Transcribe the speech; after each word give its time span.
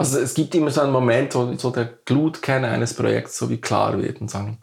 Also 0.00 0.18
es 0.18 0.32
gibt 0.32 0.54
immer 0.54 0.70
so 0.70 0.80
einen 0.80 0.92
Moment, 0.92 1.34
wo 1.34 1.52
so 1.58 1.70
der 1.70 1.84
Glutkern 2.06 2.64
eines 2.64 2.94
Projekts 2.94 3.36
so 3.36 3.50
wie 3.50 3.60
klar 3.60 4.00
wird 4.00 4.22
und 4.22 4.30
sagen, 4.30 4.56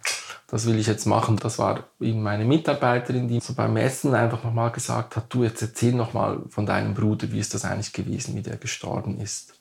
das 0.48 0.66
will 0.66 0.80
ich 0.80 0.88
jetzt 0.88 1.06
machen. 1.06 1.38
Das 1.38 1.60
war 1.60 1.84
eben 2.00 2.24
meine 2.24 2.44
Mitarbeiterin, 2.44 3.28
die 3.28 3.40
so 3.40 3.54
beim 3.54 3.78
Essen 3.78 4.16
einfach 4.16 4.44
nochmal 4.44 4.72
gesagt 4.72 5.16
hat, 5.16 5.26
du 5.30 5.44
jetzt 5.44 5.62
erzähl 5.62 5.94
nochmal 5.94 6.40
von 6.50 6.66
deinem 6.66 6.96
Bruder, 6.96 7.32
wie 7.32 7.38
ist 7.38 7.54
das 7.54 7.66
eigentlich 7.66 7.94
gewesen, 7.94 8.34
wie 8.34 8.42
der 8.42 8.58
gestorben 8.58 9.20
ist. 9.20 9.54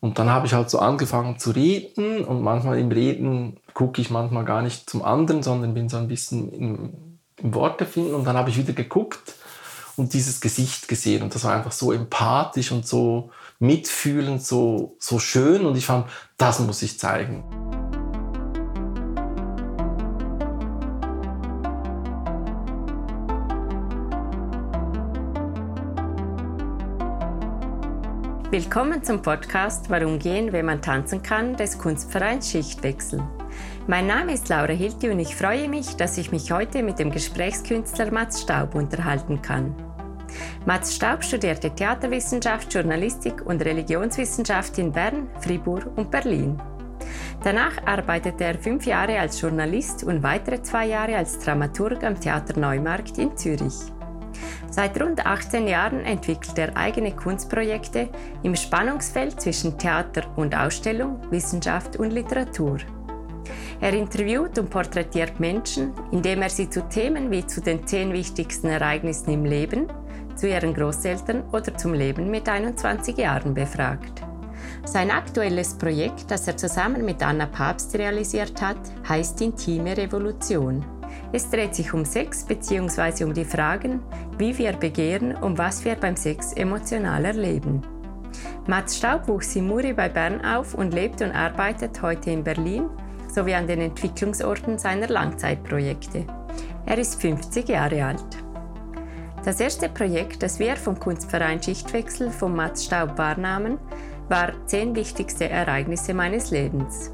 Und 0.00 0.18
dann 0.18 0.28
habe 0.28 0.44
ich 0.44 0.52
halt 0.52 0.68
so 0.68 0.78
angefangen 0.78 1.38
zu 1.38 1.52
reden 1.52 2.22
und 2.26 2.42
manchmal 2.42 2.78
im 2.78 2.92
Reden 2.92 3.56
gucke 3.72 4.02
ich 4.02 4.10
manchmal 4.10 4.44
gar 4.44 4.60
nicht 4.60 4.90
zum 4.90 5.02
anderen, 5.02 5.42
sondern 5.42 5.72
bin 5.72 5.88
so 5.88 5.96
ein 5.96 6.08
bisschen 6.08 6.52
im, 6.52 7.18
im 7.38 7.54
Worte 7.54 7.86
finden 7.86 8.14
und 8.14 8.24
dann 8.24 8.36
habe 8.36 8.50
ich 8.50 8.58
wieder 8.58 8.74
geguckt 8.74 9.36
und 9.96 10.12
dieses 10.12 10.42
Gesicht 10.42 10.86
gesehen 10.86 11.22
und 11.22 11.34
das 11.34 11.44
war 11.44 11.54
einfach 11.54 11.72
so 11.72 11.92
empathisch 11.92 12.72
und 12.72 12.86
so 12.86 13.30
mitfühlend, 13.62 14.42
so, 14.42 14.96
so 14.98 15.20
schön 15.20 15.64
und 15.64 15.76
ich 15.76 15.86
fand, 15.86 16.06
das 16.36 16.58
muss 16.58 16.82
ich 16.82 16.98
zeigen. 16.98 17.44
Willkommen 28.50 29.02
zum 29.04 29.22
Podcast 29.22 29.88
Warum 29.88 30.18
gehen, 30.18 30.52
wenn 30.52 30.66
man 30.66 30.82
tanzen 30.82 31.22
kann, 31.22 31.56
des 31.56 31.78
Kunstvereins 31.78 32.50
Schichtwechsel. 32.50 33.22
Mein 33.86 34.08
Name 34.08 34.34
ist 34.34 34.48
Laura 34.48 34.72
Hilti 34.72 35.08
und 35.08 35.20
ich 35.20 35.36
freue 35.36 35.68
mich, 35.68 35.94
dass 35.96 36.18
ich 36.18 36.32
mich 36.32 36.50
heute 36.50 36.82
mit 36.82 36.98
dem 36.98 37.12
Gesprächskünstler 37.12 38.10
Mats 38.10 38.42
Staub 38.42 38.74
unterhalten 38.74 39.40
kann. 39.40 39.74
Mats 40.66 40.94
Staub 40.94 41.24
studierte 41.24 41.70
Theaterwissenschaft, 41.70 42.72
Journalistik 42.72 43.44
und 43.44 43.64
Religionswissenschaft 43.64 44.78
in 44.78 44.92
Bern, 44.92 45.28
Fribourg 45.40 45.86
und 45.96 46.10
Berlin. 46.10 46.60
Danach 47.42 47.84
arbeitete 47.84 48.44
er 48.44 48.58
fünf 48.58 48.86
Jahre 48.86 49.18
als 49.18 49.40
Journalist 49.40 50.04
und 50.04 50.22
weitere 50.22 50.62
zwei 50.62 50.86
Jahre 50.86 51.16
als 51.16 51.38
Dramaturg 51.38 52.04
am 52.04 52.18
Theater 52.18 52.58
Neumarkt 52.58 53.18
in 53.18 53.36
Zürich. 53.36 53.74
Seit 54.70 55.00
rund 55.02 55.26
18 55.26 55.66
Jahren 55.68 56.00
entwickelt 56.00 56.58
er 56.58 56.76
eigene 56.76 57.14
Kunstprojekte 57.14 58.08
im 58.42 58.56
Spannungsfeld 58.56 59.40
zwischen 59.40 59.76
Theater 59.76 60.22
und 60.36 60.56
Ausstellung, 60.56 61.20
Wissenschaft 61.30 61.96
und 61.96 62.10
Literatur. 62.10 62.78
Er 63.80 63.92
interviewt 63.92 64.58
und 64.58 64.70
porträtiert 64.70 65.40
Menschen, 65.40 65.92
indem 66.12 66.42
er 66.42 66.50
sie 66.50 66.70
zu 66.70 66.88
Themen 66.88 67.30
wie 67.30 67.44
zu 67.46 67.60
den 67.60 67.86
zehn 67.86 68.12
wichtigsten 68.12 68.68
Ereignissen 68.68 69.30
im 69.30 69.44
Leben, 69.44 69.88
zu 70.36 70.48
ihren 70.48 70.74
Großeltern 70.74 71.44
oder 71.52 71.76
zum 71.76 71.94
Leben 71.94 72.30
mit 72.30 72.48
21 72.48 73.16
Jahren 73.16 73.54
befragt. 73.54 74.22
Sein 74.84 75.10
aktuelles 75.10 75.74
Projekt, 75.74 76.30
das 76.30 76.46
er 76.46 76.56
zusammen 76.56 77.04
mit 77.04 77.22
Anna 77.22 77.46
Papst 77.46 77.96
realisiert 77.96 78.60
hat, 78.60 78.78
heißt 79.08 79.40
Intime 79.40 79.96
Revolution. 79.96 80.84
Es 81.32 81.48
dreht 81.48 81.74
sich 81.74 81.92
um 81.94 82.04
Sex 82.04 82.44
bzw. 82.44 83.24
um 83.24 83.32
die 83.32 83.44
Fragen, 83.44 84.02
wie 84.38 84.56
wir 84.58 84.72
begehren 84.72 85.34
und 85.36 85.58
was 85.58 85.84
wir 85.84 85.94
beim 85.94 86.16
Sex 86.16 86.52
emotional 86.52 87.24
erleben. 87.24 87.82
Mats 88.66 88.96
Staub 88.96 89.28
wuchs 89.28 89.56
in 89.56 89.66
Muri 89.66 89.92
bei 89.92 90.08
Bern 90.08 90.44
auf 90.44 90.74
und 90.74 90.94
lebt 90.94 91.20
und 91.22 91.32
arbeitet 91.32 92.00
heute 92.02 92.30
in 92.30 92.44
Berlin 92.44 92.88
sowie 93.28 93.54
an 93.54 93.66
den 93.66 93.80
Entwicklungsorten 93.80 94.78
seiner 94.78 95.08
Langzeitprojekte. 95.08 96.26
Er 96.86 96.98
ist 96.98 97.20
50 97.20 97.68
Jahre 97.68 98.04
alt. 98.04 98.41
Das 99.44 99.58
erste 99.58 99.88
Projekt, 99.88 100.42
das 100.44 100.60
wir 100.60 100.76
vom 100.76 101.00
Kunstverein 101.00 101.60
Schichtwechsel 101.60 102.30
von 102.30 102.54
Mats 102.54 102.84
Staub 102.84 103.18
wahrnahmen, 103.18 103.76
war 104.28 104.52
10 104.66 104.94
wichtigste 104.94 105.48
Ereignisse 105.48 106.14
meines 106.14 106.52
Lebens. 106.52 107.10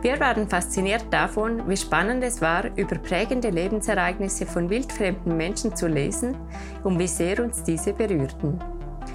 Wir 0.00 0.20
waren 0.20 0.48
fasziniert 0.48 1.06
davon, 1.10 1.68
wie 1.68 1.76
spannend 1.76 2.22
es 2.22 2.40
war, 2.40 2.66
über 2.76 2.96
prägende 2.98 3.50
Lebensereignisse 3.50 4.46
von 4.46 4.70
wildfremden 4.70 5.36
Menschen 5.36 5.74
zu 5.74 5.88
lesen 5.88 6.36
und 6.84 6.98
wie 7.00 7.08
sehr 7.08 7.42
uns 7.42 7.64
diese 7.64 7.92
berührten. 7.92 8.60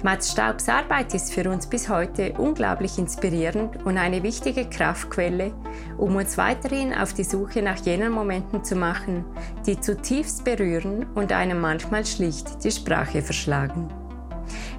Mats 0.02 0.32
Staubs 0.32 0.66
Arbeit 0.66 1.12
ist 1.12 1.34
für 1.34 1.50
uns 1.50 1.66
bis 1.66 1.90
heute 1.90 2.32
unglaublich 2.38 2.96
inspirierend 2.96 3.84
und 3.84 3.98
eine 3.98 4.22
wichtige 4.22 4.64
Kraftquelle, 4.64 5.52
um 5.98 6.16
uns 6.16 6.38
weiterhin 6.38 6.94
auf 6.94 7.12
die 7.12 7.24
Suche 7.24 7.60
nach 7.60 7.76
jenen 7.84 8.10
Momenten 8.10 8.64
zu 8.64 8.76
machen, 8.76 9.26
die 9.66 9.78
zutiefst 9.78 10.42
berühren 10.42 11.04
und 11.14 11.32
einem 11.32 11.60
manchmal 11.60 12.06
schlicht 12.06 12.64
die 12.64 12.70
Sprache 12.70 13.20
verschlagen. 13.20 13.90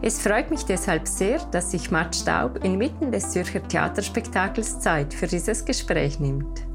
Es 0.01 0.19
freut 0.19 0.49
mich 0.49 0.65
deshalb 0.65 1.07
sehr, 1.07 1.37
dass 1.51 1.69
sich 1.69 1.91
Matt 1.91 2.15
Staub 2.15 2.63
inmitten 2.63 3.11
des 3.11 3.29
Zürcher 3.29 3.61
Theaterspektakels 3.61 4.79
Zeit 4.79 5.13
für 5.13 5.27
dieses 5.27 5.63
Gespräch 5.63 6.19
nimmt. 6.19 6.70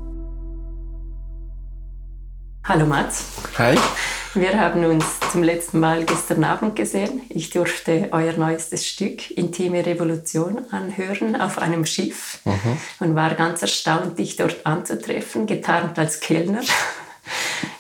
Hallo 2.69 2.85
Mats. 2.85 3.27
Hi. 3.59 3.77
Wir 4.35 4.59
haben 4.61 4.85
uns 4.85 5.05
zum 5.31 5.45
letzten 5.45 5.79
Mal 5.79 6.05
gestern 6.05 6.43
Abend 6.43 6.75
gesehen. 6.75 7.23
Ich 7.29 7.51
durfte 7.51 8.09
euer 8.11 8.33
neuestes 8.33 8.85
Stück 8.85 9.31
Intime 9.31 9.87
Revolution 9.87 10.65
anhören 10.73 11.41
auf 11.41 11.59
einem 11.59 11.87
Schiff 11.87 12.41
mhm. 12.45 12.77
und 12.99 13.15
war 13.15 13.37
ganz 13.37 13.63
erstaunt, 13.63 14.19
dich 14.19 14.35
dort 14.35 14.67
anzutreffen, 14.67 15.47
getarnt 15.47 15.97
als 15.97 16.19
Kellner. 16.19 16.63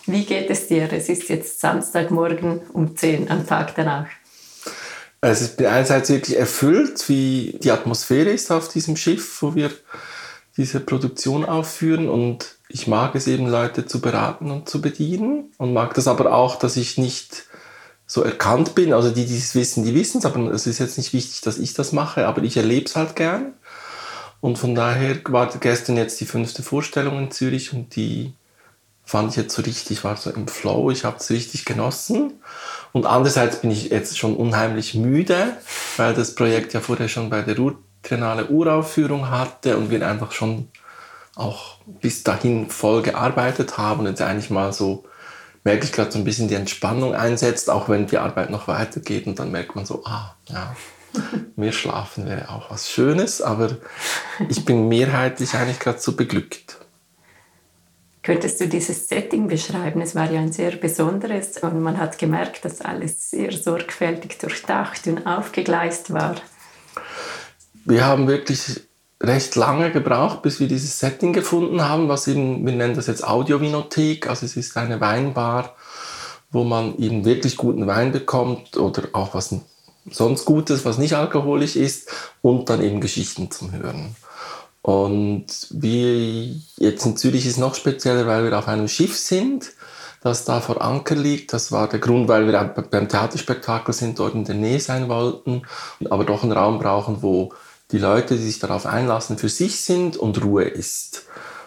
Wie 0.06 0.24
geht 0.24 0.50
es 0.50 0.68
dir? 0.68 0.92
Es 0.92 1.08
ist 1.08 1.30
jetzt 1.30 1.58
Samstagmorgen 1.58 2.60
um 2.72 2.96
10 2.96 3.28
am 3.28 3.44
Tag 3.44 3.74
danach. 3.74 4.06
Es 5.20 5.40
ist 5.40 5.60
einerseits 5.60 6.10
wirklich 6.10 6.38
erfüllt, 6.38 7.08
wie 7.08 7.58
die 7.60 7.72
Atmosphäre 7.72 8.30
ist 8.30 8.52
auf 8.52 8.68
diesem 8.68 8.96
Schiff, 8.96 9.42
wo 9.42 9.56
wir 9.56 9.72
diese 10.56 10.78
Produktion 10.78 11.44
aufführen 11.44 12.08
und 12.08 12.55
ich 12.68 12.86
mag 12.86 13.14
es 13.14 13.26
eben, 13.26 13.46
Leute 13.46 13.86
zu 13.86 14.00
beraten 14.00 14.50
und 14.50 14.68
zu 14.68 14.80
bedienen 14.80 15.52
und 15.58 15.72
mag 15.72 15.94
das 15.94 16.08
aber 16.08 16.32
auch, 16.32 16.56
dass 16.56 16.76
ich 16.76 16.98
nicht 16.98 17.44
so 18.06 18.22
erkannt 18.22 18.74
bin. 18.74 18.92
Also 18.92 19.10
die, 19.10 19.26
die 19.26 19.36
es 19.36 19.54
wissen, 19.54 19.84
die 19.84 19.94
wissen 19.94 20.18
es, 20.18 20.26
aber 20.26 20.38
es 20.52 20.66
ist 20.66 20.78
jetzt 20.78 20.98
nicht 20.98 21.12
wichtig, 21.12 21.40
dass 21.42 21.58
ich 21.58 21.74
das 21.74 21.92
mache, 21.92 22.26
aber 22.26 22.42
ich 22.42 22.56
erlebe 22.56 22.86
es 22.86 22.96
halt 22.96 23.16
gern. 23.16 23.54
Und 24.40 24.58
von 24.58 24.74
daher 24.74 25.18
war 25.24 25.48
gestern 25.58 25.96
jetzt 25.96 26.20
die 26.20 26.26
fünfte 26.26 26.62
Vorstellung 26.62 27.18
in 27.18 27.30
Zürich 27.30 27.72
und 27.72 27.96
die 27.96 28.32
fand 29.04 29.30
ich 29.30 29.36
jetzt 29.36 29.54
so 29.54 29.62
richtig, 29.62 30.04
war 30.04 30.16
so 30.16 30.30
im 30.30 30.48
Flow, 30.48 30.90
ich 30.90 31.04
habe 31.04 31.16
es 31.18 31.30
richtig 31.30 31.64
genossen. 31.64 32.34
Und 32.92 33.06
andererseits 33.06 33.60
bin 33.60 33.70
ich 33.70 33.90
jetzt 33.90 34.18
schon 34.18 34.36
unheimlich 34.36 34.94
müde, 34.94 35.56
weil 35.96 36.14
das 36.14 36.34
Projekt 36.34 36.74
ja 36.74 36.80
vorher 36.80 37.08
schon 37.08 37.30
bei 37.30 37.42
der 37.42 37.56
Triennale 38.02 38.48
Uraufführung 38.48 39.30
hatte 39.30 39.76
und 39.76 39.90
wir 39.90 40.06
einfach 40.06 40.32
schon 40.32 40.68
auch 41.36 41.76
bis 41.86 42.24
dahin 42.24 42.68
voll 42.70 43.02
gearbeitet 43.02 43.78
haben 43.78 44.00
und 44.00 44.06
jetzt 44.06 44.22
eigentlich 44.22 44.50
mal 44.50 44.72
so 44.72 45.04
merke 45.62 45.84
ich 45.84 45.92
gerade 45.92 46.12
so 46.12 46.18
ein 46.18 46.24
bisschen 46.24 46.48
die 46.48 46.54
Entspannung 46.54 47.14
einsetzt, 47.14 47.70
auch 47.70 47.88
wenn 47.88 48.06
die 48.06 48.18
Arbeit 48.18 48.50
noch 48.50 48.68
weitergeht 48.68 49.26
und 49.26 49.38
dann 49.38 49.50
merkt 49.50 49.74
man 49.74 49.84
so, 49.84 50.04
ah, 50.04 50.34
ja, 50.48 50.74
mehr 51.56 51.72
schlafen 51.72 52.26
wäre 52.26 52.48
auch 52.50 52.70
was 52.70 52.90
Schönes, 52.90 53.42
aber 53.42 53.76
ich 54.48 54.64
bin 54.64 54.88
mehrheitlich 54.88 55.54
eigentlich 55.54 55.80
gerade 55.80 55.98
so 55.98 56.16
beglückt. 56.16 56.78
Könntest 58.22 58.60
du 58.60 58.68
dieses 58.68 59.08
Setting 59.08 59.46
beschreiben? 59.46 60.00
Es 60.00 60.14
war 60.14 60.30
ja 60.30 60.40
ein 60.40 60.52
sehr 60.52 60.72
besonderes 60.72 61.58
und 61.58 61.80
man 61.80 61.98
hat 61.98 62.18
gemerkt, 62.18 62.64
dass 62.64 62.80
alles 62.80 63.30
sehr 63.30 63.52
sorgfältig 63.52 64.38
durchdacht 64.38 65.06
und 65.06 65.26
aufgegleist 65.26 66.12
war. 66.12 66.36
Wir 67.84 68.04
haben 68.04 68.26
wirklich 68.26 68.80
recht 69.20 69.56
lange 69.56 69.90
gebraucht, 69.90 70.42
bis 70.42 70.60
wir 70.60 70.68
dieses 70.68 70.98
Setting 70.98 71.32
gefunden 71.32 71.88
haben, 71.88 72.08
was 72.08 72.28
eben, 72.28 72.64
wir 72.66 72.72
nennen 72.74 72.94
das 72.94 73.06
jetzt 73.06 73.26
Audiovinothek, 73.26 74.28
also 74.28 74.44
es 74.44 74.56
ist 74.56 74.76
eine 74.76 75.00
Weinbar, 75.00 75.74
wo 76.50 76.64
man 76.64 76.96
eben 76.98 77.24
wirklich 77.24 77.56
guten 77.56 77.86
Wein 77.86 78.12
bekommt 78.12 78.76
oder 78.76 79.08
auch 79.12 79.34
was 79.34 79.54
sonst 80.10 80.44
Gutes, 80.44 80.84
was 80.84 80.98
nicht 80.98 81.14
alkoholisch 81.14 81.76
ist 81.76 82.10
und 82.42 82.68
dann 82.68 82.82
eben 82.82 83.00
Geschichten 83.00 83.50
zum 83.50 83.72
Hören. 83.72 84.14
Und 84.82 85.46
wir 85.70 86.54
jetzt 86.76 87.04
in 87.06 87.16
Zürich 87.16 87.44
ist 87.44 87.58
noch 87.58 87.74
spezieller, 87.74 88.26
weil 88.28 88.44
wir 88.44 88.56
auf 88.56 88.68
einem 88.68 88.86
Schiff 88.86 89.16
sind, 89.16 89.72
das 90.22 90.44
da 90.44 90.60
vor 90.60 90.80
Anker 90.80 91.16
liegt. 91.16 91.52
Das 91.52 91.72
war 91.72 91.88
der 91.88 91.98
Grund, 91.98 92.28
weil 92.28 92.46
wir 92.46 92.62
beim 92.62 93.08
Theaterspektakel 93.08 93.92
sind, 93.92 94.18
dort 94.18 94.34
in 94.34 94.44
der 94.44 94.54
Nähe 94.54 94.78
sein 94.78 95.08
wollten, 95.08 95.62
aber 96.08 96.24
doch 96.24 96.44
einen 96.44 96.52
Raum 96.52 96.78
brauchen, 96.78 97.20
wo 97.20 97.52
die 97.92 97.98
Leute, 97.98 98.36
die 98.36 98.42
sich 98.42 98.58
darauf 98.58 98.86
einlassen, 98.86 99.38
für 99.38 99.48
sich 99.48 99.80
sind 99.80 100.16
und 100.16 100.42
Ruhe 100.42 100.64
ist. 100.64 101.24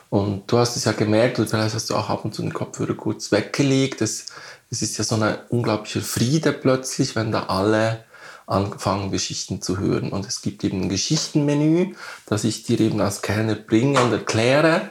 Und 0.09 0.51
du 0.51 0.57
hast 0.57 0.75
es 0.75 0.85
ja 0.85 0.91
gemerkt, 0.91 1.39
und 1.39 1.49
vielleicht 1.49 1.75
hast 1.75 1.89
du 1.89 1.95
auch 1.95 2.09
ab 2.09 2.25
und 2.25 2.33
zu 2.33 2.41
den 2.41 2.53
Kopfhörer 2.53 2.95
kurz 2.95 3.31
weggelegt. 3.31 4.01
Es, 4.01 4.25
es 4.71 4.81
ist 4.81 4.97
ja 4.97 5.03
so 5.03 5.15
ein 5.15 5.37
unglaublicher 5.49 6.01
Friede 6.01 6.51
plötzlich, 6.51 7.15
wenn 7.15 7.31
da 7.31 7.43
alle 7.43 8.03
angefangen, 8.47 9.11
Geschichten 9.11 9.61
zu 9.61 9.77
hören. 9.77 10.09
Und 10.09 10.27
es 10.27 10.41
gibt 10.41 10.63
eben 10.63 10.81
ein 10.81 10.89
Geschichtenmenü, 10.89 11.93
das 12.25 12.43
ich 12.43 12.63
dir 12.63 12.79
eben 12.79 12.99
als 12.99 13.21
Kellner 13.21 13.55
bringe 13.55 14.01
und 14.01 14.11
erkläre. 14.11 14.89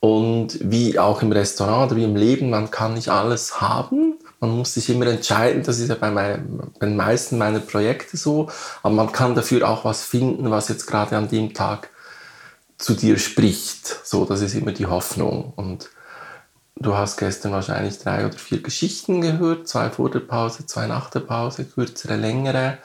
Und 0.00 0.58
wie 0.60 0.98
auch 0.98 1.22
im 1.22 1.32
Restaurant 1.32 1.90
oder 1.90 2.00
wie 2.00 2.04
im 2.04 2.16
Leben, 2.16 2.50
man 2.50 2.70
kann 2.70 2.94
nicht 2.94 3.08
alles 3.08 3.60
haben. 3.60 4.18
Man 4.42 4.58
muss 4.58 4.74
sich 4.74 4.90
immer 4.90 5.06
entscheiden, 5.06 5.62
das 5.62 5.78
ist 5.78 5.88
ja 5.88 5.94
bei, 5.94 6.10
meinem, 6.10 6.72
bei 6.80 6.86
den 6.86 6.96
meisten 6.96 7.38
meiner 7.38 7.60
Projekte 7.60 8.16
so, 8.16 8.50
aber 8.82 8.92
man 8.92 9.12
kann 9.12 9.36
dafür 9.36 9.68
auch 9.68 9.84
was 9.84 10.02
finden, 10.02 10.50
was 10.50 10.68
jetzt 10.68 10.86
gerade 10.86 11.16
an 11.16 11.28
dem 11.28 11.54
Tag 11.54 11.90
zu 12.76 12.94
dir 12.94 13.20
spricht. 13.20 14.00
So, 14.04 14.24
das 14.24 14.40
ist 14.40 14.54
immer 14.54 14.72
die 14.72 14.86
Hoffnung. 14.86 15.52
Und 15.54 15.90
du 16.74 16.96
hast 16.96 17.18
gestern 17.18 17.52
wahrscheinlich 17.52 18.00
drei 18.00 18.26
oder 18.26 18.36
vier 18.36 18.60
Geschichten 18.60 19.20
gehört, 19.20 19.68
zwei 19.68 19.90
vor 19.90 20.10
der 20.10 20.18
Pause, 20.18 20.66
zwei 20.66 20.88
nach 20.88 21.08
der 21.10 21.20
Pause, 21.20 21.64
kürzere, 21.64 22.16
längere. 22.16 22.78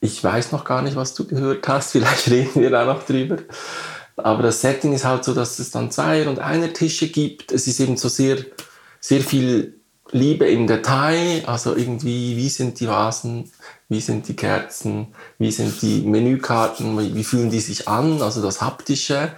Ich 0.00 0.22
weiß 0.22 0.52
noch 0.52 0.66
gar 0.66 0.82
nicht, 0.82 0.94
was 0.94 1.14
du 1.14 1.26
gehört 1.26 1.66
hast, 1.68 1.90
vielleicht 1.92 2.28
reden 2.28 2.60
wir 2.60 2.68
da 2.68 2.84
noch 2.84 3.06
drüber. 3.06 3.38
Aber 4.16 4.42
das 4.42 4.60
Setting 4.60 4.92
ist 4.92 5.06
halt 5.06 5.24
so, 5.24 5.32
dass 5.32 5.58
es 5.58 5.70
dann 5.70 5.90
zwei 5.90 6.28
und 6.28 6.38
einer 6.38 6.70
Tische 6.74 7.08
gibt. 7.08 7.50
Es 7.50 7.66
ist 7.66 7.80
eben 7.80 7.96
so 7.96 8.10
sehr, 8.10 8.36
sehr 9.00 9.22
viel 9.22 9.80
Liebe 10.12 10.46
im 10.46 10.66
Detail, 10.66 11.42
also 11.46 11.74
irgendwie, 11.74 12.36
wie 12.36 12.50
sind 12.50 12.78
die 12.80 12.86
Vasen, 12.86 13.50
wie 13.88 14.00
sind 14.00 14.28
die 14.28 14.36
Kerzen, 14.36 15.08
wie 15.38 15.50
sind 15.50 15.80
die 15.80 16.02
Menükarten, 16.02 17.14
wie, 17.14 17.24
fühlen 17.24 17.50
die 17.50 17.60
sich 17.60 17.88
an, 17.88 18.20
also 18.20 18.42
das 18.42 18.60
Haptische. 18.60 19.32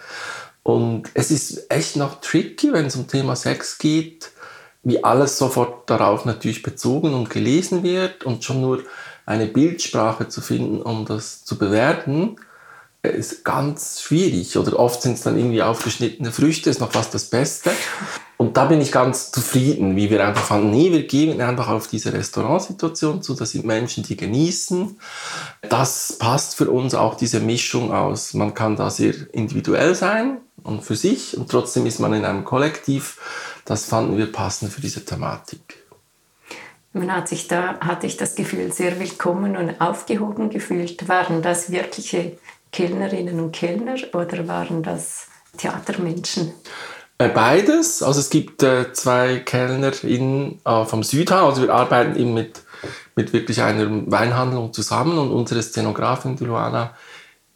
Und 0.64 1.10
es 1.14 1.30
ist 1.30 1.70
echt 1.70 1.94
noch 1.94 2.20
tricky, 2.20 2.72
wenn 2.72 2.86
es 2.86 2.96
um 2.96 3.06
Thema 3.06 3.36
Sex 3.36 3.78
geht, 3.78 4.32
wie 4.82 5.02
alles 5.04 5.38
sofort 5.38 5.88
darauf 5.88 6.24
natürlich 6.24 6.62
bezogen 6.62 7.14
und 7.14 7.30
gelesen 7.30 7.84
wird 7.84 8.24
und 8.24 8.42
schon 8.42 8.60
nur 8.60 8.82
eine 9.26 9.46
Bildsprache 9.46 10.28
zu 10.28 10.40
finden, 10.40 10.82
um 10.82 11.06
das 11.06 11.44
zu 11.44 11.56
bewerten, 11.56 12.36
ist 13.08 13.44
ganz 13.44 14.00
schwierig. 14.00 14.56
Oder 14.56 14.78
oft 14.78 15.02
sind 15.02 15.14
es 15.14 15.22
dann 15.22 15.38
irgendwie 15.38 15.62
aufgeschnittene 15.62 16.32
Früchte, 16.32 16.70
ist 16.70 16.80
noch 16.80 16.92
fast 16.92 17.14
das 17.14 17.26
Beste. 17.26 17.70
Und 18.36 18.56
da 18.56 18.64
bin 18.64 18.80
ich 18.80 18.90
ganz 18.90 19.30
zufrieden, 19.30 19.96
wie 19.96 20.10
wir 20.10 20.26
einfach 20.26 20.44
fanden, 20.44 20.70
nee, 20.70 20.90
wir 20.90 21.06
gehen 21.06 21.40
einfach 21.40 21.68
auf 21.68 21.86
diese 21.86 22.12
Restaurantsituation 22.12 23.22
zu, 23.22 23.34
das 23.34 23.52
sind 23.52 23.64
Menschen, 23.64 24.02
die 24.02 24.16
genießen. 24.16 24.98
Das 25.62 26.16
passt 26.18 26.56
für 26.56 26.70
uns 26.70 26.94
auch 26.94 27.14
diese 27.14 27.40
Mischung 27.40 27.92
aus. 27.92 28.34
Man 28.34 28.54
kann 28.54 28.76
da 28.76 28.90
sehr 28.90 29.14
individuell 29.32 29.94
sein 29.94 30.38
und 30.62 30.82
für 30.82 30.96
sich 30.96 31.36
und 31.36 31.50
trotzdem 31.50 31.86
ist 31.86 32.00
man 32.00 32.12
in 32.12 32.24
einem 32.24 32.44
Kollektiv. 32.44 33.18
Das 33.64 33.84
fanden 33.86 34.18
wir 34.18 34.30
passend 34.30 34.72
für 34.72 34.80
diese 34.80 35.04
Thematik. 35.04 35.84
Man 36.92 37.12
hat 37.12 37.28
sich 37.28 37.48
da, 37.48 37.80
hatte 37.80 38.06
ich 38.06 38.16
das 38.16 38.36
Gefühl, 38.36 38.72
sehr 38.72 39.00
willkommen 39.00 39.56
und 39.56 39.80
aufgehoben 39.80 40.50
gefühlt. 40.50 41.08
Waren 41.08 41.42
das 41.42 41.72
wirkliche 41.72 42.36
Kellnerinnen 42.74 43.38
und 43.38 43.52
Kellner 43.52 43.94
oder 44.12 44.48
waren 44.48 44.82
das 44.82 45.28
Theatermenschen? 45.56 46.54
Äh, 47.18 47.28
beides. 47.28 48.02
Also 48.02 48.18
es 48.18 48.30
gibt 48.30 48.64
äh, 48.64 48.92
zwei 48.92 49.38
KellnerInnen 49.44 50.60
äh, 50.64 50.84
vom 50.84 51.04
Südhang. 51.04 51.44
Also 51.44 51.62
wir 51.62 51.72
arbeiten 51.72 52.18
eben 52.18 52.34
mit, 52.34 52.62
mit 53.14 53.32
wirklich 53.32 53.62
einer 53.62 53.86
Weinhandlung 54.10 54.72
zusammen 54.72 55.18
und 55.18 55.30
unsere 55.30 55.62
Szenografin, 55.62 56.34
die 56.34 56.46
Luana, 56.46 56.96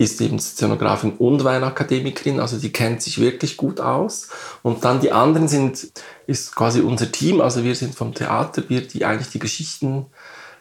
ist 0.01 0.21
eben 0.21 0.39
Szenografin 0.39 1.15
und 1.19 1.43
Weinakademikerin, 1.43 2.39
also 2.39 2.57
die 2.57 2.71
kennt 2.71 3.03
sich 3.03 3.21
wirklich 3.21 3.57
gut 3.57 3.81
aus. 3.81 4.29
Und 4.63 4.85
dann 4.85 5.01
die 5.01 5.11
anderen 5.11 5.49
sind, 5.49 5.89
ist 6.29 6.55
quasi 6.55 6.81
unser 6.81 7.11
Team, 7.11 7.41
also 7.41 7.65
wir 7.65 7.75
sind 7.75 7.97
vom 7.97 8.15
Theater, 8.15 8.63
wir, 8.69 8.87
die 8.87 9.05
eigentlich 9.05 9.31
die 9.31 9.41
Geschichten 9.41 10.07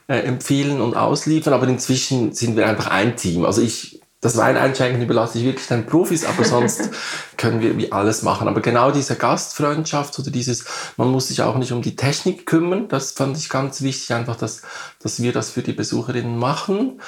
äh, 0.08 0.18
empfehlen 0.18 0.80
und 0.80 0.96
ausliefern, 0.96 1.52
aber 1.52 1.68
inzwischen 1.68 2.32
sind 2.32 2.56
wir 2.56 2.66
einfach 2.66 2.88
ein 2.88 3.16
Team. 3.16 3.44
Also 3.44 3.62
ich 3.62 3.97
das 4.20 4.36
Weineinschenken 4.36 5.00
überlasse 5.00 5.38
ich 5.38 5.44
wirklich 5.44 5.68
den 5.68 5.86
Profis, 5.86 6.24
aber 6.24 6.42
sonst 6.44 6.90
können 7.36 7.60
wir 7.60 7.76
wie 7.76 7.92
alles 7.92 8.22
machen. 8.22 8.48
Aber 8.48 8.60
genau 8.60 8.90
diese 8.90 9.14
Gastfreundschaft 9.14 10.18
oder 10.18 10.30
dieses, 10.30 10.64
man 10.96 11.08
muss 11.08 11.28
sich 11.28 11.42
auch 11.42 11.56
nicht 11.56 11.70
um 11.70 11.82
die 11.82 11.94
Technik 11.94 12.44
kümmern, 12.44 12.88
das 12.88 13.12
fand 13.12 13.36
ich 13.36 13.48
ganz 13.48 13.80
wichtig, 13.80 14.12
einfach, 14.12 14.34
dass, 14.34 14.62
dass 15.00 15.22
wir 15.22 15.32
das 15.32 15.50
für 15.50 15.62
die 15.62 15.72
Besucherinnen 15.72 16.36
machen. 16.36 17.00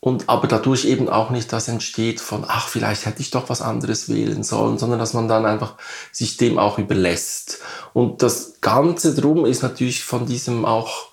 Und 0.00 0.28
aber 0.28 0.46
dadurch 0.46 0.84
eben 0.84 1.08
auch 1.08 1.30
nicht 1.30 1.52
das 1.52 1.68
entsteht 1.68 2.20
von, 2.20 2.44
ach, 2.46 2.68
vielleicht 2.68 3.06
hätte 3.06 3.20
ich 3.20 3.30
doch 3.30 3.48
was 3.48 3.60
anderes 3.60 4.08
wählen 4.08 4.42
sollen, 4.42 4.78
sondern 4.78 4.98
dass 4.98 5.14
man 5.14 5.26
dann 5.26 5.44
einfach 5.44 5.74
sich 6.12 6.36
dem 6.36 6.58
auch 6.58 6.78
überlässt. 6.78 7.58
Und 7.92 8.22
das 8.22 8.60
Ganze 8.60 9.14
drum 9.14 9.46
ist 9.46 9.62
natürlich 9.62 10.04
von 10.04 10.24
diesem 10.24 10.64
auch, 10.64 11.08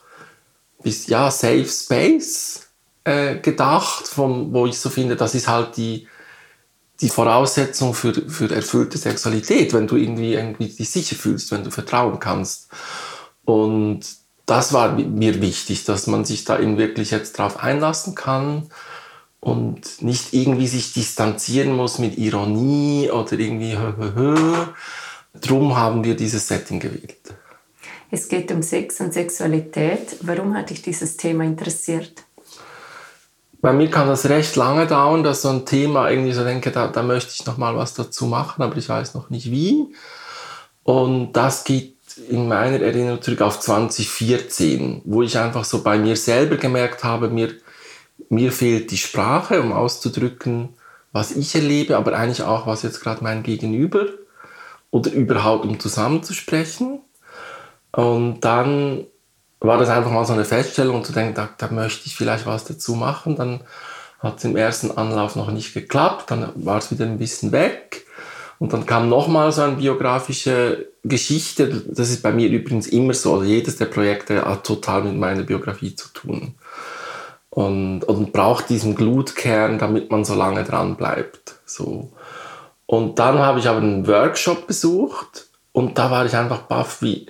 bis, 0.84 1.08
ja, 1.08 1.32
Safe 1.32 1.66
Space 1.66 2.63
äh, 3.04 3.36
gedacht, 3.38 4.08
vom, 4.08 4.54
wo 4.54 4.66
ich 4.66 4.78
so 4.78 4.90
finde, 4.90 5.16
das 5.16 5.36
ist 5.36 5.48
halt 5.48 5.78
die, 5.78 6.08
die 7.02 7.10
Voraussetzung 7.10 7.94
für, 7.94 8.14
für 8.14 8.54
erfüllte 8.54 8.98
Sexualität, 8.98 9.74
wenn 9.74 9.88
du 9.88 9.96
irgendwie, 9.96 10.34
irgendwie 10.34 10.68
dich 10.68 10.90
sicher 10.90 11.16
fühlst, 11.16 11.52
wenn 11.52 11.64
du 11.64 11.72
vertrauen 11.72 12.20
kannst. 12.20 12.70
Und 13.46 14.02
das 14.46 14.74
war 14.74 14.94
mir 14.94 15.42
wichtig, 15.42 15.86
dass 15.86 16.08
man 16.08 16.26
sich 16.26 16.46
da 16.46 16.60
eben 16.60 16.78
wirklich 16.78 17.12
jetzt 17.12 17.38
drauf 17.38 17.62
einlassen 17.64 18.16
kann 18.16 18.70
und 19.40 20.02
nicht 20.02 20.34
irgendwie 20.34 20.68
sich 20.68 20.94
distanzieren 20.94 21.76
muss 21.76 22.00
mit 22.00 22.18
Ironie 22.18 23.10
oder 23.12 23.34
irgendwie 23.34 23.78
hö, 23.78 23.94
hö, 23.98 24.12
hö. 24.16 24.56
Drum 25.42 25.76
haben 25.76 26.04
wir 26.04 26.16
dieses 26.16 26.48
Setting 26.48 26.80
gewählt. 26.80 27.34
Es 28.12 28.28
geht 28.28 28.52
um 28.52 28.62
Sex 28.62 29.02
und 29.02 29.14
Sexualität. 29.14 30.18
Warum 30.22 30.54
hat 30.54 30.70
dich 30.70 30.82
dieses 30.82 31.18
Thema 31.18 31.44
interessiert? 31.44 32.23
Bei 33.64 33.72
mir 33.72 33.90
kann 33.90 34.10
das 34.10 34.28
recht 34.28 34.58
lange 34.58 34.88
dauern, 34.88 35.24
dass 35.24 35.44
so 35.44 35.48
ein 35.48 35.66
Thema 35.66 36.10
irgendwie 36.10 36.34
so 36.34 36.44
denke, 36.44 36.70
da, 36.70 36.88
da 36.88 37.02
möchte 37.02 37.32
ich 37.34 37.46
noch 37.46 37.58
mal 37.58 37.78
was 37.78 37.94
dazu 37.94 38.26
machen, 38.26 38.62
aber 38.62 38.76
ich 38.76 38.90
weiß 38.90 39.14
noch 39.14 39.30
nicht 39.30 39.52
wie. 39.52 39.96
Und 40.84 41.32
das 41.32 41.64
geht 41.64 41.96
in 42.28 42.50
meiner 42.50 42.82
Erinnerung 42.82 43.22
zurück 43.22 43.40
auf 43.40 43.62
2014, 43.62 45.04
wo 45.06 45.22
ich 45.22 45.38
einfach 45.38 45.64
so 45.64 45.82
bei 45.82 45.98
mir 45.98 46.18
selber 46.18 46.58
gemerkt 46.58 47.06
habe, 47.06 47.30
mir, 47.30 47.54
mir 48.28 48.52
fehlt 48.52 48.92
die 48.92 48.98
Sprache, 48.98 49.62
um 49.62 49.72
auszudrücken, 49.72 50.76
was 51.14 51.32
ich 51.32 51.56
erlebe, 51.56 51.96
aber 51.96 52.18
eigentlich 52.18 52.44
auch, 52.44 52.68
was 52.68 52.82
jetzt 52.82 53.00
gerade 53.00 53.24
mein 53.24 53.44
Gegenüber 53.44 54.08
oder 54.92 55.10
überhaupt 55.10 55.64
um 55.64 55.80
zusammenzusprechen. 55.80 57.00
Und 57.94 58.42
dann 58.42 59.06
war 59.64 59.78
das 59.78 59.90
einfach 59.90 60.12
mal 60.12 60.26
so 60.26 60.34
eine 60.34 60.46
Feststellung 60.46 61.04
zu 61.04 61.14
denken, 61.14 61.36
da, 61.36 61.50
da 61.58 61.70
möchte 61.70 62.06
ich 62.06 62.16
vielleicht 62.16 62.46
was 62.46 62.66
dazu 62.66 62.96
machen. 62.96 63.36
Dann 63.36 63.62
hat 64.20 64.38
es 64.38 64.44
im 64.44 64.56
ersten 64.56 64.92
Anlauf 64.92 65.36
noch 65.36 65.52
nicht 65.52 65.74
geklappt, 65.74 66.32
dann 66.32 66.50
war 66.56 66.78
es 66.78 66.92
wieder 66.92 67.06
ein 67.06 67.18
bisschen 67.18 67.52
weg. 67.52 68.06
Und 68.60 68.72
dann 68.72 68.86
kam 68.86 69.10
nochmal 69.10 69.52
so 69.52 69.62
eine 69.62 69.76
biografische 69.76 70.88
Geschichte. 71.04 71.84
Das 71.88 72.10
ist 72.10 72.22
bei 72.22 72.32
mir 72.32 72.48
übrigens 72.48 72.88
immer 72.88 73.14
so. 73.14 73.34
Also 73.34 73.46
jedes 73.46 73.78
der 73.78 73.86
Projekte 73.86 74.46
hat 74.46 74.66
total 74.66 75.04
mit 75.04 75.18
meiner 75.18 75.44
Biografie 75.44 75.96
zu 75.96 76.10
tun. 76.14 76.56
Und, 77.50 78.04
und 78.06 78.32
braucht 78.32 78.70
diesen 78.70 78.96
Glutkern, 78.96 79.80
damit 79.80 80.12
man 80.12 80.24
so 80.24 80.34
lange 80.34 80.64
dran 80.64 80.96
bleibt. 80.96 81.56
So. 81.66 82.12
Und 82.86 83.20
dann 83.20 83.40
habe 83.40 83.60
ich 83.60 83.68
aber 83.68 83.80
einen 83.80 84.08
Workshop 84.08 84.68
besucht 84.68 85.48
und 85.72 85.98
da 85.98 86.12
war 86.12 86.26
ich 86.26 86.36
einfach 86.36 86.64
baff, 86.64 87.02
wie, 87.02 87.28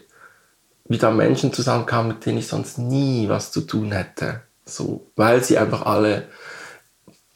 wie 0.86 0.98
da 0.98 1.12
Menschen 1.12 1.54
zusammenkamen, 1.54 2.14
mit 2.14 2.26
denen 2.26 2.38
ich 2.38 2.48
sonst 2.48 2.78
nie 2.78 3.30
was 3.30 3.52
zu 3.52 3.62
tun 3.62 3.92
hätte. 3.92 4.42
So, 4.66 5.08
weil 5.16 5.44
sie 5.44 5.58
einfach 5.58 5.86
alle 5.86 6.28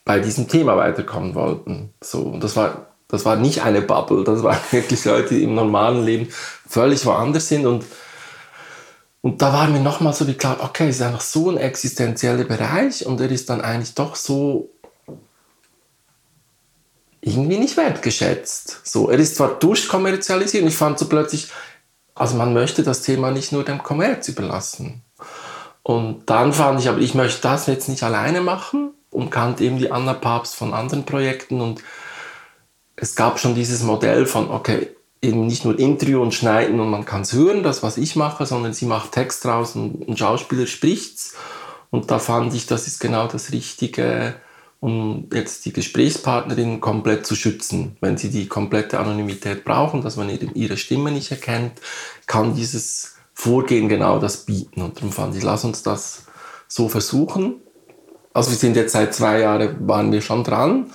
bei 0.05 0.19
diesem 0.19 0.47
Thema 0.47 0.77
weiterkommen 0.77 1.35
wollten. 1.35 1.93
So, 2.01 2.21
und 2.21 2.43
das 2.43 2.55
war, 2.55 2.87
das 3.07 3.25
war 3.25 3.35
nicht 3.35 3.63
eine 3.63 3.81
Bubble, 3.81 4.23
das 4.23 4.43
waren 4.43 4.59
wirklich 4.71 5.03
Leute, 5.05 5.35
die 5.35 5.43
im 5.43 5.55
normalen 5.55 6.03
Leben 6.03 6.29
völlig 6.67 7.05
woanders 7.05 7.47
sind. 7.47 7.65
Und, 7.65 7.85
und 9.21 9.41
da 9.41 9.51
war 9.51 9.67
mir 9.67 9.81
nochmal 9.81 10.13
so 10.13 10.27
wie 10.27 10.35
klar, 10.35 10.57
okay, 10.61 10.89
es 10.89 10.97
ist 10.97 11.01
einfach 11.01 11.21
so 11.21 11.49
ein 11.49 11.57
existenzieller 11.57 12.45
Bereich 12.45 13.05
und 13.05 13.19
er 13.19 13.29
ist 13.29 13.49
dann 13.49 13.61
eigentlich 13.61 13.95
doch 13.95 14.15
so 14.15 14.69
irgendwie 17.19 17.57
nicht 17.57 17.75
wertgeschätzt. 17.75 18.81
So, 18.83 19.09
er 19.09 19.19
ist 19.19 19.35
zwar 19.35 19.59
durchkommerzialisiert 19.59 20.63
und 20.63 20.69
ich 20.69 20.77
fand 20.77 20.97
so 20.99 21.09
plötzlich, 21.09 21.49
also 22.17 22.35
man 22.35 22.53
möchte 22.53 22.83
das 22.83 23.01
Thema 23.01 23.31
nicht 23.31 23.51
nur 23.51 23.63
dem 23.63 23.83
Kommerz 23.83 24.27
überlassen. 24.27 25.03
Und 25.83 26.29
dann 26.29 26.51
fand 26.53 26.79
ich, 26.79 26.89
aber 26.89 26.99
ich 26.99 27.13
möchte 27.13 27.41
das 27.41 27.67
jetzt 27.67 27.87
nicht 27.87 28.03
alleine 28.03 28.41
machen 28.41 28.91
und 29.09 29.29
kannte 29.29 29.63
eben 29.63 29.77
die 29.77 29.91
Anna 29.91 30.13
Papst 30.13 30.55
von 30.55 30.73
anderen 30.73 31.05
Projekten 31.05 31.61
und 31.61 31.81
es 32.95 33.15
gab 33.15 33.39
schon 33.39 33.55
dieses 33.55 33.83
Modell 33.83 34.25
von, 34.25 34.49
okay, 34.49 34.89
eben 35.21 35.47
nicht 35.47 35.65
nur 35.65 35.77
Interview 35.77 36.21
und 36.21 36.33
Schneiden 36.33 36.79
und 36.79 36.89
man 36.89 37.05
kann 37.05 37.21
es 37.21 37.33
hören, 37.33 37.63
das 37.63 37.83
was 37.83 37.97
ich 37.97 38.15
mache, 38.15 38.45
sondern 38.45 38.73
sie 38.73 38.85
macht 38.85 39.13
Text 39.13 39.45
draus 39.45 39.75
und 39.75 40.07
ein 40.07 40.17
Schauspieler 40.17 40.67
spricht's. 40.67 41.35
Und 41.89 42.11
da 42.11 42.19
fand 42.19 42.53
ich, 42.53 42.65
das 42.65 42.87
ist 42.87 42.99
genau 42.99 43.27
das 43.27 43.51
Richtige, 43.51 44.35
um 44.79 45.27
jetzt 45.33 45.65
die 45.65 45.73
Gesprächspartnerin 45.73 46.79
komplett 46.79 47.25
zu 47.25 47.35
schützen. 47.35 47.97
Wenn 47.99 48.17
sie 48.17 48.29
die 48.29 48.47
komplette 48.47 48.99
Anonymität 48.99 49.63
brauchen, 49.65 50.01
dass 50.01 50.17
man 50.17 50.29
eben 50.29 50.53
ihre 50.53 50.77
Stimme 50.77 51.11
nicht 51.11 51.31
erkennt, 51.31 51.81
kann 52.27 52.55
dieses 52.55 53.15
Vorgehen 53.33 53.89
genau 53.89 54.19
das 54.19 54.45
bieten. 54.45 54.81
Und 54.81 54.97
darum 54.97 55.11
fand 55.11 55.35
ich, 55.35 55.43
lass 55.43 55.63
uns 55.63 55.83
das 55.83 56.25
so 56.67 56.89
versuchen. 56.89 57.55
Also 58.33 58.51
wir 58.51 58.57
sind 58.57 58.75
jetzt 58.75 58.93
seit 58.93 59.15
zwei 59.15 59.39
Jahren, 59.39 59.87
waren 59.87 60.11
wir 60.11 60.21
schon 60.21 60.43
dran, 60.43 60.91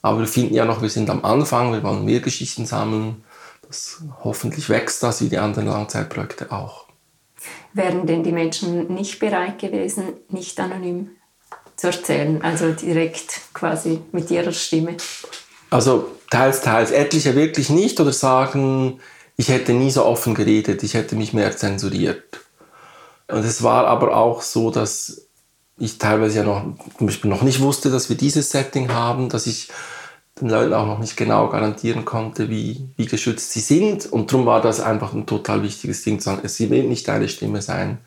aber 0.00 0.20
wir 0.20 0.26
finden 0.26 0.54
ja 0.54 0.64
noch, 0.64 0.80
wir 0.80 0.88
sind 0.88 1.10
am 1.10 1.24
Anfang, 1.24 1.72
wir 1.72 1.82
wollen 1.82 2.04
mehr 2.04 2.20
Geschichten 2.20 2.64
sammeln. 2.64 3.22
Das, 3.66 4.02
hoffentlich 4.24 4.68
wächst 4.70 5.02
das 5.02 5.20
wie 5.20 5.28
die 5.28 5.38
anderen 5.38 5.66
Langzeitprojekte 5.66 6.52
auch. 6.52 6.86
Wären 7.74 8.06
denn 8.06 8.22
die 8.22 8.32
Menschen 8.32 8.94
nicht 8.94 9.18
bereit 9.18 9.58
gewesen, 9.58 10.14
nicht 10.30 10.58
anonym 10.58 11.10
zu 11.76 11.88
erzählen, 11.88 12.42
also 12.42 12.72
direkt 12.72 13.40
quasi 13.52 14.00
mit 14.12 14.30
ihrer 14.30 14.52
Stimme? 14.52 14.96
Also 15.70 16.10
teils, 16.30 16.62
teils. 16.62 16.90
Etliche 16.90 17.34
wirklich 17.34 17.70
nicht 17.70 18.00
oder 18.00 18.12
sagen, 18.12 19.00
ich 19.36 19.48
hätte 19.48 19.72
nie 19.72 19.90
so 19.90 20.04
offen 20.04 20.34
geredet, 20.34 20.82
ich 20.82 20.94
hätte 20.94 21.16
mich 21.16 21.32
mehr 21.32 21.56
zensuriert. 21.56 22.40
Und 23.28 23.44
es 23.44 23.62
war 23.62 23.86
aber 23.86 24.16
auch 24.16 24.40
so, 24.40 24.70
dass 24.70 25.26
ich 25.78 25.98
teilweise 25.98 26.38
ja 26.38 26.44
noch, 26.44 26.62
zum 26.96 27.06
Beispiel 27.06 27.30
noch 27.30 27.42
nicht 27.42 27.60
wusste, 27.60 27.90
dass 27.90 28.08
wir 28.08 28.16
dieses 28.16 28.50
Setting 28.50 28.92
haben, 28.92 29.28
dass 29.28 29.46
ich 29.46 29.68
den 30.40 30.48
Leuten 30.48 30.74
auch 30.74 30.86
noch 30.86 30.98
nicht 30.98 31.16
genau 31.16 31.48
garantieren 31.48 32.04
konnte, 32.04 32.48
wie, 32.50 32.88
wie 32.96 33.06
geschützt 33.06 33.52
sie 33.52 33.60
sind. 33.60 34.06
Und 34.06 34.32
darum 34.32 34.46
war 34.46 34.60
das 34.60 34.80
einfach 34.80 35.12
ein 35.12 35.26
total 35.26 35.62
wichtiges 35.62 36.02
Ding 36.02 36.20
zu 36.20 36.26
sagen, 36.26 36.42
es 36.44 36.58
will 36.60 36.84
nicht 36.84 37.08
deine 37.08 37.28
Stimme 37.28 37.62
sein. 37.62 37.98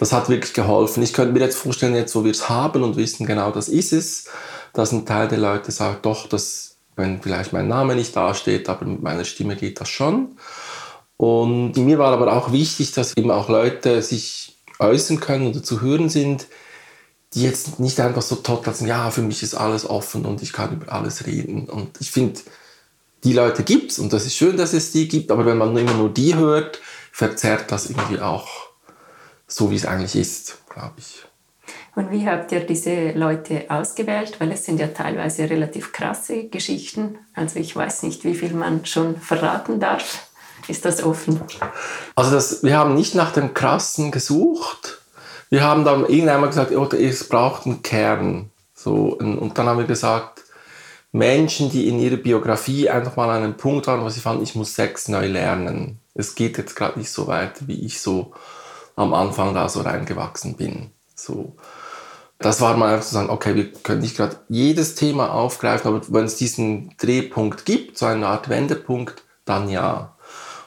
Das 0.00 0.14
hat 0.14 0.30
wirklich 0.30 0.54
geholfen. 0.54 1.02
Ich 1.02 1.12
könnte 1.12 1.34
mir 1.34 1.40
jetzt 1.40 1.58
vorstellen, 1.58 1.94
jetzt 1.94 2.14
wo 2.14 2.24
wir 2.24 2.30
es 2.30 2.48
haben 2.48 2.82
und 2.82 2.96
wissen, 2.96 3.26
genau 3.26 3.50
das 3.50 3.68
ist 3.68 3.92
es, 3.92 4.28
dass 4.72 4.92
ein 4.92 5.04
Teil 5.04 5.28
der 5.28 5.36
Leute 5.36 5.70
sagt, 5.72 6.06
doch, 6.06 6.26
das, 6.26 6.78
wenn 6.96 7.20
vielleicht 7.20 7.52
mein 7.52 7.68
Name 7.68 7.94
nicht 7.94 8.16
dasteht, 8.16 8.70
aber 8.70 8.86
mit 8.86 9.02
meiner 9.02 9.24
Stimme 9.24 9.56
geht 9.56 9.78
das 9.78 9.90
schon. 9.90 10.38
Und 11.18 11.76
mir 11.76 11.98
war 11.98 12.14
aber 12.14 12.32
auch 12.32 12.50
wichtig, 12.50 12.92
dass 12.92 13.14
eben 13.18 13.30
auch 13.30 13.50
Leute 13.50 14.00
sich 14.00 14.56
äußern 14.78 15.20
können 15.20 15.48
oder 15.48 15.62
zu 15.62 15.82
hören 15.82 16.08
sind, 16.08 16.46
die 17.34 17.42
jetzt 17.42 17.78
nicht 17.78 18.00
einfach 18.00 18.22
so 18.22 18.36
total 18.36 18.72
sind, 18.72 18.86
ja, 18.86 19.10
für 19.10 19.20
mich 19.20 19.42
ist 19.42 19.54
alles 19.54 19.84
offen 19.84 20.24
und 20.24 20.42
ich 20.42 20.54
kann 20.54 20.72
über 20.72 20.94
alles 20.94 21.26
reden. 21.26 21.68
Und 21.68 22.00
ich 22.00 22.10
finde, 22.10 22.40
die 23.22 23.34
Leute 23.34 23.64
gibt 23.64 23.92
es 23.92 23.98
und 23.98 24.14
das 24.14 24.24
ist 24.24 24.34
schön, 24.34 24.56
dass 24.56 24.72
es 24.72 24.92
die 24.92 25.08
gibt, 25.08 25.30
aber 25.30 25.44
wenn 25.44 25.58
man 25.58 25.76
immer 25.76 25.92
nur 25.92 26.08
die 26.08 26.36
hört, 26.36 26.80
verzerrt 27.12 27.70
das 27.70 27.90
irgendwie 27.90 28.20
auch 28.20 28.69
so, 29.52 29.70
wie 29.70 29.76
es 29.76 29.86
eigentlich 29.86 30.16
ist, 30.16 30.58
glaube 30.68 30.94
ich. 30.98 31.24
Und 31.96 32.10
wie 32.10 32.26
habt 32.26 32.52
ihr 32.52 32.60
diese 32.60 33.12
Leute 33.12 33.64
ausgewählt? 33.68 34.40
Weil 34.40 34.52
es 34.52 34.64
sind 34.64 34.78
ja 34.78 34.88
teilweise 34.88 35.50
relativ 35.50 35.92
krasse 35.92 36.44
Geschichten. 36.44 37.18
Also 37.34 37.58
ich 37.58 37.74
weiß 37.74 38.04
nicht, 38.04 38.24
wie 38.24 38.34
viel 38.34 38.54
man 38.54 38.86
schon 38.86 39.16
verraten 39.16 39.80
darf. 39.80 40.28
Ist 40.68 40.84
das 40.84 41.02
offen? 41.02 41.40
Also 42.14 42.30
das, 42.30 42.62
wir 42.62 42.78
haben 42.78 42.94
nicht 42.94 43.14
nach 43.14 43.32
dem 43.32 43.54
Krassen 43.54 44.12
gesucht, 44.12 45.00
wir 45.48 45.64
haben 45.64 45.84
dann 45.84 46.06
irgendwann 46.06 46.46
gesagt, 46.46 46.70
oh, 46.70 46.86
es 46.94 47.28
braucht 47.28 47.66
einen 47.66 47.82
Kern. 47.82 48.50
So, 48.72 49.16
und 49.18 49.58
dann 49.58 49.66
haben 49.66 49.78
wir 49.78 49.86
gesagt, 49.86 50.44
Menschen, 51.10 51.70
die 51.70 51.88
in 51.88 51.98
ihrer 51.98 52.16
Biografie 52.16 52.88
einfach 52.88 53.16
mal 53.16 53.30
an 53.30 53.42
einem 53.42 53.56
Punkt 53.56 53.88
waren, 53.88 54.02
wo 54.02 54.08
sie 54.08 54.20
fanden, 54.20 54.44
ich 54.44 54.54
muss 54.54 54.76
Sex 54.76 55.08
neu 55.08 55.26
lernen. 55.26 55.98
Es 56.14 56.36
geht 56.36 56.56
jetzt 56.56 56.76
gerade 56.76 56.98
nicht 57.00 57.10
so 57.10 57.26
weit, 57.26 57.66
wie 57.66 57.84
ich 57.84 58.00
so 58.00 58.32
am 58.96 59.14
Anfang 59.14 59.54
da 59.54 59.68
so 59.68 59.80
reingewachsen 59.80 60.56
bin. 60.56 60.90
So. 61.14 61.56
Das 62.38 62.60
war 62.60 62.76
mal 62.76 62.94
einfach 62.94 63.06
zu 63.06 63.14
sagen, 63.14 63.30
okay, 63.30 63.54
wir 63.54 63.72
können 63.72 64.00
nicht 64.00 64.16
gerade 64.16 64.36
jedes 64.48 64.94
Thema 64.94 65.34
aufgreifen, 65.34 65.88
aber 65.88 66.00
wenn 66.08 66.24
es 66.24 66.36
diesen 66.36 66.94
Drehpunkt 66.96 67.66
gibt, 67.66 67.98
so 67.98 68.06
eine 68.06 68.26
Art 68.26 68.48
Wendepunkt, 68.48 69.22
dann 69.44 69.68
ja. 69.68 70.16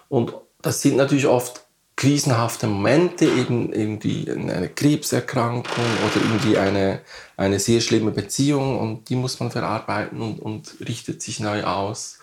Und 0.08 0.36
das 0.62 0.82
sind 0.82 0.98
natürlich 0.98 1.26
oft 1.26 1.64
krisenhafte 1.96 2.68
Momente, 2.68 3.26
eben 3.26 3.72
irgendwie 3.72 4.30
eine 4.30 4.68
Krebserkrankung 4.70 5.64
oder 6.06 6.26
irgendwie 6.26 6.58
eine, 6.58 7.02
eine 7.38 7.60
sehr 7.60 7.82
schlimme 7.82 8.12
Beziehung 8.12 8.80
und 8.80 9.10
die 9.10 9.16
muss 9.16 9.40
man 9.40 9.52
verarbeiten 9.52 10.20
und, 10.22 10.40
und 10.40 10.76
richtet 10.88 11.22
sich 11.22 11.40
neu 11.40 11.64
aus. 11.64 12.20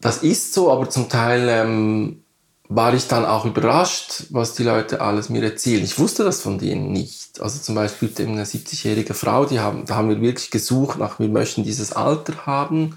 Das 0.00 0.18
ist 0.18 0.52
so, 0.52 0.70
aber 0.70 0.90
zum 0.90 1.08
Teil 1.08 1.48
ähm, 1.48 2.23
war 2.68 2.94
ich 2.94 3.08
dann 3.08 3.26
auch 3.26 3.44
überrascht, 3.44 4.24
was 4.30 4.54
die 4.54 4.62
Leute 4.62 5.00
alles 5.00 5.28
mir 5.28 5.42
erzählen. 5.42 5.84
Ich 5.84 5.98
wusste 5.98 6.24
das 6.24 6.40
von 6.40 6.58
denen 6.58 6.92
nicht. 6.92 7.40
Also 7.40 7.60
zum 7.60 7.74
Beispiel 7.74 8.10
eine 8.18 8.44
70-jährige 8.44 9.12
Frau, 9.12 9.44
die 9.44 9.60
haben, 9.60 9.84
da 9.84 9.96
haben 9.96 10.08
wir 10.08 10.20
wirklich 10.20 10.50
gesucht 10.50 10.98
nach, 10.98 11.18
wir 11.18 11.28
möchten 11.28 11.62
dieses 11.62 11.92
Alter 11.92 12.46
haben 12.46 12.96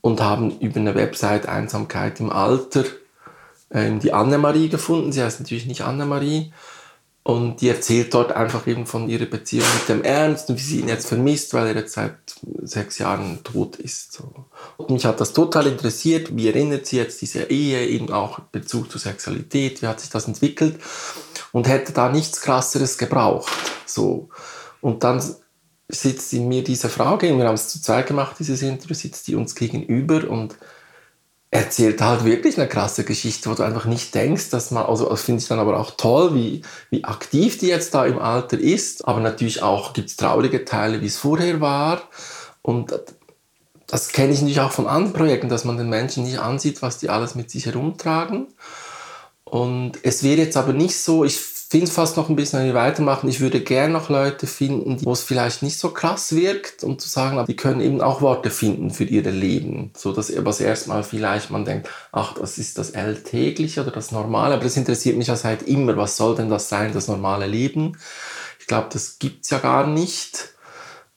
und 0.00 0.20
haben 0.20 0.58
über 0.60 0.80
eine 0.80 0.94
Website 0.94 1.46
Einsamkeit 1.46 2.20
im 2.20 2.30
Alter 2.30 2.84
ähm, 3.70 4.00
die 4.00 4.14
Annemarie 4.14 4.70
gefunden. 4.70 5.12
Sie 5.12 5.22
heißt 5.22 5.40
natürlich 5.40 5.66
nicht 5.66 5.82
Annemarie. 5.82 6.52
Und 7.28 7.60
die 7.60 7.68
erzählt 7.68 8.14
dort 8.14 8.32
einfach 8.32 8.66
eben 8.66 8.86
von 8.86 9.06
ihrer 9.10 9.26
Beziehung 9.26 9.66
mit 9.74 9.86
dem 9.86 10.02
Ernst 10.02 10.48
und 10.48 10.56
wie 10.56 10.62
sie 10.62 10.80
ihn 10.80 10.88
jetzt 10.88 11.08
vermisst, 11.08 11.52
weil 11.52 11.66
er 11.66 11.76
jetzt 11.76 11.92
seit 11.92 12.16
sechs 12.62 12.96
Jahren 12.96 13.44
tot 13.44 13.76
ist. 13.76 14.14
So. 14.14 14.46
Und 14.78 14.88
mich 14.88 15.04
hat 15.04 15.20
das 15.20 15.34
total 15.34 15.66
interessiert. 15.66 16.34
Wie 16.34 16.48
erinnert 16.48 16.86
sie 16.86 16.96
jetzt 16.96 17.20
diese 17.20 17.50
Ehe, 17.50 17.86
eben 17.86 18.10
auch 18.10 18.38
Bezug 18.38 18.90
zur 18.90 18.98
Sexualität? 18.98 19.82
Wie 19.82 19.88
hat 19.88 20.00
sich 20.00 20.08
das 20.08 20.26
entwickelt? 20.26 20.80
Und 21.52 21.68
hätte 21.68 21.92
da 21.92 22.10
nichts 22.10 22.40
Krasseres 22.40 22.96
gebraucht. 22.96 23.52
So. 23.84 24.30
Und 24.80 25.04
dann 25.04 25.22
sitzt 25.86 26.32
in 26.32 26.48
mir 26.48 26.64
diese 26.64 26.88
Frage, 26.88 27.36
wir 27.36 27.46
haben 27.46 27.56
es 27.56 27.68
zu 27.68 27.82
zweit 27.82 28.06
gemacht, 28.06 28.36
dieses 28.38 28.62
Interview, 28.62 28.94
sitzt 28.94 29.28
die 29.28 29.34
uns 29.34 29.54
gegenüber 29.54 30.30
und 30.30 30.56
erzählt 31.50 32.00
halt 32.02 32.24
wirklich 32.24 32.58
eine 32.58 32.68
krasse 32.68 33.04
Geschichte, 33.04 33.48
wo 33.50 33.54
du 33.54 33.62
einfach 33.62 33.86
nicht 33.86 34.14
denkst, 34.14 34.50
dass 34.50 34.70
man, 34.70 34.84
also 34.84 35.08
das 35.08 35.22
finde 35.22 35.40
ich 35.40 35.48
dann 35.48 35.58
aber 35.58 35.80
auch 35.80 35.92
toll, 35.92 36.34
wie, 36.34 36.62
wie 36.90 37.04
aktiv 37.04 37.58
die 37.58 37.68
jetzt 37.68 37.94
da 37.94 38.04
im 38.04 38.18
Alter 38.18 38.58
ist, 38.58 39.08
aber 39.08 39.20
natürlich 39.20 39.62
auch 39.62 39.94
gibt 39.94 40.10
es 40.10 40.16
traurige 40.16 40.64
Teile, 40.64 41.00
wie 41.00 41.06
es 41.06 41.16
vorher 41.16 41.60
war. 41.60 42.02
Und 42.60 42.92
das 43.86 44.08
kenne 44.08 44.32
ich 44.34 44.40
natürlich 44.40 44.60
auch 44.60 44.72
von 44.72 44.86
anderen 44.86 45.14
Projekten, 45.14 45.48
dass 45.48 45.64
man 45.64 45.78
den 45.78 45.88
Menschen 45.88 46.24
nicht 46.24 46.38
ansieht, 46.38 46.82
was 46.82 46.98
die 46.98 47.08
alles 47.08 47.34
mit 47.34 47.50
sich 47.50 47.64
herumtragen. 47.64 48.48
Und 49.44 49.92
es 50.02 50.22
wäre 50.22 50.42
jetzt 50.42 50.58
aber 50.58 50.74
nicht 50.74 50.98
so, 50.98 51.24
ich 51.24 51.40
finde 51.68 51.86
fast 51.88 52.16
noch 52.16 52.30
ein 52.30 52.36
bisschen, 52.36 52.60
wenn 52.60 52.66
wir 52.66 52.74
weitermachen, 52.74 53.28
ich 53.28 53.40
würde 53.40 53.60
gerne 53.60 53.92
noch 53.92 54.08
Leute 54.08 54.46
finden, 54.46 55.04
wo 55.04 55.12
es 55.12 55.22
vielleicht 55.22 55.62
nicht 55.62 55.78
so 55.78 55.90
krass 55.90 56.34
wirkt, 56.34 56.82
um 56.82 56.98
zu 56.98 57.08
sagen, 57.08 57.44
die 57.46 57.56
können 57.56 57.82
eben 57.82 58.00
auch 58.00 58.22
Worte 58.22 58.50
finden 58.50 58.90
für 58.90 59.04
ihr 59.04 59.22
Leben. 59.22 59.92
So 59.94 60.12
dass 60.12 60.32
was 60.44 60.60
erstmal 60.60 61.02
vielleicht 61.02 61.50
man 61.50 61.66
denkt, 61.66 61.90
ach, 62.10 62.34
das 62.34 62.56
ist 62.56 62.78
das 62.78 62.94
Alltägliche 62.94 63.82
oder 63.82 63.90
das 63.90 64.12
Normale, 64.12 64.54
aber 64.54 64.64
das 64.64 64.78
interessiert 64.78 65.18
mich 65.18 65.26
ja 65.26 65.36
seit 65.36 65.62
immer, 65.62 65.96
was 65.98 66.16
soll 66.16 66.36
denn 66.36 66.48
das 66.48 66.70
sein, 66.70 66.92
das 66.94 67.08
normale 67.08 67.46
Leben? 67.46 67.98
Ich 68.60 68.66
glaube, 68.66 68.88
das 68.90 69.18
gibt 69.18 69.44
es 69.44 69.50
ja 69.50 69.58
gar 69.58 69.86
nicht. 69.86 70.54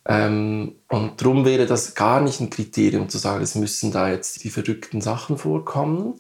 Ähm, 0.06 0.76
und 0.90 1.22
darum 1.22 1.46
wäre 1.46 1.66
das 1.66 1.96
gar 1.96 2.20
nicht 2.20 2.42
ein 2.42 2.50
Kriterium 2.50 3.08
zu 3.08 3.20
sagen, 3.20 3.44
es 3.44 3.56
müssen 3.56 3.92
da 3.92 4.10
jetzt 4.10 4.44
die 4.44 4.50
verrückten 4.50 5.00
Sachen 5.00 5.38
vorkommen. 5.38 6.16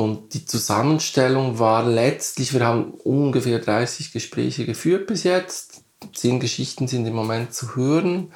Und 0.00 0.32
die 0.32 0.46
Zusammenstellung 0.46 1.58
war 1.58 1.84
letztlich, 1.84 2.54
wir 2.54 2.64
haben 2.64 2.92
ungefähr 3.04 3.58
30 3.58 4.12
Gespräche 4.12 4.64
geführt 4.64 5.06
bis 5.06 5.24
jetzt. 5.24 5.82
Zehn 6.14 6.40
Geschichten 6.40 6.88
sind 6.88 7.04
im 7.04 7.14
Moment 7.14 7.52
zu 7.52 7.76
hören. 7.76 8.32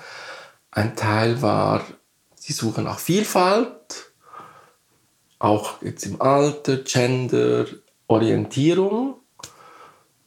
Ein 0.71 0.94
Teil 0.94 1.40
war 1.40 1.83
die 2.47 2.52
Suche 2.52 2.83
nach 2.83 2.99
Vielfalt, 2.99 4.12
auch 5.38 5.80
jetzt 5.80 6.04
im 6.04 6.21
Alter, 6.21 6.76
Gender, 6.76 7.64
Orientierung. 8.09 9.14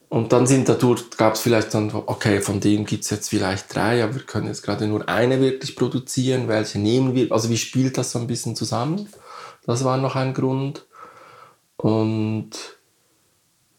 Und 0.10 0.34
dann 0.34 0.48
sind 0.48 0.68
dadurch, 0.68 1.08
gab 1.18 1.36
es 1.36 1.42
vielleicht 1.42 1.72
dann, 1.76 1.94
okay, 1.94 2.42
von 2.42 2.62
denen 2.62 2.88
gibt 2.88 3.04
es 3.04 3.12
jetzt 3.12 3.30
vielleicht 3.30 3.76
drei, 3.76 4.04
aber 4.04 4.16
wir 4.16 4.24
können 4.24 4.48
jetzt 4.48 4.64
gerade 4.64 4.88
nur 4.88 5.08
eine 5.08 5.40
wirklich 5.40 5.76
produzieren. 5.76 6.48
Welche 6.48 6.80
nehmen 6.80 7.14
wir? 7.14 7.32
Also 7.32 7.52
wie 7.52 7.58
spielt 7.58 8.00
das 8.00 8.14
so 8.14 8.18
ein 8.18 8.26
bisschen 8.26 8.56
zusammen? 8.56 9.08
Das 9.68 9.84
war 9.84 9.98
noch 9.98 10.16
ein 10.16 10.34
Grund. 10.34 10.88
Und 11.78 12.50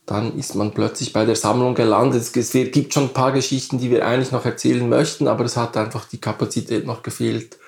dann 0.07 0.39
ist 0.39 0.55
man 0.55 0.73
plötzlich 0.73 1.13
bei 1.13 1.27
der 1.27 1.37
Sammlung 1.37 1.75
gelandet. 1.75 2.23
Es 2.35 2.53
gibt 2.53 2.95
schon 2.95 3.05
ein 3.05 3.13
paar 3.13 3.33
Geschichten, 3.33 3.79
die 3.79 3.91
wir 3.91 4.07
eigentlich 4.07 4.33
noch 4.33 4.47
erzählen 4.47 4.89
möchten, 4.89 5.29
aber 5.29 5.45
es 5.45 5.57
hat 5.57 5.77
einfach 5.77 6.07
die 6.07 6.21
Kapazität 6.21 6.87
noch 6.87 7.03
gefehlt, 7.03 7.59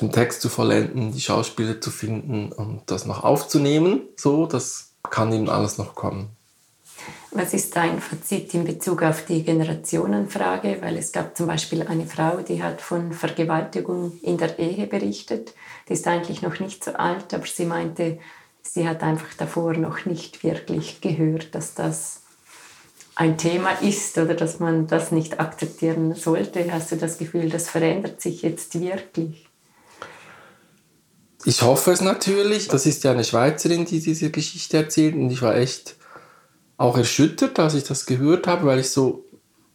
den 0.00 0.12
Text 0.12 0.42
zu 0.42 0.48
vollenden, 0.48 1.12
die 1.12 1.20
Schauspieler 1.20 1.80
zu 1.80 1.90
finden 1.90 2.52
und 2.52 2.82
das 2.86 3.06
noch 3.06 3.24
aufzunehmen. 3.24 4.02
So, 4.16 4.46
das 4.46 4.92
kann 5.10 5.32
eben 5.32 5.48
alles 5.48 5.78
noch 5.78 5.94
kommen. 5.94 6.28
Was 7.30 7.54
ist 7.54 7.74
dein 7.76 8.00
Fazit 8.00 8.52
in 8.52 8.64
Bezug 8.64 9.02
auf 9.02 9.24
die 9.24 9.42
Generationenfrage? 9.42 10.78
Weil 10.82 10.98
es 10.98 11.12
gab 11.12 11.36
zum 11.36 11.46
Beispiel 11.46 11.82
eine 11.82 12.06
Frau, 12.06 12.38
die 12.46 12.62
hat 12.62 12.82
von 12.82 13.12
Vergewaltigung 13.12 14.12
in 14.22 14.36
der 14.36 14.58
Ehe 14.58 14.86
berichtet. 14.86 15.54
Die 15.88 15.94
ist 15.94 16.06
eigentlich 16.06 16.42
noch 16.42 16.60
nicht 16.60 16.84
so 16.84 16.92
alt, 16.92 17.32
aber 17.32 17.46
sie 17.46 17.64
meinte, 17.64 18.18
sie 18.62 18.88
hat 18.88 19.02
einfach 19.02 19.34
davor 19.36 19.74
noch 19.74 20.04
nicht 20.04 20.42
wirklich 20.44 21.00
gehört, 21.00 21.54
dass 21.54 21.74
das 21.74 22.22
ein 23.14 23.36
Thema 23.36 23.70
ist 23.82 24.16
oder 24.16 24.34
dass 24.34 24.58
man 24.58 24.86
das 24.86 25.12
nicht 25.12 25.38
akzeptieren 25.38 26.14
sollte. 26.14 26.72
Hast 26.72 26.92
du 26.92 26.96
das 26.96 27.18
Gefühl, 27.18 27.50
das 27.50 27.68
verändert 27.68 28.20
sich 28.20 28.42
jetzt 28.42 28.80
wirklich? 28.80 29.46
Ich 31.44 31.62
hoffe 31.62 31.90
es 31.90 32.00
natürlich. 32.00 32.68
Das 32.68 32.86
ist 32.86 33.04
ja 33.04 33.10
eine 33.10 33.24
Schweizerin, 33.24 33.84
die 33.84 34.00
diese 34.00 34.30
Geschichte 34.30 34.76
erzählt 34.76 35.14
und 35.14 35.30
ich 35.30 35.42
war 35.42 35.56
echt 35.56 35.96
auch 36.76 36.96
erschüttert, 36.96 37.58
als 37.58 37.74
ich 37.74 37.84
das 37.84 38.06
gehört 38.06 38.46
habe, 38.46 38.66
weil 38.66 38.78
ich 38.78 38.90
so 38.90 39.24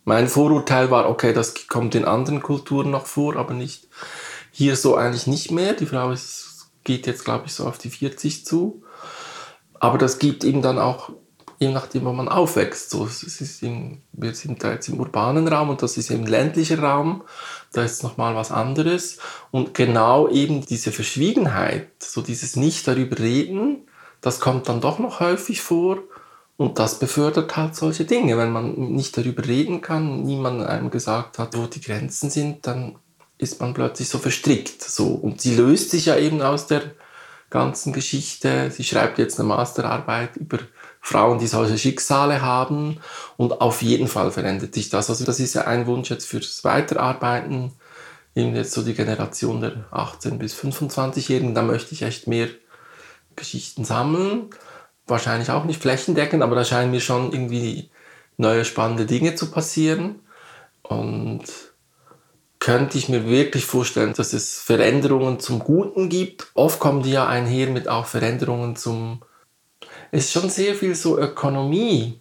mein 0.03 0.29
Vorurteil 0.29 0.89
war, 0.89 1.09
okay, 1.09 1.33
das 1.33 1.53
kommt 1.67 1.93
in 1.93 2.05
anderen 2.05 2.41
Kulturen 2.41 2.91
noch 2.91 3.05
vor, 3.05 3.35
aber 3.35 3.53
nicht 3.53 3.87
hier 4.51 4.75
so 4.77 4.95
eigentlich 4.95 5.27
nicht 5.27 5.51
mehr. 5.51 5.73
Die 5.73 5.85
Frau 5.85 6.11
ist 6.11 6.46
geht 6.87 7.05
jetzt, 7.05 7.25
glaube 7.25 7.47
ich, 7.47 7.53
so 7.53 7.67
auf 7.67 7.77
die 7.77 7.89
40 7.89 8.45
zu. 8.45 8.81
aber 9.79 9.97
das 9.99 10.17
gibt 10.17 10.43
ihm 10.43 10.61
dann 10.61 10.79
auch, 10.79 11.11
je 11.59 11.69
nachdem, 11.71 12.05
wo 12.05 12.13
man 12.13 12.29
aufwächst. 12.29 12.89
So, 12.89 13.07
in, 13.61 14.01
wir 14.13 14.33
sind 14.33 14.63
da 14.63 14.71
jetzt 14.71 14.87
im 14.87 14.99
urbanen 14.99 15.47
Raum 15.47 15.69
und 15.69 15.83
das 15.83 15.97
ist 15.97 16.09
im 16.09 16.25
ländlichen 16.25 16.79
Raum. 16.79 17.23
Da 17.73 17.83
ist 17.83 18.03
nochmal 18.03 18.35
was 18.35 18.51
anderes. 18.51 19.17
Und 19.51 19.73
genau 19.73 20.29
eben 20.29 20.65
diese 20.65 20.91
Verschwiegenheit, 20.91 21.89
so 21.99 22.21
dieses 22.21 22.55
Nicht 22.55 22.87
darüber 22.87 23.19
reden, 23.19 23.87
das 24.21 24.39
kommt 24.39 24.69
dann 24.69 24.81
doch 24.81 24.97
noch 24.97 25.19
häufig 25.19 25.61
vor. 25.61 25.99
Und 26.55 26.79
das 26.79 26.99
befördert 26.99 27.55
halt 27.57 27.75
solche 27.75 28.05
Dinge. 28.05 28.37
Wenn 28.37 28.51
man 28.51 28.73
nicht 28.73 29.17
darüber 29.17 29.45
reden 29.45 29.81
kann, 29.81 30.23
niemand 30.23 30.63
einem 30.63 30.89
gesagt 30.89 31.37
hat, 31.37 31.55
wo 31.57 31.65
die 31.67 31.81
Grenzen 31.81 32.29
sind, 32.29 32.65
dann 32.65 32.97
ist 33.37 33.59
man 33.61 33.73
plötzlich 33.73 34.09
so 34.09 34.17
verstrickt. 34.17 34.83
So. 34.83 35.07
Und 35.07 35.41
sie 35.41 35.55
löst 35.55 35.91
sich 35.91 36.05
ja 36.05 36.17
eben 36.17 36.41
aus 36.41 36.67
der 36.67 36.81
ganzen 37.49 37.93
Geschichte. 37.93 38.71
Sie 38.71 38.83
schreibt 38.83 39.19
jetzt 39.19 39.39
eine 39.39 39.47
Masterarbeit 39.47 40.35
über 40.35 40.59
Frauen, 41.01 41.39
die 41.39 41.47
solche 41.47 41.77
Schicksale 41.77 42.41
haben. 42.41 42.99
Und 43.37 43.61
auf 43.61 43.81
jeden 43.81 44.07
Fall 44.07 44.31
verändert 44.31 44.73
sich 44.73 44.89
das. 44.89 45.09
Also 45.09 45.23
das 45.23 45.39
ist 45.39 45.53
ja 45.53 45.65
ein 45.65 45.87
Wunsch 45.87 46.09
jetzt 46.09 46.27
fürs 46.27 46.63
Weiterarbeiten. 46.63 47.73
Eben 48.35 48.55
jetzt 48.55 48.73
so 48.73 48.83
die 48.83 48.93
Generation 48.93 49.61
der 49.61 49.85
18- 49.91 50.37
bis 50.37 50.55
25-Jährigen. 50.55 51.55
Da 51.55 51.61
möchte 51.61 51.93
ich 51.93 52.01
echt 52.01 52.27
mehr 52.27 52.49
Geschichten 53.35 53.85
sammeln. 53.85 54.49
Wahrscheinlich 55.05 55.51
auch 55.51 55.63
nicht 55.63 55.81
flächendeckend, 55.81 56.43
aber 56.43 56.55
da 56.55 56.65
scheinen 56.65 56.91
mir 56.91 56.99
schon 56.99 57.31
irgendwie 57.31 57.89
neue 58.35 58.65
spannende 58.65 59.05
Dinge 59.05 59.35
zu 59.35 59.49
passieren. 59.49 60.19
Und 60.83 61.43
könnte 62.67 62.97
ich 62.97 63.07
mir 63.07 63.25
wirklich 63.29 63.65
vorstellen, 63.65 64.13
dass 64.13 64.33
es 64.33 64.59
Veränderungen 64.59 65.39
zum 65.39 65.59
Guten 65.59 66.09
gibt. 66.09 66.51
Oft 66.53 66.81
kommen 66.81 67.01
die 67.01 67.11
ja 67.11 67.25
einher 67.25 67.69
mit 67.69 67.87
auch 67.87 68.05
Veränderungen 68.05 68.75
zum... 68.75 69.21
Es 70.11 70.25
ist 70.25 70.33
schon 70.33 70.49
sehr 70.49 70.75
viel 70.75 70.93
so 70.93 71.17
Ökonomie 71.17 72.19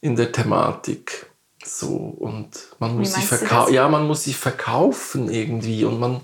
in 0.00 0.14
der 0.14 0.30
Thematik. 0.30 1.26
So, 1.64 1.88
und 1.88 2.50
man 2.78 2.96
muss, 2.96 3.14
sich 3.14 3.24
verkau 3.24 3.68
ja, 3.68 3.88
man 3.88 4.06
muss 4.06 4.22
sich 4.22 4.36
verkaufen 4.36 5.28
irgendwie 5.28 5.84
und 5.84 5.98
man, 5.98 6.20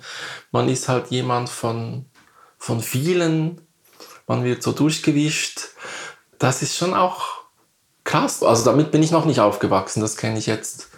man 0.52 0.68
ist 0.68 0.88
halt 0.88 1.08
jemand 1.08 1.48
von, 1.48 2.04
von 2.56 2.80
vielen, 2.80 3.60
man 4.28 4.44
wird 4.44 4.62
so 4.62 4.70
durchgewischt. 4.70 5.70
Das 6.38 6.62
ist 6.62 6.76
schon 6.76 6.94
auch 6.94 7.42
krass. 8.04 8.44
Also 8.44 8.64
damit 8.64 8.92
bin 8.92 9.02
ich 9.02 9.10
noch 9.10 9.24
nicht 9.24 9.40
aufgewachsen, 9.40 10.02
das 10.02 10.16
kenne 10.16 10.38
ich 10.38 10.46
jetzt 10.46 10.89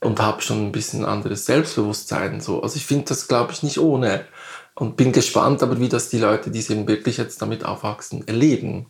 und 0.00 0.20
habe 0.20 0.42
schon 0.42 0.66
ein 0.66 0.72
bisschen 0.72 1.04
anderes 1.04 1.46
Selbstbewusstsein. 1.46 2.40
So. 2.40 2.62
Also 2.62 2.76
ich 2.76 2.86
finde 2.86 3.06
das, 3.06 3.28
glaube 3.28 3.52
ich, 3.52 3.62
nicht 3.62 3.78
ohne 3.78 4.24
und 4.74 4.96
bin 4.96 5.12
gespannt, 5.12 5.62
aber 5.62 5.78
wie 5.78 5.88
das 5.88 6.08
die 6.08 6.18
Leute, 6.18 6.50
die 6.50 6.60
eben 6.60 6.88
wirklich 6.88 7.18
jetzt 7.18 7.42
damit 7.42 7.64
aufwachsen, 7.64 8.26
erleben. 8.26 8.86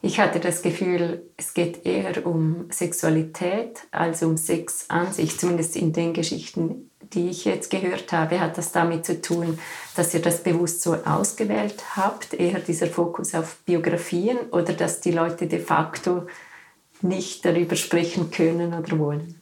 Ich 0.00 0.20
hatte 0.20 0.38
das 0.38 0.60
Gefühl, 0.60 1.30
es 1.38 1.54
geht 1.54 1.86
eher 1.86 2.26
um 2.26 2.66
Sexualität 2.70 3.80
als 3.90 4.22
um 4.22 4.36
Sex 4.36 4.86
an 4.88 5.12
sich, 5.12 5.38
zumindest 5.38 5.76
in 5.76 5.94
den 5.94 6.12
Geschichten, 6.12 6.90
die 7.14 7.30
ich 7.30 7.46
jetzt 7.46 7.70
gehört 7.70 8.12
habe, 8.12 8.40
hat 8.40 8.58
das 8.58 8.72
damit 8.72 9.06
zu 9.06 9.22
tun, 9.22 9.58
dass 9.96 10.12
ihr 10.12 10.20
das 10.20 10.42
bewusst 10.42 10.82
so 10.82 10.94
ausgewählt 10.94 11.96
habt, 11.96 12.34
eher 12.34 12.60
dieser 12.60 12.86
Fokus 12.86 13.34
auf 13.34 13.56
Biografien 13.64 14.36
oder 14.50 14.74
dass 14.74 15.00
die 15.00 15.12
Leute 15.12 15.46
de 15.46 15.60
facto 15.60 16.26
nicht 17.00 17.44
darüber 17.44 17.76
sprechen 17.76 18.30
können 18.30 18.74
oder 18.74 18.98
wollen? 18.98 19.40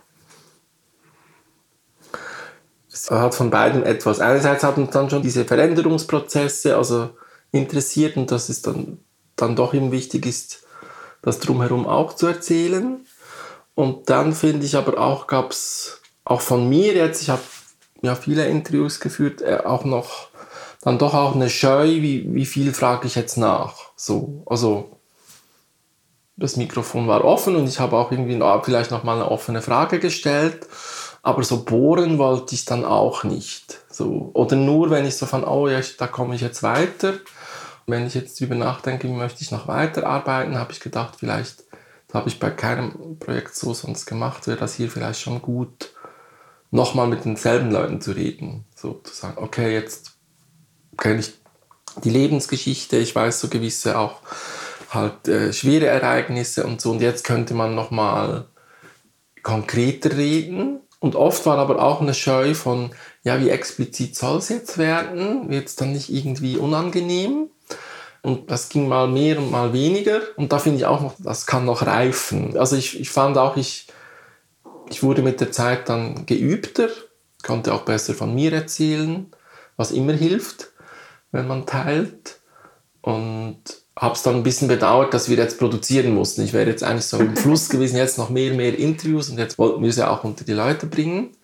Es 3.03 3.11
hat 3.11 3.35
von 3.35 3.51
beiden 3.51 3.83
etwas. 3.83 4.21
Einerseits 4.21 4.63
hat 4.63 4.77
uns 4.77 4.91
dann 4.91 5.11
schon 5.11 5.23
diese 5.23 5.45
Veränderungsprozesse 5.45 6.77
also 6.77 7.11
interessiert 7.51 8.17
und 8.17 8.31
dass 8.31 8.49
es 8.49 8.63
dann, 8.63 8.99
dann 9.35 9.57
doch 9.57 9.75
eben 9.75 9.91
wichtig 9.91 10.25
ist, 10.25 10.63
das 11.21 11.41
drumherum 11.41 11.87
auch 11.87 12.15
zu 12.15 12.29
erzählen. 12.29 13.05
Und 13.75 14.09
dann 14.09 14.33
finde 14.33 14.67
ich 14.67 14.77
aber 14.77 14.99
auch, 14.99 15.27
gab 15.27 15.51
es 15.51 16.01
auch 16.25 16.41
von 16.41 16.69
mir 16.69 16.95
jetzt, 16.95 17.23
ich 17.23 17.31
habe 17.31 17.43
ja 18.03 18.15
viele 18.15 18.47
Interviews 18.47 19.01
geführt, 19.01 19.43
äh, 19.43 19.59
auch 19.65 19.85
noch 19.85 20.29
dann 20.83 20.99
doch 20.99 21.15
auch 21.15 21.35
eine 21.35 21.49
Scheu, 21.49 21.87
wie, 21.87 22.33
wie 22.35 22.47
viel 22.47 22.73
frage 22.73 23.07
ich 23.07 23.15
jetzt 23.15 23.37
nach. 23.37 23.93
So, 23.97 24.43
also 24.47 25.01
das 26.37 26.57
Mikrofon 26.57 27.07
war 27.09 27.25
offen 27.25 27.57
und 27.57 27.69
ich 27.69 27.79
habe 27.79 27.97
auch 27.97 28.11
irgendwie 28.11 28.41
vielleicht 28.65 28.91
noch 28.91 29.05
mal 29.05 29.17
eine 29.17 29.31
offene 29.31 29.63
Frage 29.63 30.01
gestellt. 30.01 30.67
Aber 31.23 31.45
so 31.45 31.65
bohren 31.65 32.19
wollte 32.19 32.55
ich 32.57 32.65
dann 32.65 32.85
auch 32.85 33.23
nicht. 33.23 33.79
So. 33.89 34.31
Oder 34.35 34.57
nur, 34.57 34.91
wenn 34.91 35.07
ich 35.07 35.17
so 35.17 35.27
von, 35.27 35.45
oh 35.45 35.69
ja, 35.69 35.81
da 35.97 36.09
komme 36.09 36.35
ich 36.35 36.41
jetzt 36.41 36.65
weiter. 36.65 37.15
wenn 37.87 38.07
ich 38.07 38.15
jetzt 38.15 38.41
drüber 38.41 38.57
nachdenke, 38.57 39.09
wie 39.09 39.13
möchte 39.13 39.43
ich 39.43 39.51
noch 39.51 39.69
weiterarbeiten, 39.69 40.59
habe 40.59 40.73
ich 40.73 40.81
gedacht, 40.81 41.17
vielleicht, 41.19 41.65
das 42.09 42.15
habe 42.15 42.29
ich 42.29 42.39
bei 42.39 42.51
keinem 42.51 43.19
Projekt 43.19 43.55
so 43.55 43.73
sonst 43.75 44.07
gemacht, 44.07 44.47
wäre 44.47 44.59
das 44.59 44.75
hier 44.75 44.91
vielleicht 44.91 45.21
schon 45.21 45.43
gut, 45.43 45.91
nochmal 46.71 47.07
mit 47.07 47.25
denselben 47.25 47.71
Leuten 47.71 48.01
zu 48.01 48.13
reden. 48.13 48.65
So 48.75 48.95
zu 48.95 49.15
sagen, 49.15 49.43
okay, 49.43 49.73
jetzt 49.73 50.13
kenne 50.97 51.21
ich 51.21 51.35
die 52.05 52.11
Lebensgeschichte, 52.11 52.97
ich 52.97 53.15
weiß 53.15 53.41
so 53.41 53.49
gewisse 53.49 53.99
auch 53.99 54.21
halt 54.91 55.29
äh, 55.29 55.53
schwere 55.53 55.87
Ereignisse 55.87 56.65
und 56.65 56.81
so 56.81 56.91
und 56.91 57.01
jetzt 57.01 57.25
könnte 57.25 57.55
man 57.55 57.75
nochmal 57.75 58.47
konkreter 59.43 60.17
reden 60.17 60.81
und 61.03 61.17
oft 61.17 61.45
war 61.47 61.59
aber 61.59 61.83
auch 61.83 62.01
eine 62.01 62.15
Scheu 62.15 62.55
von, 62.55 62.93
ja, 63.25 63.41
wie 63.41 63.51
explizit 63.51 64.15
soll 64.15 64.39
es 64.39 64.49
jetzt 64.51 64.79
werden? 64.79 65.51
Wird 65.51 65.67
es 65.67 65.75
dann 65.75 65.91
nicht 65.91 66.11
irgendwie 66.11 66.57
unangenehm? 66.57 67.49
Und 68.23 68.53
das 68.53 68.69
ging 68.69 68.87
mal 68.87 69.09
mehr 69.09 69.37
und 69.39 69.51
mal 69.51 69.73
weniger. 69.73 70.21
Und 70.37 70.53
da 70.53 70.61
finde 70.61 70.79
ich 70.79 70.87
auch 70.87 71.01
noch, 71.01 71.15
das 71.19 71.45
kann 71.45 71.65
noch 71.65 71.85
reifen. 71.85 72.57
Also 72.57 72.77
ich, 72.77 73.01
ich 73.01 73.11
fand 73.11 73.37
auch, 73.37 73.57
ich, 73.57 73.89
ich 74.91 75.03
wurde 75.03 75.23
mit 75.23 75.41
der 75.41 75.51
Zeit 75.51 75.89
dann 75.89 76.25
geübter, 76.25 76.89
konnte 77.43 77.75
auch 77.75 77.83
besser 77.83 78.15
von 78.15 78.33
mir 78.33 78.53
erzählen, 78.53 79.27
was 79.77 79.91
immer 79.91 80.13
hilft, 80.13 80.71
wenn 81.33 81.49
man 81.49 81.67
teilt. 81.67 82.39
Und 83.01 83.82
habe 83.97 84.15
es 84.15 84.23
dann 84.23 84.37
ein 84.37 84.43
bisschen 84.43 84.69
bedauert, 84.69 85.13
dass 85.13 85.29
wir 85.29 85.37
jetzt 85.37 85.59
produzieren 85.59 86.15
mussten. 86.15 86.43
Ich 86.43 86.53
wäre 86.53 86.69
jetzt 86.69 86.83
eigentlich 86.83 87.07
so 87.07 87.19
im 87.19 87.37
Fluss 87.37 87.69
gewesen, 87.69 87.97
jetzt 87.97 88.19
noch 88.19 88.31
mehr, 88.31 88.55
mehr 88.55 88.79
Interviews 88.79 89.29
und 89.29 89.39
jetzt 89.39 89.59
wollten 89.59 89.83
wir 89.83 89.93
sie 89.93 90.09
auch 90.09 90.25
unter 90.25 90.45
die 90.45 90.55
Leute 90.55 90.87
bringen. 90.87 91.37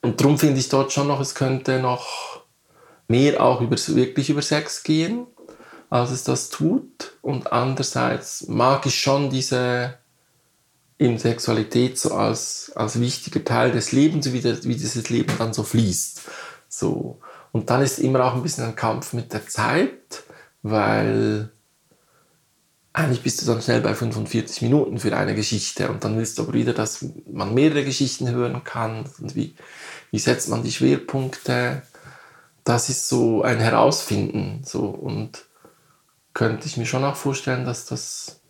Und 0.00 0.20
darum 0.20 0.38
finde 0.38 0.60
ich 0.60 0.68
dort 0.68 0.92
schon 0.92 1.08
noch, 1.08 1.20
es 1.20 1.34
könnte 1.34 1.80
noch 1.80 2.42
mehr 3.08 3.42
auch 3.42 3.60
über, 3.60 3.76
wirklich 3.76 4.30
über 4.30 4.42
Sex 4.42 4.84
gehen, 4.84 5.26
als 5.90 6.10
es 6.10 6.22
das 6.22 6.50
tut. 6.50 7.16
Und 7.20 7.52
andererseits 7.52 8.46
mag 8.46 8.86
ich 8.86 9.00
schon 9.00 9.30
diese 9.30 9.94
in 10.98 11.18
Sexualität 11.18 11.98
so 11.98 12.14
als, 12.14 12.72
als 12.74 13.00
wichtiger 13.00 13.44
Teil 13.44 13.72
des 13.72 13.92
Lebens, 13.92 14.32
wie, 14.32 14.40
das, 14.40 14.64
wie 14.64 14.74
dieses 14.74 15.08
Leben 15.10 15.32
dann 15.38 15.52
so 15.52 15.62
fließt. 15.62 16.22
So. 16.68 17.20
Und 17.52 17.70
dann 17.70 17.82
ist 17.82 17.98
immer 17.98 18.24
auch 18.24 18.34
ein 18.34 18.42
bisschen 18.42 18.64
ein 18.64 18.76
Kampf 18.76 19.12
mit 19.12 19.32
der 19.32 19.46
Zeit, 19.46 20.24
weil 20.62 21.50
eigentlich 22.98 23.22
bist 23.22 23.40
du 23.40 23.46
dann 23.46 23.62
schnell 23.62 23.80
bei 23.80 23.94
45 23.94 24.62
Minuten 24.62 24.98
für 24.98 25.16
eine 25.16 25.34
Geschichte 25.34 25.88
und 25.88 26.02
dann 26.02 26.18
willst 26.18 26.38
du 26.38 26.42
aber 26.42 26.52
wieder, 26.52 26.72
dass 26.72 27.04
man 27.30 27.54
mehrere 27.54 27.84
Geschichten 27.84 28.28
hören 28.28 28.64
kann 28.64 29.04
und 29.20 29.36
wie, 29.36 29.54
wie 30.10 30.18
setzt 30.18 30.48
man 30.48 30.64
die 30.64 30.72
Schwerpunkte. 30.72 31.82
Das 32.64 32.88
ist 32.88 33.08
so 33.08 33.42
ein 33.42 33.58
Herausfinden 33.58 34.62
so 34.64 34.86
und 34.86 35.44
könnte 36.34 36.66
ich 36.66 36.76
mir 36.76 36.86
schon 36.86 37.04
auch 37.04 37.16
vorstellen, 37.16 37.64
dass 37.64 37.86
das 37.86 38.40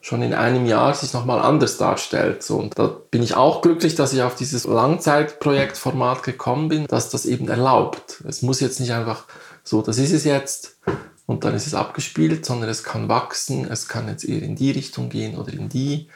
schon 0.00 0.22
in 0.22 0.34
einem 0.34 0.66
Jahr 0.66 0.94
sich 0.94 1.12
nochmal 1.12 1.40
anders 1.40 1.78
darstellt. 1.78 2.42
So, 2.42 2.58
und 2.58 2.78
da 2.78 2.86
bin 2.86 3.22
ich 3.22 3.34
auch 3.34 3.60
glücklich, 3.60 3.96
dass 3.96 4.12
ich 4.12 4.22
auf 4.22 4.36
dieses 4.36 4.64
Langzeitprojektformat 4.64 6.22
gekommen 6.22 6.68
bin, 6.68 6.86
dass 6.86 7.10
das 7.10 7.26
eben 7.26 7.48
erlaubt. 7.48 8.22
Es 8.28 8.42
muss 8.42 8.60
jetzt 8.60 8.78
nicht 8.78 8.92
einfach 8.92 9.24
so, 9.64 9.82
das 9.82 9.98
ist 9.98 10.12
es 10.12 10.22
jetzt, 10.22 10.78
und 11.26 11.44
dann 11.44 11.54
ist 11.54 11.66
es 11.66 11.74
abgespielt, 11.74 12.46
sondern 12.46 12.70
es 12.70 12.84
kann 12.84 13.08
wachsen, 13.08 13.66
es 13.70 13.88
kann 13.88 14.08
jetzt 14.08 14.24
eher 14.24 14.42
in 14.42 14.54
die 14.54 14.70
Richtung 14.70 15.08
gehen 15.08 15.36
oder 15.36 15.52
in 15.52 15.68
die. 15.68 16.08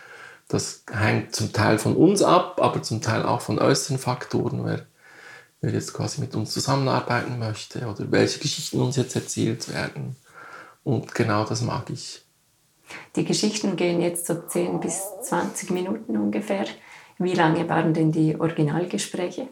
Das 0.47 0.85
hängt 0.91 1.35
zum 1.35 1.53
Teil 1.53 1.79
von 1.79 1.97
uns 1.97 2.23
ab, 2.23 2.61
aber 2.63 2.83
zum 2.83 3.03
Teil 3.03 3.25
auch 3.25 3.41
von 3.41 3.59
äußeren 3.59 3.99
Faktoren, 3.99 4.65
wer, 4.65 4.87
wer 5.61 5.73
jetzt 5.73 5.95
quasi 5.95 6.21
mit 6.21 6.35
uns 6.35 6.53
zusammenarbeiten 6.53 7.39
möchte 7.39 7.87
oder 7.87 8.11
welche 8.11 8.39
Geschichten 8.39 8.81
uns 8.81 8.97
jetzt 8.97 9.17
erzählt 9.17 9.73
werden. 9.73 10.17
Und 10.85 11.15
genau 11.15 11.45
das 11.45 11.63
mag 11.63 11.91
ich. 11.91 12.23
Die 13.17 13.25
Geschichten 13.25 13.77
gehen 13.77 14.01
jetzt 14.01 14.27
so 14.27 14.35
10 14.35 14.81
bis 14.81 15.03
20 15.23 15.71
Minuten 15.71 16.17
ungefähr. 16.17 16.65
Wie 17.19 17.35
lange 17.35 17.69
waren 17.69 17.95
denn 17.95 18.13
die 18.13 18.41
Originalgespräche? 18.41 19.49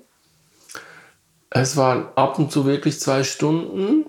Es 1.50 1.76
waren 1.76 2.08
ab 2.14 2.38
und 2.38 2.50
zu 2.50 2.64
wirklich 2.66 3.00
zwei 3.00 3.22
Stunden 3.24 4.06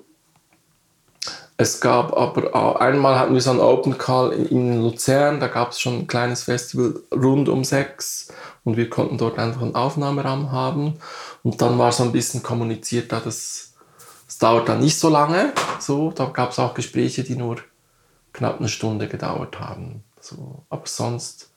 es 1.62 1.82
gab 1.82 2.15
aber 2.15 2.56
auch, 2.56 2.78
einmal 2.78 3.19
hatten 3.19 3.34
wir 3.34 3.41
so 3.41 3.50
einen 3.50 3.60
Open 3.60 3.98
Call 3.98 4.32
in 4.32 4.82
Luzern, 4.82 5.41
da 5.41 5.48
gab 5.48 5.72
es 5.72 5.82
schon 5.82 6.00
ein 6.00 6.08
kleines 6.08 6.43
Festival 6.43 7.02
rund 7.13 7.50
um 7.50 7.65
sechs 7.65 8.32
und 8.63 8.78
wir 8.78 8.89
konnten 8.89 9.17
dort 9.17 9.38
einfach 9.38 9.63
einen 9.63 9.76
Aufnahmeraum 9.76 10.54
haben. 10.54 10.93
Und 11.43 11.62
dann 11.62 11.78
war 11.78 11.91
so 11.91 12.04
ein 12.04 12.13
bisschen 12.13 12.43
kommuniziert, 12.43 13.12
da 13.12 13.19
das, 13.19 13.74
das 14.26 14.38
dauert 14.38 14.69
dann 14.69 14.80
nicht 14.80 14.98
so 14.98 15.10
lange. 15.10 15.52
So, 15.82 16.12
da 16.12 16.28
gab 16.28 16.52
es 16.52 16.60
auch 16.60 16.74
Gespräche, 16.76 17.26
die 17.26 17.36
nur 17.36 17.58
knapp 18.32 18.60
eine 18.60 18.69
Stunde 18.69 19.10
gedauert 19.10 19.60
haben. 19.60 20.06
So, 20.22 20.63
aber 20.69 20.86
sonst 20.86 21.52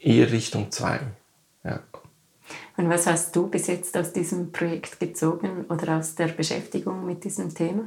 eher 0.00 0.32
Richtung 0.32 0.72
zwei. 0.72 0.98
Ja. 1.62 1.78
Und 2.76 2.88
was 2.88 3.06
hast 3.06 3.36
du 3.36 3.46
bis 3.46 3.68
jetzt 3.68 3.96
aus 3.96 4.12
diesem 4.12 4.50
Projekt 4.50 4.98
gezogen 4.98 5.66
oder 5.68 5.98
aus 5.98 6.16
der 6.16 6.26
Beschäftigung 6.26 7.06
mit 7.06 7.22
diesem 7.22 7.54
Thema? 7.54 7.84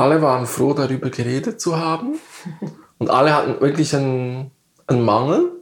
Alle 0.00 0.22
waren 0.22 0.46
froh, 0.46 0.72
darüber 0.72 1.10
geredet 1.10 1.60
zu 1.60 1.76
haben. 1.76 2.18
Und 2.96 3.10
alle 3.10 3.34
hatten 3.34 3.60
wirklich 3.60 3.94
einen, 3.94 4.50
einen 4.86 5.04
Mangel, 5.04 5.52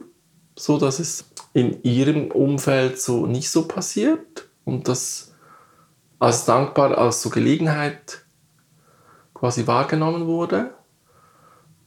so 0.55 0.77
dass 0.77 0.99
es 0.99 1.25
in 1.51 1.83
ihrem 1.83 2.31
Umfeld 2.31 3.01
so 3.01 3.25
nicht 3.25 3.49
so 3.49 3.67
passiert. 3.67 4.47
Und 4.63 4.87
das 4.87 5.33
als 6.19 6.45
dankbar, 6.45 6.97
als 6.97 7.21
so 7.21 7.29
Gelegenheit 7.29 8.23
quasi 9.33 9.67
wahrgenommen 9.67 10.25
wurde. 10.25 10.73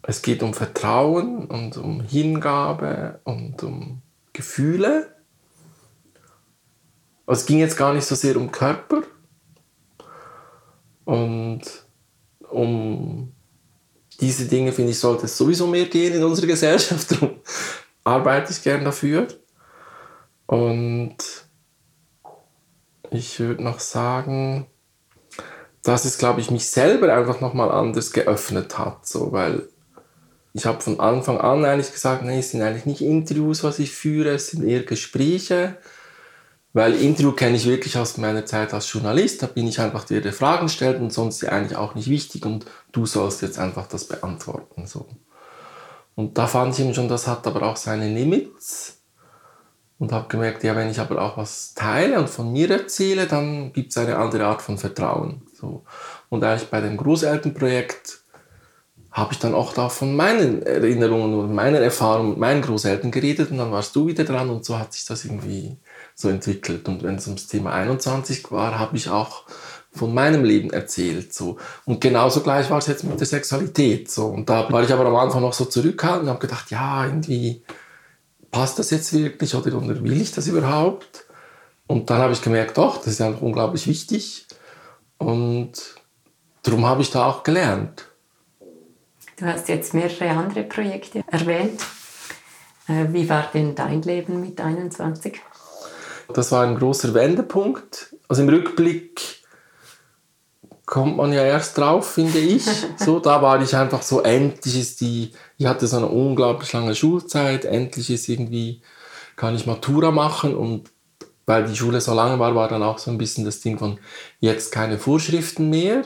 Es 0.02 0.20
geht 0.20 0.42
um 0.42 0.52
Vertrauen 0.52 1.46
und 1.46 1.78
um 1.78 2.02
Hingabe 2.02 3.20
und 3.24 3.62
um 3.62 4.02
Gefühle. 4.34 5.14
Es 7.26 7.46
ging 7.46 7.60
jetzt 7.60 7.78
gar 7.78 7.94
nicht 7.94 8.04
so 8.04 8.14
sehr 8.14 8.36
um 8.36 8.52
Körper 8.52 9.02
und 11.06 11.81
um 12.52 13.32
diese 14.20 14.46
Dinge, 14.46 14.72
finde 14.72 14.92
ich, 14.92 14.98
sollte 14.98 15.26
es 15.26 15.36
sowieso 15.36 15.66
mehr 15.66 15.86
gehen 15.86 16.14
in 16.14 16.24
unserer 16.24 16.46
Gesellschaft. 16.46 17.10
Darum 17.12 17.40
arbeite 18.04 18.52
ich 18.52 18.62
gern 18.62 18.84
dafür. 18.84 19.28
Und 20.46 21.16
ich 23.10 23.40
würde 23.40 23.62
noch 23.62 23.80
sagen, 23.80 24.66
dass 25.82 26.04
es, 26.04 26.18
glaube 26.18 26.40
ich, 26.40 26.50
mich 26.50 26.66
selber 26.66 27.12
einfach 27.12 27.40
nochmal 27.40 27.70
anders 27.70 28.12
geöffnet 28.12 28.78
hat. 28.78 29.06
So, 29.06 29.32
weil 29.32 29.68
ich 30.54 30.66
habe 30.66 30.80
von 30.80 31.00
Anfang 31.00 31.38
an 31.38 31.64
eigentlich 31.64 31.92
gesagt, 31.92 32.24
nee, 32.24 32.38
es 32.38 32.50
sind 32.50 32.62
eigentlich 32.62 32.86
nicht 32.86 33.00
Interviews, 33.00 33.64
was 33.64 33.78
ich 33.78 33.92
führe, 33.92 34.30
es 34.30 34.48
sind 34.48 34.64
eher 34.64 34.82
Gespräche. 34.82 35.78
Weil 36.74 36.94
Interview 36.94 37.32
kenne 37.32 37.56
ich 37.56 37.66
wirklich 37.66 37.98
aus 37.98 38.16
meiner 38.16 38.46
Zeit 38.46 38.72
als 38.72 38.90
Journalist. 38.90 39.42
Da 39.42 39.46
bin 39.46 39.66
ich 39.66 39.78
einfach 39.80 40.04
dir 40.04 40.22
die 40.22 40.32
Fragen 40.32 40.66
gestellt 40.66 41.00
und 41.00 41.12
sonst 41.12 41.42
ist 41.42 41.48
eigentlich 41.48 41.76
auch 41.76 41.94
nicht 41.94 42.08
wichtig 42.08 42.46
und 42.46 42.64
du 42.92 43.04
sollst 43.04 43.42
jetzt 43.42 43.58
einfach 43.58 43.86
das 43.86 44.04
beantworten. 44.08 44.86
So. 44.86 45.06
Und 46.14 46.38
da 46.38 46.46
fand 46.46 46.74
ich 46.74 46.80
eben 46.80 46.94
schon, 46.94 47.08
das 47.08 47.26
hat 47.26 47.46
aber 47.46 47.62
auch 47.62 47.76
seine 47.76 48.08
Limits 48.08 49.02
und 49.98 50.12
habe 50.12 50.28
gemerkt, 50.28 50.64
ja, 50.64 50.74
wenn 50.74 50.90
ich 50.90 50.98
aber 50.98 51.20
auch 51.20 51.36
was 51.36 51.74
teile 51.74 52.18
und 52.18 52.28
von 52.28 52.50
mir 52.50 52.70
erzähle, 52.70 53.26
dann 53.26 53.72
gibt 53.72 53.90
es 53.90 53.98
eine 53.98 54.16
andere 54.16 54.46
Art 54.46 54.62
von 54.62 54.78
Vertrauen. 54.78 55.42
So. 55.54 55.84
Und 56.30 56.42
eigentlich 56.42 56.70
bei 56.70 56.80
dem 56.80 56.96
Großelternprojekt 56.96 58.22
habe 59.12 59.34
ich 59.34 59.38
dann 59.38 59.54
auch 59.54 59.74
da 59.74 59.90
von 59.90 60.16
meinen 60.16 60.62
Erinnerungen 60.62 61.38
und 61.38 61.54
meiner 61.54 61.80
Erfahrung 61.80 62.30
mit 62.30 62.38
meinen 62.38 62.62
Großeltern 62.62 63.10
geredet 63.10 63.50
und 63.50 63.58
dann 63.58 63.70
warst 63.70 63.94
du 63.94 64.06
wieder 64.06 64.24
dran 64.24 64.48
und 64.48 64.64
so 64.64 64.78
hat 64.78 64.94
sich 64.94 65.04
das 65.04 65.26
irgendwie 65.26 65.76
so 66.14 66.28
entwickelt. 66.28 66.88
Und 66.88 67.02
wenn 67.02 67.16
es 67.16 67.26
ums 67.26 67.46
Thema 67.46 67.72
21 67.72 68.50
war, 68.50 68.78
habe 68.78 68.96
ich 68.96 69.08
auch 69.08 69.44
von 69.92 70.14
meinem 70.14 70.44
Leben 70.44 70.70
erzählt. 70.70 71.34
So. 71.34 71.58
Und 71.84 72.00
genauso 72.00 72.40
gleich 72.40 72.70
war 72.70 72.78
es 72.78 72.86
jetzt 72.86 73.04
mit 73.04 73.20
der 73.20 73.26
Sexualität. 73.26 74.10
So. 74.10 74.26
Und 74.26 74.48
da 74.48 74.70
war 74.72 74.82
ich 74.82 74.92
aber 74.92 75.06
am 75.06 75.16
Anfang 75.16 75.42
noch 75.42 75.52
so 75.52 75.66
zurückhaltend 75.66 76.24
und 76.24 76.30
habe 76.30 76.40
gedacht, 76.40 76.70
ja, 76.70 77.04
irgendwie 77.04 77.62
passt 78.50 78.78
das 78.78 78.90
jetzt 78.90 79.12
wirklich 79.12 79.54
oder, 79.54 79.72
will 80.02 80.20
ich 80.20 80.32
das 80.32 80.46
überhaupt? 80.46 81.26
Und 81.86 82.08
dann 82.08 82.20
habe 82.20 82.32
ich 82.32 82.42
gemerkt, 82.42 82.78
doch, 82.78 82.98
das 82.98 83.08
ist 83.08 83.20
einfach 83.20 83.42
unglaublich 83.42 83.86
wichtig. 83.86 84.46
Und 85.18 85.72
darum 86.62 86.86
habe 86.86 87.02
ich 87.02 87.10
da 87.10 87.26
auch 87.26 87.42
gelernt. 87.42 88.06
Du 89.36 89.46
hast 89.46 89.68
jetzt 89.68 89.92
mehrere 89.92 90.30
andere 90.30 90.62
Projekte 90.62 91.22
erwähnt. 91.26 91.82
Äh, 92.88 93.06
wie 93.12 93.28
war 93.28 93.48
denn 93.52 93.74
dein 93.74 94.02
Leben 94.02 94.40
mit 94.40 94.60
21? 94.60 95.40
Das 96.32 96.52
war 96.52 96.64
ein 96.64 96.78
großer 96.78 97.14
Wendepunkt. 97.14 98.14
Also 98.28 98.42
im 98.42 98.48
Rückblick 98.48 99.42
kommt 100.86 101.16
man 101.16 101.32
ja 101.32 101.42
erst 101.42 101.78
drauf, 101.78 102.12
finde 102.12 102.38
ich. 102.38 102.64
So, 102.98 103.18
da 103.18 103.42
war 103.42 103.60
ich 103.62 103.74
einfach 103.74 104.02
so, 104.02 104.20
endlich 104.20 104.78
ist 104.78 105.00
die, 105.00 105.32
ich 105.58 105.66
hatte 105.66 105.86
so 105.86 105.96
eine 105.96 106.08
unglaublich 106.08 106.72
lange 106.72 106.94
Schulzeit, 106.94 107.64
endlich 107.64 108.10
ist 108.10 108.28
irgendwie, 108.28 108.82
kann 109.36 109.56
ich 109.56 109.66
Matura 109.66 110.10
machen 110.10 110.54
und 110.54 110.90
weil 111.46 111.64
die 111.64 111.76
Schule 111.76 112.00
so 112.00 112.14
lange 112.14 112.38
war, 112.38 112.54
war 112.54 112.68
dann 112.68 112.82
auch 112.82 112.98
so 112.98 113.10
ein 113.10 113.18
bisschen 113.18 113.44
das 113.44 113.60
Ding 113.60 113.78
von 113.78 113.98
jetzt 114.40 114.70
keine 114.70 114.98
Vorschriften 114.98 115.70
mehr. 115.70 116.04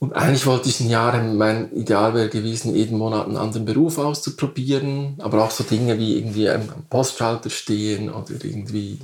Und 0.00 0.12
eigentlich 0.12 0.46
wollte 0.46 0.68
ich 0.68 0.78
ein 0.80 0.90
Jahr, 0.90 1.20
mein 1.20 1.72
Ideal 1.72 2.14
wäre 2.14 2.28
gewesen, 2.28 2.74
jeden 2.74 2.98
Monat 2.98 3.26
einen 3.26 3.36
anderen 3.36 3.64
Beruf 3.64 3.98
auszuprobieren, 3.98 5.16
aber 5.18 5.42
auch 5.42 5.50
so 5.50 5.64
Dinge 5.64 5.98
wie 5.98 6.16
irgendwie 6.16 6.48
am 6.48 6.68
Postschalter 6.88 7.50
stehen 7.50 8.08
oder 8.08 8.30
irgendwie 8.30 9.00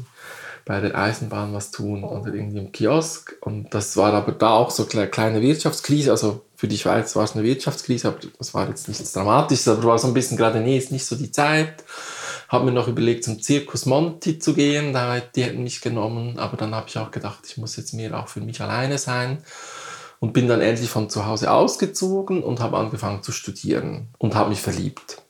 bei 0.65 0.81
der 0.81 0.97
Eisenbahn 0.97 1.53
was 1.53 1.73
tun 1.73 2.05
oder 2.05 2.33
irgendwie 2.33 2.59
im 2.59 2.73
Kiosk. 2.73 3.37
Und 3.41 3.75
das 3.75 3.97
war 3.97 4.13
aber 4.15 4.33
da 4.33 4.51
auch 4.51 4.71
so 4.71 4.87
eine 4.93 5.09
kleine 5.09 5.43
Wirtschaftskrise. 5.43 6.13
Also 6.13 6.43
für 6.55 6.69
die 6.69 6.79
Schweiz 6.79 7.17
war 7.17 7.25
es 7.25 7.35
eine 7.35 7.43
Wirtschaftskrise, 7.43 8.09
aber 8.09 8.19
das 8.39 8.55
war 8.55 8.69
jetzt 8.69 8.87
nichts 8.87 9.13
Dramatisches, 9.13 9.67
aber 9.67 9.83
war 9.83 9.99
so 9.99 10.07
ein 10.07 10.15
bisschen 10.15 10.37
gerade, 10.37 10.61
nee, 10.61 10.79
ist 10.79 10.93
nicht 10.93 11.05
so 11.05 11.17
die 11.17 11.33
Zeit. 11.33 11.85
Habe 12.49 12.67
mir 12.67 12.73
noch 12.73 12.87
überlegt, 12.87 13.25
zum 13.25 13.43
Zirkus 13.43 13.85
Monti 13.85 14.39
zu 14.39 14.55
gehen, 14.55 14.97
die 15.35 15.43
hätten 15.43 15.65
mich 15.65 15.81
genommen, 15.81 16.39
aber 16.39 16.57
dann 16.57 16.75
habe 16.75 16.87
ich 16.89 16.97
auch 16.99 17.11
gedacht, 17.11 17.41
ich 17.49 17.57
muss 17.57 17.77
jetzt 17.77 17.95
mehr 17.95 18.17
auch 18.19 18.29
für 18.29 18.41
mich 18.41 18.61
alleine 18.61 18.99
sein 18.99 19.39
und 20.25 20.33
bin 20.33 20.49
dann 20.49 20.63
endlich 20.63 20.89
von 20.89 21.11
zu 21.11 21.27
Hause 21.27 21.53
ausgezogen 21.53 22.43
und 22.43 22.59
habe 22.61 22.79
angefangen 22.79 23.23
zu 23.23 23.31
studieren 23.31 24.09
und 24.17 24.35
habe 24.35 24.49
mich 24.49 24.63
verliebt. 24.63 25.21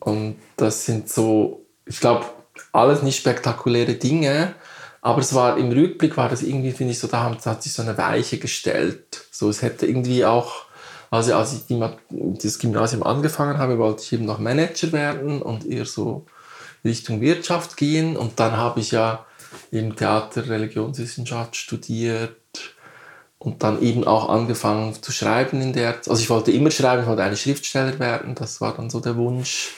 Und 0.00 0.36
das 0.56 0.86
sind 0.86 1.10
so, 1.10 1.66
ich 1.84 2.00
glaube, 2.00 2.24
alles 2.72 3.02
nicht 3.02 3.18
spektakuläre 3.18 3.92
Dinge, 3.96 4.54
aber 5.02 5.20
es 5.20 5.34
war 5.34 5.58
im 5.58 5.70
Rückblick 5.70 6.16
war 6.16 6.30
das 6.30 6.42
irgendwie, 6.42 6.72
finde 6.72 6.92
ich, 6.92 6.98
so, 6.98 7.08
da 7.08 7.24
hat 7.44 7.62
sich 7.62 7.74
so 7.74 7.82
eine 7.82 7.98
Weiche 7.98 8.38
gestellt. 8.38 9.26
So, 9.30 9.50
es 9.50 9.60
hätte 9.60 9.84
irgendwie 9.84 10.24
auch, 10.24 10.64
also 11.10 11.34
als 11.34 11.52
ich 11.52 11.64
das 12.08 12.58
Gymnasium 12.58 13.02
angefangen 13.02 13.58
habe, 13.58 13.76
wollte 13.76 14.02
ich 14.02 14.14
eben 14.14 14.24
noch 14.24 14.38
Manager 14.38 14.92
werden 14.92 15.42
und 15.42 15.66
eher 15.66 15.84
so 15.84 16.24
Richtung 16.86 17.20
Wirtschaft 17.20 17.76
gehen. 17.76 18.16
Und 18.16 18.40
dann 18.40 18.56
habe 18.56 18.80
ich 18.80 18.92
ja 18.92 19.26
im 19.70 19.94
Theater 19.94 20.48
Religionswissenschaft 20.48 21.54
studiert 21.54 22.34
und 23.38 23.62
dann 23.62 23.80
eben 23.80 24.04
auch 24.04 24.28
angefangen 24.28 25.00
zu 25.00 25.12
schreiben 25.12 25.60
in 25.60 25.72
der, 25.72 25.94
also 25.94 26.14
ich 26.14 26.28
wollte 26.28 26.50
immer 26.50 26.70
schreiben, 26.70 27.02
ich 27.02 27.08
wollte 27.08 27.22
eigentlich 27.22 27.42
Schriftsteller 27.42 27.98
werden, 27.98 28.34
das 28.34 28.60
war 28.60 28.74
dann 28.74 28.90
so 28.90 29.00
der 29.00 29.16
Wunsch. 29.16 29.74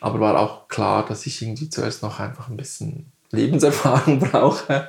Aber 0.00 0.20
war 0.20 0.38
auch 0.38 0.68
klar, 0.68 1.06
dass 1.06 1.26
ich 1.26 1.40
irgendwie 1.40 1.70
zuerst 1.70 2.02
noch 2.02 2.20
einfach 2.20 2.48
ein 2.48 2.56
bisschen 2.56 3.10
Lebenserfahrung 3.30 4.18
brauche. 4.30 4.88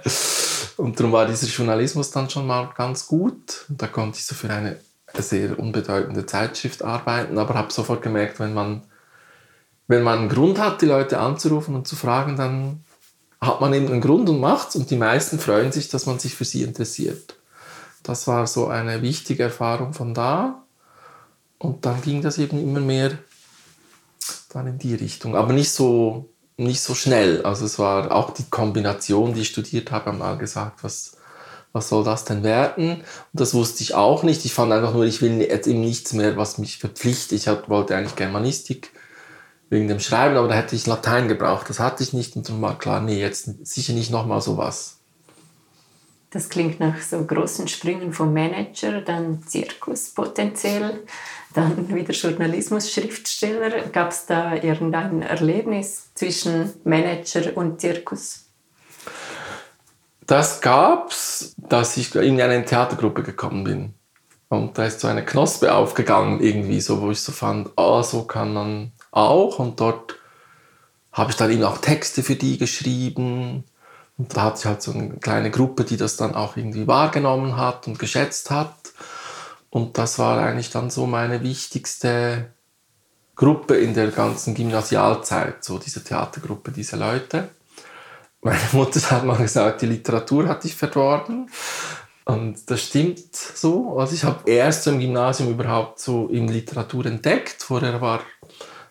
Und 0.76 1.00
darum 1.00 1.12
war 1.12 1.26
dieser 1.26 1.48
Journalismus 1.48 2.12
dann 2.12 2.30
schon 2.30 2.46
mal 2.46 2.70
ganz 2.76 3.08
gut. 3.08 3.66
Und 3.70 3.82
da 3.82 3.88
konnte 3.88 4.18
ich 4.18 4.26
so 4.26 4.36
für 4.36 4.50
eine 4.50 4.78
sehr 5.18 5.58
unbedeutende 5.58 6.26
Zeitschrift 6.26 6.84
arbeiten, 6.84 7.38
aber 7.38 7.56
habe 7.56 7.72
sofort 7.72 8.02
gemerkt, 8.02 8.40
wenn 8.40 8.54
man, 8.54 8.84
wenn 9.88 10.04
man 10.04 10.20
einen 10.20 10.30
Grund 10.30 10.60
hat, 10.60 10.82
die 10.82 10.86
Leute 10.86 11.20
anzurufen 11.20 11.76
und 11.76 11.88
zu 11.88 11.96
fragen, 11.96 12.36
dann 12.36 12.84
hat 13.40 13.62
man 13.62 13.74
eben 13.74 13.88
einen 13.88 14.02
Grund 14.02 14.30
und 14.30 14.40
macht's 14.40 14.76
und 14.76 14.90
die 14.90 14.98
meisten 14.98 15.40
freuen 15.40 15.72
sich, 15.72 15.90
dass 15.90 16.06
man 16.06 16.20
sich 16.20 16.36
für 16.36 16.46
sie 16.46 16.64
interessiert. 16.64 17.37
Das 18.04 18.28
war 18.28 18.48
so 18.48 18.68
eine 18.68 19.02
wichtige 19.02 19.44
Erfahrung 19.44 19.94
von 19.94 20.14
da. 20.14 20.64
Und 21.60 21.86
dann 21.86 22.02
ging 22.02 22.22
das 22.22 22.38
eben 22.38 22.60
immer 22.60 22.80
mehr 22.80 23.18
dann 24.50 24.68
in 24.68 24.78
die 24.78 24.96
Richtung. 24.96 25.36
Aber 25.36 25.54
nicht 25.54 25.72
so 25.72 26.30
nicht 26.58 26.82
so 26.82 26.96
schnell. 26.96 27.44
Also 27.44 27.66
es 27.66 27.80
war 27.80 28.12
auch 28.12 28.32
die 28.32 28.50
Kombination, 28.50 29.34
die 29.34 29.42
ich 29.42 29.50
studiert 29.50 29.92
habe, 29.92 30.08
haben 30.08 30.18
mal 30.18 30.38
gesagt, 30.38 30.84
was, 30.84 31.18
was 31.72 31.90
soll 31.90 32.04
das 32.04 32.26
denn 32.26 32.44
werden? 32.44 32.96
Und 32.96 33.04
das 33.34 33.54
wusste 33.54 33.84
ich 33.84 33.94
auch 33.94 34.24
nicht. 34.24 34.44
Ich 34.46 34.54
fand 34.54 34.72
einfach 34.72 34.94
nur, 34.94 35.06
ich 35.06 35.22
will 35.22 35.40
jetzt 35.42 35.68
eben 35.68 35.82
nichts 35.82 36.14
mehr, 36.14 36.36
was 36.36 36.58
mich 36.58 36.80
verpflichtet. 36.80 37.38
Ich 37.40 37.48
wollte 37.70 37.96
eigentlich 37.96 38.16
Germanistik 38.16 38.92
wegen 39.70 39.88
dem 39.88 40.00
Schreiben, 40.00 40.36
aber 40.36 40.48
da 40.48 40.56
hätte 40.56 40.76
ich 40.76 40.88
Latein 40.88 41.28
gebraucht. 41.28 41.70
Das 41.70 41.80
hatte 41.80 42.02
ich 42.04 42.14
nicht 42.14 42.36
und 42.36 42.50
dann 42.50 42.62
war 42.62 42.78
klar, 42.78 43.02
nee, 43.02 43.20
jetzt 43.20 43.66
sicher 43.66 43.94
nicht 43.94 44.10
nochmal 44.10 44.42
sowas. 44.42 44.97
Das 46.30 46.50
klingt 46.50 46.80
nach 46.82 47.02
so 47.02 47.24
großen 47.24 47.70
Sprüngen 47.70 48.12
vom 48.12 48.34
Manager, 48.34 49.02
dann 49.02 49.44
Zirkus 49.48 50.10
potenziell, 50.10 51.06
dann 51.54 51.94
wieder 51.94 52.14
Journalismus, 52.14 52.92
Schriftsteller. 52.92 53.88
Gab 53.94 54.12
es 54.12 54.26
da 54.26 54.56
irgendein 54.56 55.22
Erlebnis 55.22 56.14
zwischen 56.16 56.74
Manager 56.84 57.56
und 57.56 57.80
Zirkus? 57.80 58.46
Das 60.26 60.60
gab 60.60 61.12
es, 61.12 61.56
dass 61.58 61.96
ich 61.96 62.14
in 62.16 62.42
eine 62.42 62.66
Theatergruppe 62.66 63.24
gekommen 63.24 63.64
bin. 63.64 63.94
Und 64.50 64.78
da 64.78 64.86
ist 64.86 65.00
so 65.00 65.08
eine 65.08 65.24
Knospe 65.24 65.74
aufgegangen, 65.74 66.42
irgendwie, 66.42 66.82
so, 66.82 67.02
wo 67.02 67.12
ich 67.12 67.22
so 67.22 67.32
fand, 67.32 67.70
ah, 67.78 68.04
so 68.04 68.24
kann 68.24 68.54
man 68.54 68.92
auch. 69.12 69.60
Und 69.60 69.80
dort 69.80 70.18
habe 71.14 71.32
ich 71.32 71.38
dann 71.38 71.52
eben 71.52 71.64
auch 71.64 71.78
Texte 71.78 72.24
für 72.24 72.36
die 72.36 72.58
geschrieben 72.58 73.64
Und 74.18 74.36
da 74.36 74.44
hatte 74.44 74.60
ich 74.60 74.66
halt 74.66 74.82
so 74.82 74.92
eine 74.92 75.10
kleine 75.18 75.52
Gruppe, 75.52 75.84
die 75.84 75.98
das 75.98 76.18
dann 76.18 76.34
auch 76.34 76.58
irgendwie 76.58 76.88
wahrgenommen 76.88 77.56
hat 77.56 77.88
und 77.88 78.00
geschätzt 78.00 78.50
hat. 78.50 78.74
Und 79.70 79.98
das 79.98 80.18
war 80.18 80.40
eigentlich 80.40 80.72
dann 80.72 80.90
so 80.90 81.06
meine 81.06 81.44
wichtigste 81.44 82.52
Gruppe 83.36 83.76
in 83.76 83.94
der 83.94 84.08
ganzen 84.08 84.56
Gymnasialzeit, 84.56 85.64
so 85.64 85.78
diese 85.78 86.04
Theatergruppe, 86.04 86.72
diese 86.72 86.96
Leute. 86.96 87.50
Meine 88.42 88.60
Mutter 88.72 89.00
hat 89.12 89.26
mal 89.26 89.38
gesagt, 89.38 89.82
die 89.84 89.88
Literatur 89.88 90.48
hat 90.48 90.64
dich 90.64 90.76
verdorben. 90.76 91.50
Und 92.26 92.70
das 92.70 92.82
stimmt 92.82 93.36
so. 93.36 94.00
Also 94.00 94.16
ich 94.16 94.24
habe 94.24 94.50
erst 94.50 94.88
im 94.88 95.00
Gymnasium 95.00 95.52
überhaupt 95.52 96.00
so 96.00 96.28
in 96.28 96.48
Literatur 96.48 97.06
entdeckt. 97.06 97.62
Vorher 97.62 98.02
war, 98.02 98.22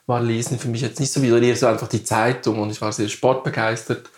war 0.06 0.20
Lesen 0.22 0.58
für 0.58 0.68
mich 0.68 0.80
jetzt 0.80 1.00
nicht 1.00 1.12
so 1.12 1.20
eher 1.20 1.56
so 1.56 1.66
einfach 1.66 1.88
die 1.88 2.04
Zeitung 2.04 2.60
und 2.60 2.70
ich 2.70 2.80
war 2.80 2.92
sehr 2.92 3.08
sportbegeistert. 3.08 4.08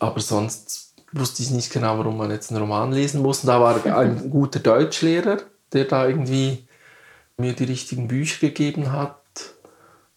Aber 0.00 0.20
sonst 0.20 0.94
wusste 1.12 1.42
ich 1.42 1.50
nicht 1.50 1.72
genau, 1.72 1.98
warum 1.98 2.16
man 2.16 2.30
jetzt 2.30 2.50
einen 2.50 2.60
Roman 2.60 2.92
lesen 2.92 3.22
muss. 3.22 3.44
Und 3.44 3.48
da 3.48 3.60
war 3.60 3.84
ein 3.98 4.30
guter 4.30 4.58
Deutschlehrer, 4.58 5.38
der 5.72 5.84
da 5.84 6.08
irgendwie 6.08 6.66
mir 7.36 7.52
die 7.52 7.64
richtigen 7.64 8.08
Bücher 8.08 8.48
gegeben 8.48 8.92
hat. 8.92 9.16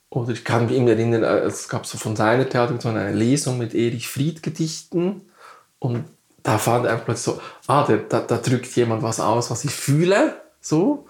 Oder 0.10 0.34
ich 0.34 0.44
kann 0.46 0.68
mich 0.68 0.78
erinnern, 0.78 1.24
äh, 1.24 1.40
es 1.40 1.68
gab 1.70 1.86
so 1.86 1.98
von 1.98 2.16
seiner 2.16 2.48
Theater 2.48 2.80
so 2.80 2.90
eine 2.90 3.14
Lesung 3.14 3.58
mit 3.58 3.74
Erich 3.74 4.08
Fried 4.08 4.44
Gedichten. 4.44 5.22
Und 5.80 6.06
da 6.44 6.58
fand 6.58 6.86
einfach 6.86 7.06
plötzlich 7.06 7.36
so, 7.36 7.42
ah, 7.68 7.86
da, 7.88 7.98
da, 7.98 8.20
da 8.22 8.38
drückt 8.38 8.76
jemand 8.76 9.02
was 9.02 9.20
aus, 9.20 9.50
was 9.50 9.66
ich 9.66 9.72
fühle. 9.72 10.36
So. 10.62 11.08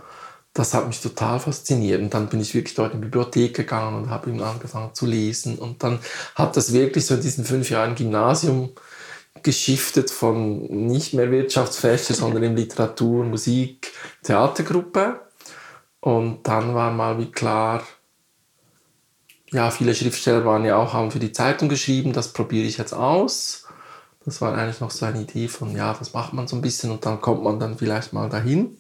Das 0.54 0.74
hat 0.74 0.88
mich 0.88 1.02
total 1.02 1.40
fasziniert. 1.40 2.02
Und 2.02 2.14
dann 2.14 2.30
bin 2.30 2.40
ich 2.40 2.54
wirklich 2.54 2.76
dort 2.76 2.94
in 2.94 3.02
die 3.02 3.06
Bibliothek 3.06 3.56
gegangen 3.56 4.04
und 4.04 4.10
habe 4.10 4.30
ihm 4.30 4.42
angefangen 4.42 4.94
zu 4.94 5.06
lesen. 5.06 5.58
Und 5.58 5.84
dann 5.84 6.00
hat 6.36 6.56
das 6.56 6.74
wirklich 6.74 7.06
so 7.06 7.16
in 7.16 7.22
diesen 7.22 7.46
fünf 7.46 7.70
Jahren 7.70 7.96
Gymnasium 7.96 8.72
geschiftet 9.42 10.12
von 10.12 10.64
nicht 10.88 11.14
mehr 11.14 11.32
Wirtschaftsfächer, 11.32 12.14
sondern 12.14 12.44
in 12.44 12.56
Literatur, 12.56 13.26
Musik, 13.26 13.92
Theatergruppe. 14.24 15.22
Und 16.00 16.48
dann 16.48 16.76
war 16.76 16.92
mal 16.92 17.18
wie 17.18 17.32
klar, 17.32 17.84
ja, 19.52 19.70
viele 19.72 19.96
Schriftsteller 19.96 20.46
waren 20.46 20.66
ja 20.66 20.76
auch, 20.78 20.94
haben 20.94 21.12
für 21.12 21.20
die 21.20 21.32
Zeitung 21.32 21.70
geschrieben, 21.70 22.12
das 22.12 22.34
probiere 22.34 22.68
ich 22.68 22.78
jetzt 22.78 22.94
aus. 22.94 23.68
Das 24.26 24.42
war 24.42 24.58
eigentlich 24.58 24.80
noch 24.80 24.92
so 24.92 25.06
eine 25.06 25.22
Idee 25.22 25.48
von, 25.48 25.76
ja, 25.76 25.94
das 25.94 26.14
macht 26.14 26.34
man 26.34 26.48
so 26.48 26.56
ein 26.56 26.62
bisschen 26.62 26.92
und 26.92 27.06
dann 27.06 27.22
kommt 27.22 27.44
man 27.44 27.60
dann 27.60 27.78
vielleicht 27.78 28.14
mal 28.14 28.30
dahin. 28.30 28.78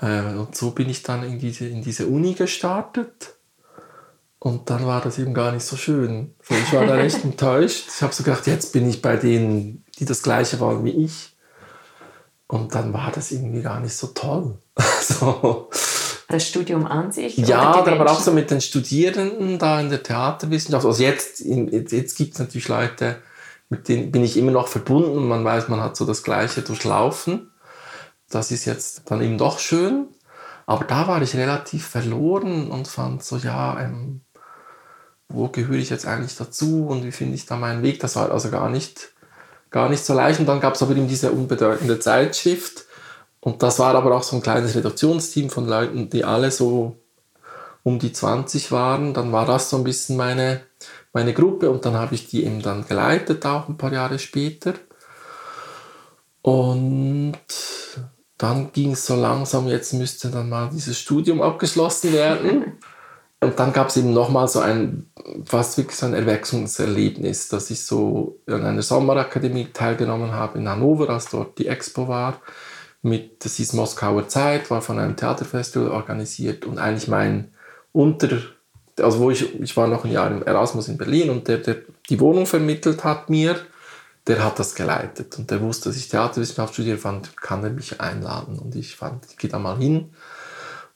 Äh, 0.00 0.34
und 0.34 0.56
so 0.56 0.70
bin 0.70 0.88
ich 0.88 1.02
dann 1.02 1.22
in 1.22 1.38
diese, 1.38 1.66
in 1.66 1.82
diese 1.82 2.06
Uni 2.06 2.34
gestartet. 2.34 3.34
Und 4.38 4.70
dann 4.70 4.86
war 4.86 5.02
das 5.02 5.18
eben 5.18 5.34
gar 5.34 5.52
nicht 5.52 5.64
so 5.64 5.76
schön. 5.76 6.34
So, 6.42 6.54
ich 6.54 6.72
war 6.72 6.86
da 6.86 6.94
recht 6.94 7.22
enttäuscht. 7.24 7.88
Ich 7.94 8.02
habe 8.02 8.14
so 8.14 8.22
gedacht, 8.22 8.46
jetzt 8.46 8.72
bin 8.72 8.88
ich 8.88 9.02
bei 9.02 9.16
denen, 9.16 9.84
die 9.98 10.06
das 10.06 10.22
gleiche 10.22 10.60
waren 10.60 10.84
wie 10.84 11.04
ich. 11.04 11.36
Und 12.46 12.74
dann 12.74 12.92
war 12.92 13.12
das 13.12 13.30
irgendwie 13.30 13.62
gar 13.62 13.80
nicht 13.80 13.94
so 13.94 14.08
toll. 14.08 14.58
so 15.00 15.68
das 16.30 16.46
Studium 16.46 16.86
an 16.86 17.12
sich? 17.12 17.36
Ja, 17.36 17.84
aber 17.84 18.10
auch 18.10 18.20
so 18.20 18.32
mit 18.32 18.50
den 18.50 18.60
Studierenden 18.60 19.58
da 19.58 19.80
in 19.80 19.90
der 19.90 20.02
Theaterwissenschaft. 20.02 20.86
Also 20.86 21.02
jetzt, 21.02 21.40
jetzt, 21.40 21.92
jetzt 21.92 22.16
gibt 22.16 22.34
es 22.34 22.38
natürlich 22.38 22.68
Leute, 22.68 23.16
mit 23.68 23.88
denen 23.88 24.10
bin 24.10 24.24
ich 24.24 24.36
immer 24.36 24.52
noch 24.52 24.68
verbunden 24.68 25.18
und 25.18 25.28
man 25.28 25.44
weiß, 25.44 25.68
man 25.68 25.80
hat 25.80 25.96
so 25.96 26.06
das 26.06 26.22
Gleiche 26.22 26.62
durchlaufen. 26.62 27.49
Das 28.30 28.50
ist 28.50 28.64
jetzt 28.64 29.02
dann 29.10 29.20
eben 29.20 29.38
doch 29.38 29.58
schön. 29.58 30.08
Aber 30.66 30.84
da 30.84 31.08
war 31.08 31.20
ich 31.20 31.34
relativ 31.34 31.86
verloren 31.86 32.70
und 32.70 32.88
fand 32.88 33.24
so, 33.24 33.36
ja, 33.36 33.80
ähm, 33.80 34.20
wo 35.28 35.48
gehöre 35.48 35.78
ich 35.78 35.90
jetzt 35.90 36.06
eigentlich 36.06 36.36
dazu 36.36 36.86
und 36.86 37.04
wie 37.04 37.12
finde 37.12 37.34
ich 37.34 37.46
da 37.46 37.56
meinen 37.56 37.82
Weg? 37.82 38.00
Das 38.00 38.16
war 38.16 38.30
also 38.30 38.50
gar 38.50 38.68
nicht, 38.68 39.12
gar 39.70 39.88
nicht 39.88 40.04
so 40.04 40.14
leicht. 40.14 40.40
Und 40.40 40.46
dann 40.46 40.60
gab 40.60 40.74
es 40.74 40.82
aber 40.82 40.92
eben 40.92 41.08
diese 41.08 41.32
unbedeutende 41.32 41.98
Zeitschrift 41.98 42.84
und 43.40 43.62
das 43.62 43.78
war 43.78 43.94
aber 43.94 44.14
auch 44.14 44.22
so 44.22 44.36
ein 44.36 44.42
kleines 44.42 44.74
Redaktionsteam 44.74 45.50
von 45.50 45.66
Leuten, 45.66 46.10
die 46.10 46.24
alle 46.24 46.50
so 46.50 46.96
um 47.82 47.98
die 47.98 48.12
20 48.12 48.70
waren. 48.70 49.14
Dann 49.14 49.32
war 49.32 49.46
das 49.46 49.70
so 49.70 49.76
ein 49.76 49.84
bisschen 49.84 50.16
meine, 50.16 50.60
meine 51.12 51.32
Gruppe 51.32 51.70
und 51.70 51.84
dann 51.86 51.94
habe 51.94 52.14
ich 52.14 52.28
die 52.28 52.44
eben 52.44 52.60
dann 52.60 52.86
geleitet, 52.86 53.46
auch 53.46 53.68
ein 53.68 53.78
paar 53.78 53.92
Jahre 53.92 54.18
später. 54.18 54.74
Und 56.42 57.38
dann 58.40 58.72
ging 58.72 58.92
es 58.92 59.04
so 59.04 59.16
langsam, 59.16 59.68
jetzt 59.68 59.92
müsste 59.92 60.30
dann 60.30 60.48
mal 60.48 60.70
dieses 60.72 60.98
Studium 60.98 61.42
abgeschlossen 61.42 62.14
werden. 62.14 62.72
Und 63.42 63.58
dann 63.58 63.72
gab 63.72 63.88
es 63.88 63.98
eben 63.98 64.14
nochmal 64.14 64.48
so 64.48 64.60
ein, 64.60 65.10
fast 65.44 65.76
wirklich 65.76 65.96
so 65.96 66.06
ein 66.06 66.14
Erweckungserlebnis, 66.14 67.48
dass 67.48 67.70
ich 67.70 67.84
so 67.84 68.38
an 68.46 68.64
einer 68.64 68.82
Sommerakademie 68.82 69.68
teilgenommen 69.72 70.32
habe 70.32 70.58
in 70.58 70.68
Hannover, 70.68 71.10
als 71.10 71.28
dort 71.28 71.58
die 71.58 71.66
Expo 71.66 72.08
war 72.08 72.40
mit, 73.02 73.44
das 73.44 73.56
hieß 73.56 73.74
Moskauer 73.74 74.28
Zeit, 74.28 74.70
war 74.70 74.82
von 74.82 74.98
einem 74.98 75.16
Theaterfestival 75.16 75.90
organisiert 75.90 76.64
und 76.64 76.78
eigentlich 76.78 77.08
mein 77.08 77.52
Unter, 77.92 78.28
also 78.98 79.20
wo 79.20 79.30
ich, 79.30 79.60
ich 79.60 79.76
war 79.76 79.86
noch 79.86 80.04
ein 80.04 80.12
Jahr 80.12 80.30
im 80.30 80.42
Erasmus 80.42 80.88
in 80.88 80.98
Berlin 80.98 81.30
und 81.30 81.48
der, 81.48 81.58
der 81.58 81.76
die 82.08 82.20
Wohnung 82.20 82.46
vermittelt 82.46 83.04
hat 83.04 83.30
mir, 83.30 83.56
der 84.26 84.44
hat 84.44 84.58
das 84.58 84.74
geleitet. 84.74 85.38
Und 85.38 85.50
der 85.50 85.60
wusste, 85.60 85.88
dass 85.88 85.96
ich 85.96 86.08
Theaterwissenschaft 86.08 86.74
studiere, 86.74 86.98
fand, 86.98 87.36
kann 87.36 87.64
er 87.64 87.70
mich 87.70 88.00
einladen. 88.00 88.58
Und 88.58 88.74
ich 88.76 88.96
fand, 88.96 89.24
ich 89.30 89.36
gehe 89.36 89.50
da 89.50 89.58
mal 89.58 89.78
hin. 89.78 90.10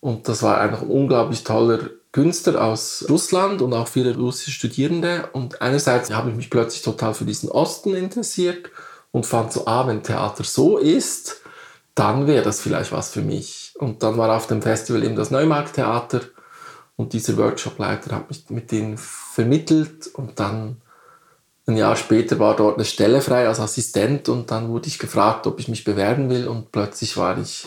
Und 0.01 0.29
das 0.29 0.43
war 0.43 0.61
einfach 0.61 0.83
ein 0.83 0.89
unglaublich 0.89 1.45
toller 1.45 1.79
Künstler 2.13 2.63
aus 2.63 3.07
Russland 3.09 3.61
und 3.61 3.73
auch 3.73 3.89
viele 3.89 4.17
russische 4.17 4.53
Studierende. 4.53 5.29
Und 5.33 5.63
einerseits 5.63 6.13
habe 6.13 6.31
ich 6.31 6.37
mich 6.37 6.51
plötzlich 6.51 6.83
total 6.83 7.15
für 7.15 7.25
diesen 7.25 7.49
Osten 7.49 7.95
interessiert 7.95 8.71
und 9.11 9.27
fand 9.27 9.53
so, 9.53 9.67
ah, 9.67 9.87
wenn 9.87 10.03
Theater 10.03 10.45
so 10.45 10.77
ist, 10.77 11.41
dann 11.95 12.27
wäre 12.27 12.45
das 12.45 12.61
vielleicht 12.61 12.93
was 12.93 13.11
für 13.11 13.23
mich. 13.23 13.75
Und 13.79 14.03
dann 14.03 14.19
war 14.19 14.37
auf 14.37 14.47
dem 14.47 14.63
Festival 14.63 15.05
eben 15.05 15.17
das 15.17 15.31
Neumarkttheater. 15.31 16.21
Und 16.97 17.13
dieser 17.13 17.37
Workshopleiter 17.37 18.15
hat 18.15 18.29
mich 18.29 18.49
mit 18.51 18.71
denen 18.71 18.99
vermittelt. 18.99 20.09
Und 20.09 20.39
dann 20.39 20.83
ein 21.67 21.77
Jahr 21.77 21.97
später 21.97 22.39
war 22.39 22.57
dort 22.57 22.77
eine 22.77 22.85
Stelle 22.85 23.21
frei 23.21 23.49
als 23.49 23.61
Assistent 23.61 24.29
und 24.29 24.51
dann 24.51 24.69
wurde 24.69 24.89
ich 24.89 24.99
gefragt, 24.99 25.47
ob 25.47 25.59
ich 25.59 25.69
mich 25.69 25.85
bewerben 25.85 26.29
will 26.29 26.47
und 26.47 26.73
plötzlich 26.73 27.17
war 27.17 27.39
ich 27.39 27.67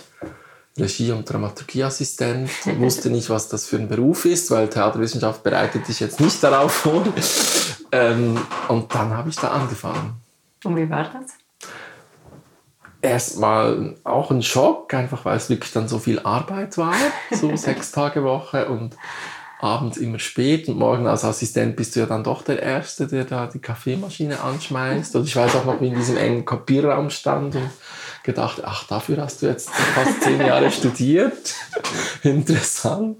Regie- 0.78 1.12
und 1.12 1.28
Dramaturgieassistent, 1.28 2.50
wusste 2.80 3.10
nicht, 3.10 3.30
was 3.30 3.50
das 3.50 3.66
für 3.66 3.78
ein 3.78 3.88
Beruf 3.88 4.26
ist, 4.26 4.52
weil 4.52 4.70
Theaterwissenschaft 4.70 5.42
bereitet 5.42 5.88
dich 5.88 6.00
jetzt 6.00 6.20
nicht 6.20 6.44
darauf 6.44 6.72
vor. 6.72 7.04
Ähm, 7.92 8.38
und 8.68 8.94
dann 8.94 9.16
habe 9.16 9.30
ich 9.30 9.36
da 9.38 9.48
angefangen. 9.48 10.22
Und 10.64 10.76
wie 10.76 10.90
war 10.90 11.04
das? 11.06 11.34
erstmal 13.02 13.96
auch 14.04 14.32
ein 14.32 14.42
Schock, 14.42 14.94
einfach 14.94 15.26
weil 15.26 15.38
es 15.38 15.50
wirklich 15.50 15.72
dann 15.72 15.88
so 15.88 16.00
viel 16.00 16.20
Arbeit 16.20 16.78
war, 16.78 16.96
so 17.32 17.56
sechs 17.56 17.92
Tage 17.92 18.24
Woche 18.24 18.68
und 18.68 18.96
abends 19.60 19.98
immer 19.98 20.20
spät 20.20 20.67
und 20.67 20.78
morgen 20.78 21.08
als 21.08 21.24
Assistent 21.24 21.76
bist 21.76 21.96
du 21.96 22.02
ja 22.02 22.06
dann 22.06 22.24
doch 22.24 22.43
der 22.43 22.62
Erste, 22.62 23.08
der 23.08 23.26
da 23.26 23.48
die 23.48 23.60
Kaffeemaschine 23.60 24.41
anschmeißt. 24.41 25.15
Und 25.15 25.26
ich 25.26 25.36
weiß 25.36 25.56
auch 25.56 25.65
noch, 25.65 25.82
wie 25.82 25.88
in 25.88 25.96
diesem 25.96 26.17
engen 26.17 26.46
Kopierraum 26.46 27.10
stand 27.10 27.56
und 27.56 27.70
gedacht, 28.24 28.62
ach, 28.63 28.86
dafür 28.86 29.17
hast 29.17 29.41
du 29.41 29.48
jetzt 29.48 29.70
fast 29.70 30.22
zehn 30.22 30.39
Jahre 30.39 30.70
studiert. 30.70 31.56
Interessant. 32.24 33.17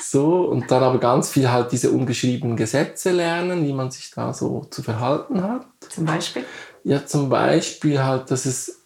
So, 0.00 0.42
und 0.42 0.70
dann 0.70 0.82
aber 0.82 0.98
ganz 0.98 1.30
viel 1.30 1.50
halt 1.50 1.72
diese 1.72 1.90
ungeschriebenen 1.90 2.56
Gesetze 2.56 3.12
lernen, 3.12 3.64
wie 3.64 3.72
man 3.72 3.90
sich 3.90 4.10
da 4.10 4.34
so 4.34 4.66
zu 4.70 4.82
verhalten 4.82 5.42
hat. 5.42 5.66
Zum 5.88 6.04
Beispiel? 6.04 6.44
Ja, 6.84 7.06
zum 7.06 7.28
Beispiel 7.28 8.02
halt, 8.02 8.30
dass 8.30 8.44
es 8.44 8.82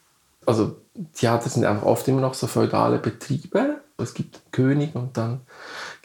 also 0.47 0.77
Theater 1.15 1.51
sind 1.51 1.65
einfach 1.65 1.85
oft 1.85 2.09
immer 2.09 2.21
noch 2.21 2.35
so 2.35 2.47
feudale 2.47 2.99
Betriebe. 2.99 3.81
Es 3.99 4.15
gibt 4.15 4.37
einen 4.37 4.51
König 4.53 4.95
und 4.95 5.17
dann 5.17 5.41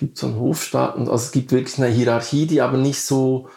gibt 0.01 0.17
so 0.17 0.27
einen 0.27 0.39
Hofstaat. 0.39 0.95
Und 0.95 1.09
also 1.09 1.23
es 1.23 1.31
gibt 1.31 1.51
wirklich 1.51 1.77
eine 1.77 1.87
Hierarchie, 1.87 2.47
die 2.47 2.59
aber 2.59 2.77
nicht 2.77 3.01
so, 3.01 3.49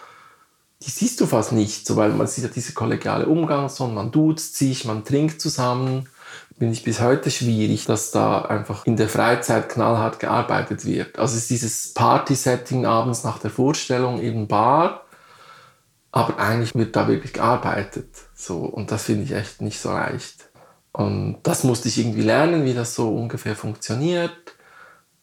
die 0.83 0.90
siehst 0.90 1.20
du 1.20 1.26
fast 1.26 1.52
nicht, 1.52 1.87
so, 1.87 1.96
weil 1.96 2.11
man 2.11 2.26
sieht 2.26 2.44
ja 2.44 2.50
diese 2.54 2.74
kollegiale 2.74 3.26
Umgang, 3.26 3.70
sondern 3.70 3.94
man 3.94 4.12
duzt 4.12 4.57
sich, 4.57 4.85
man 4.85 5.04
trinkt 5.04 5.40
zusammen. 5.40 6.07
Bin 6.59 6.70
ich 6.70 6.85
bis 6.85 7.00
heute 7.00 7.30
schwierig, 7.30 7.87
dass 7.87 8.11
da 8.11 8.42
einfach 8.42 8.85
in 8.85 8.96
der 8.96 9.09
Freizeit 9.09 9.70
knallhart 9.70 10.20
gearbeitet 10.20 10.85
wird. 10.85 11.18
Also 11.18 11.37
ist 11.37 11.48
dieses 11.48 11.94
Party-Setting 11.94 12.85
abends 12.85 13.24
nach 13.24 13.38
der 13.38 13.50
Vorstellung, 13.50 14.20
eben 14.20 14.46
Bar, 14.46 15.04
aber 16.12 16.38
eigentlich 16.38 16.74
wird 16.74 16.94
da 16.94 17.09
wirklich 17.09 17.33
gearbeitet. 17.33 18.09
So, 18.35 18.59
und 18.59 18.92
das 18.92 19.04
finde 19.04 19.24
ich 19.24 19.33
echt 19.33 19.62
nicht 19.62 19.80
so 19.80 19.90
leicht. 19.90 20.50
Und 20.92 21.38
das 21.42 21.64
musste 21.64 21.88
ich 21.88 21.98
irgendwie 21.98 22.22
lernen, 22.22 22.64
wie 22.66 22.74
das 22.74 22.94
so 22.94 23.09
ungefähr 23.09 23.57
funktioniert. 23.57 24.54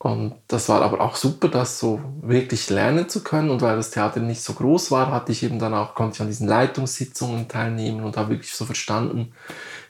Und 0.02 0.34
das 0.48 0.68
war 0.68 0.82
aber 0.82 1.00
auch 1.00 1.16
super, 1.16 1.48
das 1.48 1.78
so 1.78 2.02
wirklich 2.24 2.72
lernen 2.72 3.08
zu 3.08 3.24
können. 3.24 3.52
Und 3.52 3.62
weil 3.62 3.76
das 3.76 3.92
Theater 3.92 4.20
nicht 4.20 4.42
so 4.42 4.54
groß 4.54 4.90
war, 4.90 5.12
hatte 5.12 5.32
ich 5.32 5.44
eben 5.44 5.60
dann 5.60 5.76
auch, 5.76 5.94
konnte 5.94 6.16
ich 6.16 6.22
an 6.22 6.28
diesen 6.28 6.48
Leitungssitzungen 6.48 7.48
teilnehmen 7.48 8.04
und 8.04 8.18
habe 8.18 8.32
wirklich 8.32 8.56
so 8.56 8.66
verstanden, 8.66 9.34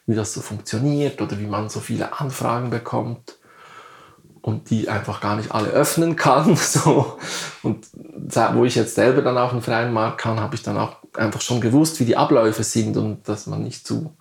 wie 0.06 0.16
das 0.16 0.34
so 0.34 0.42
funktioniert 0.42 1.22
oder 1.22 1.40
wie 1.40 1.48
man 1.48 1.70
so 1.70 1.80
viele 1.80 2.20
Anfragen 2.20 2.70
bekommt. 2.70 3.38
und 4.42 4.70
die 4.70 4.90
einfach 4.90 5.22
gar 5.22 5.36
nicht 5.38 5.52
alle 5.54 5.70
öffnen 5.70 6.16
kann. 6.16 6.56
So. 6.58 7.18
Und 7.64 7.88
wo 8.54 8.66
ich 8.66 8.76
jetzt 8.76 8.96
selber 8.96 9.22
dann 9.22 9.38
auf 9.38 9.52
den 9.52 9.62
freien 9.62 9.94
Markt 9.94 10.20
kann, 10.20 10.40
habe 10.40 10.56
ich 10.56 10.64
dann 10.64 10.78
auch 10.78 10.98
einfach 11.16 11.42
schon 11.42 11.62
gewusst, 11.62 12.00
wie 12.00 12.06
die 12.06 12.18
Abläufe 12.18 12.64
sind 12.64 12.98
und 12.98 13.28
dass 13.30 13.48
man 13.48 13.64
nicht 13.64 13.86
zu 13.88 14.14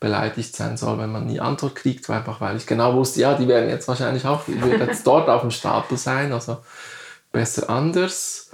beleidigt 0.00 0.54
sein 0.54 0.76
soll, 0.76 0.98
wenn 0.98 1.10
man 1.10 1.26
nie 1.26 1.40
Antwort 1.40 1.74
kriegt, 1.74 2.08
einfach 2.10 2.40
weil 2.40 2.56
ich 2.56 2.66
genau 2.66 2.94
wusste, 2.94 3.20
ja, 3.20 3.34
die 3.34 3.48
werden 3.48 3.68
jetzt 3.68 3.88
wahrscheinlich 3.88 4.24
auch 4.26 4.42
jetzt 4.78 5.06
dort 5.06 5.28
auf 5.28 5.40
dem 5.40 5.50
Stapel 5.50 5.98
sein, 5.98 6.32
also 6.32 6.58
besser 7.32 7.68
anders. 7.68 8.50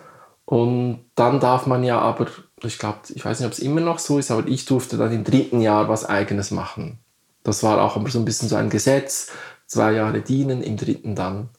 Und 0.47 1.05
dann 1.15 1.41
darf 1.41 1.67
man 1.67 1.85
ja 1.85 1.99
aber, 1.99 2.27
ich 2.63 2.79
glaube, 2.79 2.99
ich 3.15 3.25
weiß 3.25 3.41
nicht, 3.41 3.47
ob 3.47 3.53
es 3.53 3.59
immer 3.59 3.81
noch 3.81 3.99
so 3.99 4.19
ist, 4.19 4.31
aber 4.31 4.47
ich 4.47 4.65
durfte 4.67 4.97
dann 4.97 5.13
im 5.13 5.25
dritten 5.25 5.61
Jahr 5.61 5.89
was 5.89 6.05
Eigenes 6.05 6.51
machen. 6.51 6.99
Das 7.43 7.63
war 7.63 7.83
auch 7.83 7.97
immer 7.97 8.11
so 8.11 8.19
ein 8.19 8.25
bisschen 8.25 8.49
so 8.49 8.57
ein 8.57 8.71
Gesetz, 8.71 9.31
zwei 9.67 9.93
Jahre 9.93 10.21
dienen, 10.21 10.63
im 10.63 10.77
dritten 10.77 11.15
dann 11.15 11.51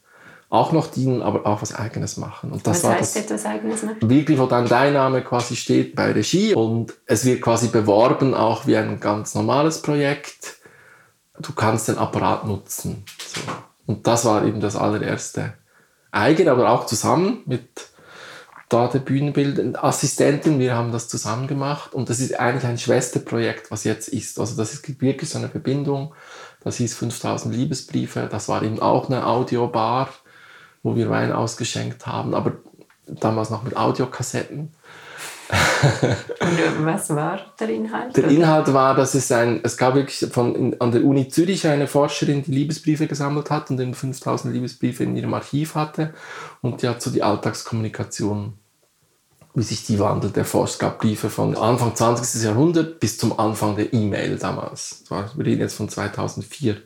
auch 0.56 0.72
noch 0.72 0.86
dienen, 0.88 1.22
aber 1.22 1.46
auch 1.46 1.62
was 1.62 1.74
Eigenes 1.74 2.16
machen. 2.16 2.50
Und 2.50 2.66
das 2.66 2.78
was 2.78 2.84
war 2.84 2.92
heißt 2.94 3.16
das 3.16 3.22
etwas 3.24 3.46
Eigenes 3.46 3.82
machen? 3.82 3.98
Wirklich, 4.00 4.38
wo 4.38 4.46
dann 4.46 4.66
dein 4.66 4.94
Name 4.94 5.22
quasi 5.22 5.54
steht 5.56 5.94
bei 5.94 6.12
Regie 6.12 6.54
und 6.54 6.94
es 7.06 7.24
wird 7.24 7.42
quasi 7.42 7.68
beworben 7.68 8.34
auch 8.34 8.66
wie 8.66 8.76
ein 8.76 8.98
ganz 8.98 9.34
normales 9.34 9.82
Projekt. 9.82 10.56
Du 11.40 11.52
kannst 11.52 11.88
den 11.88 11.98
Apparat 11.98 12.46
nutzen. 12.46 13.04
So. 13.18 13.40
Und 13.86 14.06
das 14.06 14.24
war 14.24 14.44
eben 14.44 14.60
das 14.60 14.76
allererste 14.76 15.54
eigen, 16.10 16.48
aber 16.48 16.70
auch 16.70 16.86
zusammen 16.86 17.42
mit 17.46 17.68
da 18.68 18.88
der 18.88 18.98
Bühnenbildassistentin. 18.98 20.58
Wir 20.58 20.74
haben 20.74 20.90
das 20.90 21.08
zusammen 21.08 21.46
gemacht 21.46 21.94
und 21.94 22.10
das 22.10 22.18
ist 22.18 22.38
eigentlich 22.40 22.64
ein 22.64 22.78
Schwesterprojekt, 22.78 23.70
was 23.70 23.84
jetzt 23.84 24.08
ist. 24.08 24.40
Also 24.40 24.56
das 24.56 24.72
ist 24.72 25.00
wirklich 25.00 25.30
so 25.30 25.38
eine 25.38 25.48
Verbindung. 25.48 26.14
Das 26.64 26.78
hieß 26.78 26.96
5000 26.96 27.54
Liebesbriefe. 27.54 28.28
Das 28.30 28.48
war 28.48 28.62
eben 28.62 28.80
auch 28.80 29.08
eine 29.08 29.26
Audiobar 29.26 30.08
wo 30.86 30.94
wir 30.94 31.10
Wein 31.10 31.32
ausgeschenkt 31.32 32.06
haben, 32.06 32.32
aber 32.32 32.52
damals 33.06 33.50
noch 33.50 33.64
mit 33.64 33.76
Audiokassetten. 33.76 34.70
Und 35.48 36.86
was 36.86 37.10
war 37.10 37.40
der 37.58 37.68
Inhalt? 37.70 38.16
Der 38.16 38.28
Inhalt 38.28 38.72
war, 38.72 38.94
dass 38.94 39.14
es 39.14 39.30
ein, 39.32 39.60
es 39.64 39.76
gab 39.76 39.96
wirklich 39.96 40.30
von, 40.32 40.54
in, 40.54 40.80
an 40.80 40.92
der 40.92 41.04
Uni 41.04 41.28
Zürich 41.28 41.66
eine 41.66 41.88
Forscherin, 41.88 42.44
die 42.44 42.52
Liebesbriefe 42.52 43.08
gesammelt 43.08 43.50
hat 43.50 43.68
und 43.70 43.78
den 43.78 43.94
5000 43.94 44.54
Liebesbriefe 44.54 45.02
in 45.02 45.16
ihrem 45.16 45.34
Archiv 45.34 45.74
hatte 45.74 46.14
und 46.62 46.82
die 46.82 46.88
hat 46.88 47.02
so 47.02 47.10
die 47.10 47.24
Alltagskommunikation, 47.24 48.54
wie 49.54 49.62
sich 49.62 49.86
die 49.86 49.98
wandelt, 49.98 50.36
erforscht. 50.36 50.74
Es 50.74 50.78
gab 50.78 51.00
Briefe 51.00 51.30
von 51.30 51.56
Anfang 51.56 51.96
20. 51.96 52.44
Jahrhundert 52.44 53.00
bis 53.00 53.18
zum 53.18 53.36
Anfang 53.38 53.74
der 53.74 53.92
E-Mail 53.92 54.38
damals. 54.38 55.04
Wir 55.08 55.46
reden 55.46 55.62
jetzt 55.62 55.74
von 55.74 55.88
2004 55.88 56.76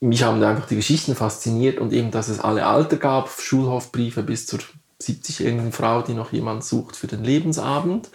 mich 0.00 0.22
haben 0.22 0.42
einfach 0.42 0.66
die 0.66 0.76
Geschichten 0.76 1.14
fasziniert 1.14 1.78
und 1.78 1.92
eben, 1.92 2.10
dass 2.10 2.28
es 2.28 2.40
alle 2.40 2.66
Alter 2.66 2.96
gab, 2.96 3.30
Schulhofbriefe 3.30 4.22
bis 4.22 4.46
zur 4.46 4.60
70-jährigen 5.00 5.72
Frau, 5.72 6.02
die 6.02 6.14
noch 6.14 6.32
jemand 6.32 6.64
sucht 6.64 6.96
für 6.96 7.06
den 7.06 7.24
Lebensabend. 7.24 8.10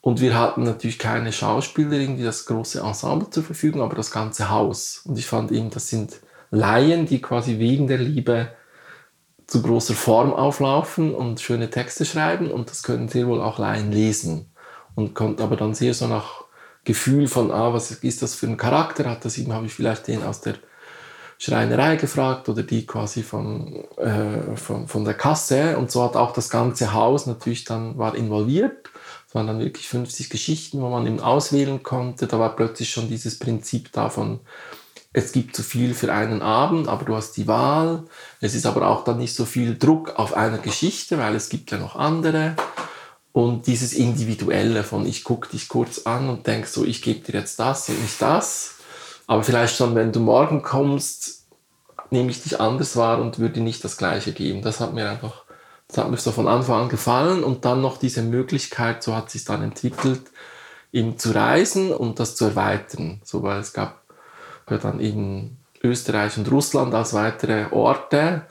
Und 0.00 0.20
wir 0.20 0.38
hatten 0.38 0.64
natürlich 0.64 0.98
keine 0.98 1.32
Schauspieler, 1.32 1.92
irgendwie 1.92 2.24
das 2.24 2.46
große 2.46 2.80
Ensemble 2.80 3.30
zur 3.30 3.44
Verfügung, 3.44 3.82
aber 3.82 3.94
das 3.94 4.10
ganze 4.10 4.50
Haus. 4.50 5.02
Und 5.04 5.18
ich 5.18 5.26
fand 5.26 5.52
eben, 5.52 5.70
das 5.70 5.88
sind 5.88 6.20
Laien, 6.50 7.06
die 7.06 7.22
quasi 7.22 7.58
wegen 7.58 7.86
der 7.86 7.98
Liebe 7.98 8.52
zu 9.46 9.62
großer 9.62 9.94
Form 9.94 10.32
auflaufen 10.32 11.14
und 11.14 11.40
schöne 11.40 11.70
Texte 11.70 12.04
schreiben. 12.04 12.50
Und 12.50 12.70
das 12.70 12.82
können 12.82 13.08
sehr 13.08 13.28
wohl 13.28 13.40
auch 13.40 13.58
Laien 13.58 13.92
lesen. 13.92 14.50
Und 14.94 15.14
konnten 15.14 15.42
aber 15.42 15.56
dann 15.56 15.74
sehr 15.74 15.94
so 15.94 16.08
nach 16.08 16.44
Gefühl 16.84 17.28
von, 17.28 17.52
ah, 17.52 17.72
was 17.72 17.92
ist 17.92 18.22
das 18.22 18.34
für 18.34 18.46
ein 18.46 18.56
Charakter? 18.56 19.08
Hat 19.08 19.24
das 19.24 19.38
eben, 19.38 19.52
habe 19.52 19.66
ich 19.66 19.72
vielleicht 19.72 20.08
den 20.08 20.24
aus 20.24 20.40
der 20.40 20.54
Schreinerei 21.42 21.96
gefragt 21.96 22.48
oder 22.48 22.62
die 22.62 22.86
quasi 22.86 23.24
von, 23.24 23.84
äh, 23.96 24.54
von, 24.54 24.86
von 24.86 25.04
der 25.04 25.14
Kasse. 25.14 25.76
Und 25.76 25.90
so 25.90 26.04
hat 26.04 26.14
auch 26.14 26.32
das 26.32 26.50
ganze 26.50 26.92
Haus 26.92 27.26
natürlich 27.26 27.64
dann 27.64 27.98
war 27.98 28.14
involviert. 28.14 28.90
Es 29.26 29.34
waren 29.34 29.48
dann 29.48 29.58
wirklich 29.58 29.88
50 29.88 30.30
Geschichten, 30.30 30.80
wo 30.80 30.88
man 30.88 31.04
eben 31.04 31.18
auswählen 31.18 31.82
konnte. 31.82 32.28
Da 32.28 32.38
war 32.38 32.54
plötzlich 32.54 32.90
schon 32.90 33.08
dieses 33.08 33.40
Prinzip 33.40 33.90
davon, 33.90 34.38
es 35.12 35.32
gibt 35.32 35.56
zu 35.56 35.64
viel 35.64 35.94
für 35.94 36.12
einen 36.12 36.42
Abend, 36.42 36.86
aber 36.86 37.04
du 37.04 37.16
hast 37.16 37.32
die 37.32 37.48
Wahl. 37.48 38.04
Es 38.40 38.54
ist 38.54 38.64
aber 38.64 38.86
auch 38.86 39.02
dann 39.02 39.18
nicht 39.18 39.34
so 39.34 39.44
viel 39.44 39.76
Druck 39.76 40.20
auf 40.20 40.34
einer 40.34 40.58
Geschichte, 40.58 41.18
weil 41.18 41.34
es 41.34 41.48
gibt 41.48 41.72
ja 41.72 41.78
noch 41.78 41.96
andere. 41.96 42.54
Und 43.32 43.66
dieses 43.66 43.94
Individuelle 43.94 44.84
von 44.84 45.06
ich 45.06 45.24
gucke 45.24 45.48
dich 45.48 45.68
kurz 45.68 46.06
an 46.06 46.28
und 46.28 46.46
denke 46.46 46.68
so, 46.68 46.84
ich 46.84 47.02
gebe 47.02 47.18
dir 47.18 47.40
jetzt 47.40 47.58
das 47.58 47.88
und 47.88 48.00
nicht 48.00 48.22
das 48.22 48.76
aber 49.26 49.42
vielleicht 49.42 49.76
schon, 49.76 49.94
wenn 49.94 50.12
du 50.12 50.20
morgen 50.20 50.62
kommst, 50.62 51.46
nehme 52.10 52.30
ich 52.30 52.42
dich 52.42 52.60
anders 52.60 52.96
wahr 52.96 53.20
und 53.20 53.38
würde 53.38 53.60
nicht 53.60 53.82
das 53.84 53.96
Gleiche 53.96 54.32
geben. 54.32 54.62
Das 54.62 54.80
hat 54.80 54.92
mir 54.92 55.08
einfach, 55.08 55.44
das 55.88 55.98
hat 55.98 56.10
mir 56.10 56.16
so 56.16 56.30
von 56.30 56.48
Anfang 56.48 56.82
an 56.82 56.88
gefallen 56.88 57.42
und 57.42 57.64
dann 57.64 57.80
noch 57.80 57.96
diese 57.96 58.22
Möglichkeit, 58.22 59.02
so 59.02 59.16
hat 59.16 59.30
sich 59.30 59.44
dann 59.44 59.62
entwickelt, 59.62 60.22
eben 60.92 61.18
zu 61.18 61.34
reisen 61.34 61.92
und 61.92 62.20
das 62.20 62.36
zu 62.36 62.46
erweitern. 62.46 63.20
So, 63.24 63.42
weil 63.42 63.60
es 63.60 63.72
gab 63.72 64.02
ja 64.68 64.76
dann 64.76 65.00
eben 65.00 65.58
Österreich 65.82 66.36
und 66.36 66.50
Russland 66.50 66.94
als 66.94 67.14
weitere 67.14 67.66
Orte 67.72 68.42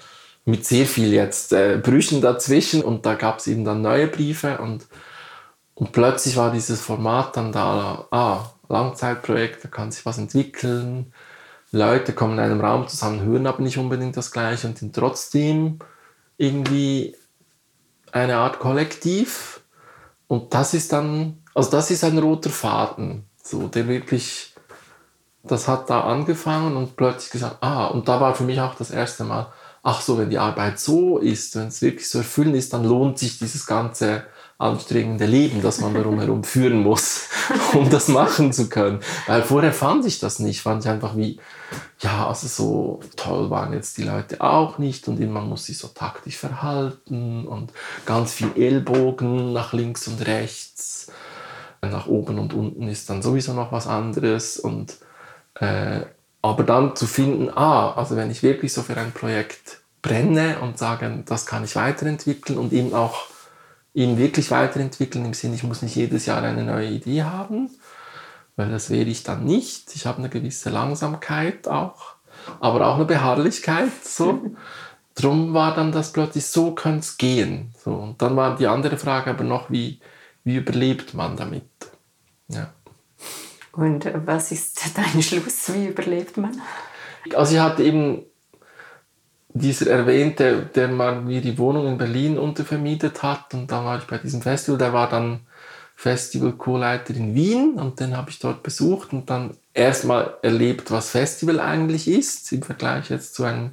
mit 0.44 0.66
sehr 0.66 0.86
viel 0.86 1.14
jetzt 1.14 1.54
äh, 1.54 1.80
Brüchen 1.82 2.22
dazwischen 2.22 2.82
und 2.82 3.06
da 3.06 3.14
gab 3.14 3.40
es 3.40 3.48
eben 3.48 3.64
dann 3.64 3.82
neue 3.82 4.08
Briefe 4.08 4.58
und, 4.58 4.88
und 5.76 5.92
plötzlich 5.92 6.36
war 6.36 6.52
dieses 6.52 6.82
Format 6.82 7.38
dann 7.38 7.52
da, 7.52 8.08
ah, 8.12 8.51
Langzeitprojekt, 8.72 9.64
da 9.64 9.68
kann 9.68 9.92
sich 9.92 10.06
was 10.06 10.18
entwickeln. 10.18 11.14
Leute 11.72 12.14
kommen 12.14 12.34
in 12.34 12.40
einem 12.40 12.62
Raum 12.62 12.88
zusammen, 12.88 13.22
hören 13.22 13.48
aber 13.48 13.62
nicht 13.62 13.78
unbedingt 13.78 14.18
das 14.18 14.32
Gleiche 14.32 14.68
und 14.68 14.78
sind 14.78 14.96
trotzdem 14.96 15.80
irgendwie 16.38 17.16
eine 18.12 18.38
Art 18.38 18.60
Kollektiv. 18.60 19.62
Und 20.28 20.54
das 20.54 20.74
ist 20.74 20.92
dann, 20.92 21.44
also 21.54 21.72
das 21.72 21.92
ist 21.92 22.04
ein 22.04 22.18
roter 22.18 22.50
Faden, 22.50 23.26
so, 23.44 23.68
der 23.68 23.88
wirklich, 23.88 24.54
das 25.44 25.68
hat 25.68 25.90
da 25.90 26.02
angefangen 26.02 26.76
und 26.76 26.96
plötzlich 26.96 27.32
gesagt, 27.32 27.58
ah, 27.62 27.88
und 27.88 28.08
da 28.08 28.20
war 28.20 28.36
für 28.36 28.44
mich 28.44 28.60
auch 28.60 28.76
das 28.76 28.92
erste 28.92 29.24
Mal, 29.24 29.52
ach 29.84 30.02
so, 30.02 30.18
wenn 30.18 30.30
die 30.30 30.38
Arbeit 30.38 30.80
so 30.80 31.18
ist, 31.18 31.56
wenn 31.56 31.68
es 31.68 31.82
wirklich 31.82 32.10
so 32.10 32.20
erfüllend 32.20 32.56
ist, 32.56 32.74
dann 32.74 32.86
lohnt 32.86 33.20
sich 33.20 33.40
dieses 33.40 33.66
ganze 33.66 34.24
anstrengende 34.62 35.26
Leben, 35.26 35.62
das 35.62 35.80
man 35.80 35.94
darum 35.94 36.20
herum 36.20 36.44
führen 36.44 36.82
muss, 36.82 37.30
um 37.74 37.90
das 37.90 38.08
machen 38.08 38.54
zu 38.54 38.70
können. 38.70 39.00
Weil 39.28 39.44
vorher 39.44 39.74
fand 39.74 40.06
ich 40.06 40.20
das 40.20 40.40
nicht, 40.40 40.62
fand 40.62 40.84
ich 40.84 40.90
einfach 40.90 41.16
wie, 41.18 41.40
ja, 42.00 42.28
also 42.28 42.48
so 42.48 43.00
toll 43.16 43.50
waren 43.50 43.74
jetzt 43.74 43.98
die 43.98 44.04
Leute 44.04 44.42
auch 44.42 44.78
nicht 44.78 45.08
und 45.08 45.20
man 45.32 45.50
muss 45.50 45.66
sich 45.66 45.78
so 45.78 45.88
taktisch 45.88 46.38
verhalten 46.38 47.48
und 47.48 47.72
ganz 48.06 48.34
viel 48.34 48.52
Ellbogen 48.56 49.54
nach 49.54 49.74
links 49.74 50.08
und 50.08 50.26
rechts, 50.26 51.12
nach 51.82 52.08
oben 52.08 52.40
und 52.40 52.54
unten 52.54 52.88
ist 52.88 53.10
dann 53.10 53.22
sowieso 53.22 53.54
noch 53.54 53.72
was 53.72 53.88
anderes 53.88 54.58
und 54.58 54.98
äh, 55.56 56.02
aber 56.44 56.64
dann 56.64 56.96
zu 56.96 57.06
finden, 57.06 57.50
ah, 57.56 57.94
also 57.94 58.16
wenn 58.16 58.32
ich 58.32 58.42
wirklich 58.42 58.74
so 58.74 58.82
für 58.82 58.98
ein 58.98 59.12
Projekt 59.12 59.82
brenne 60.02 60.60
und 60.62 60.78
sage, 60.78 61.24
das 61.26 61.46
kann 61.46 61.64
ich 61.64 61.76
weiterentwickeln 61.76 62.58
und 62.58 62.74
eben 62.74 62.94
auch 62.94 63.28
ihn 63.94 64.18
wirklich 64.18 64.52
weiterentwickeln 64.52 65.26
im 65.26 65.34
Sinne, 65.34 65.56
ich 65.56 65.64
muss 65.64 65.82
nicht 65.82 65.96
jedes 65.96 66.26
Jahr 66.26 66.42
eine 66.44 66.64
neue 66.64 66.90
Idee 66.90 67.24
haben, 67.24 67.70
weil 68.56 68.70
das 68.70 68.90
wäre 68.90 69.10
ich 69.10 69.24
dann 69.24 69.44
nicht. 69.44 69.96
Ich 69.96 70.06
habe 70.06 70.20
eine 70.20 70.30
gewisse 70.30 70.70
Langsamkeit 70.70 71.68
auch, 71.68 72.16
aber 72.60 72.88
auch 72.88 72.96
eine 72.96 73.06
Beharrlichkeit. 73.06 73.92
So. 74.04 74.52
Drum 75.16 75.54
war 75.54 75.76
dann 75.76 75.92
das 75.92 76.14
plötzlich, 76.14 76.46
so 76.46 76.74
könnte 76.74 77.00
es 77.00 77.18
gehen. 77.18 77.74
So. 77.84 77.94
Und 77.94 78.22
dann 78.22 78.36
war 78.38 78.56
die 78.56 78.68
andere 78.68 78.98
Frage 78.98 79.32
aber 79.32 79.44
noch, 79.44 79.70
wie, 79.70 80.00
wie 80.46 80.56
überlebt 80.56 81.14
man 81.14 81.36
damit? 81.36 81.66
Ja. 82.48 82.74
Und 83.74 84.10
was 84.26 84.52
ist 84.52 84.80
dein 84.96 85.22
Schluss? 85.22 85.74
Wie 85.74 85.88
überlebt 85.88 86.38
man? 86.38 86.62
Also 87.36 87.56
ich 87.56 87.62
hatte 87.62 87.84
eben 87.84 88.24
dieser 89.54 89.90
erwähnte, 89.90 90.70
der 90.76 90.88
mal 90.88 91.22
mir 91.22 91.42
die 91.42 91.58
Wohnung 91.58 91.88
in 91.88 91.98
Berlin 91.98 92.38
untervermietet 92.38 93.24
hat 93.24 93.54
und 93.54 93.72
dann 93.72 93.86
war 93.86 93.98
ich 93.98 94.06
bei 94.06 94.18
diesem 94.18 94.42
Festival, 94.42 94.78
der 94.78 94.94
war 94.94 95.10
dann 95.10 95.42
Festival-Co-Leiter 95.96 97.14
in 97.16 97.36
Wien 97.36 97.74
und 97.74 98.00
den 98.00 98.18
habe 98.18 98.32
ich 98.32 98.40
dort 98.40 98.64
besucht 98.64 99.14
und 99.14 99.30
dann 99.30 99.56
erstmal 99.74 100.36
erlebt, 100.42 100.90
was 100.90 101.12
Festival 101.12 101.60
eigentlich 101.60 102.08
ist 102.08 102.52
im 102.52 102.64
Vergleich 102.64 103.10
jetzt 103.10 103.36
zu 103.36 103.44
einem 103.44 103.72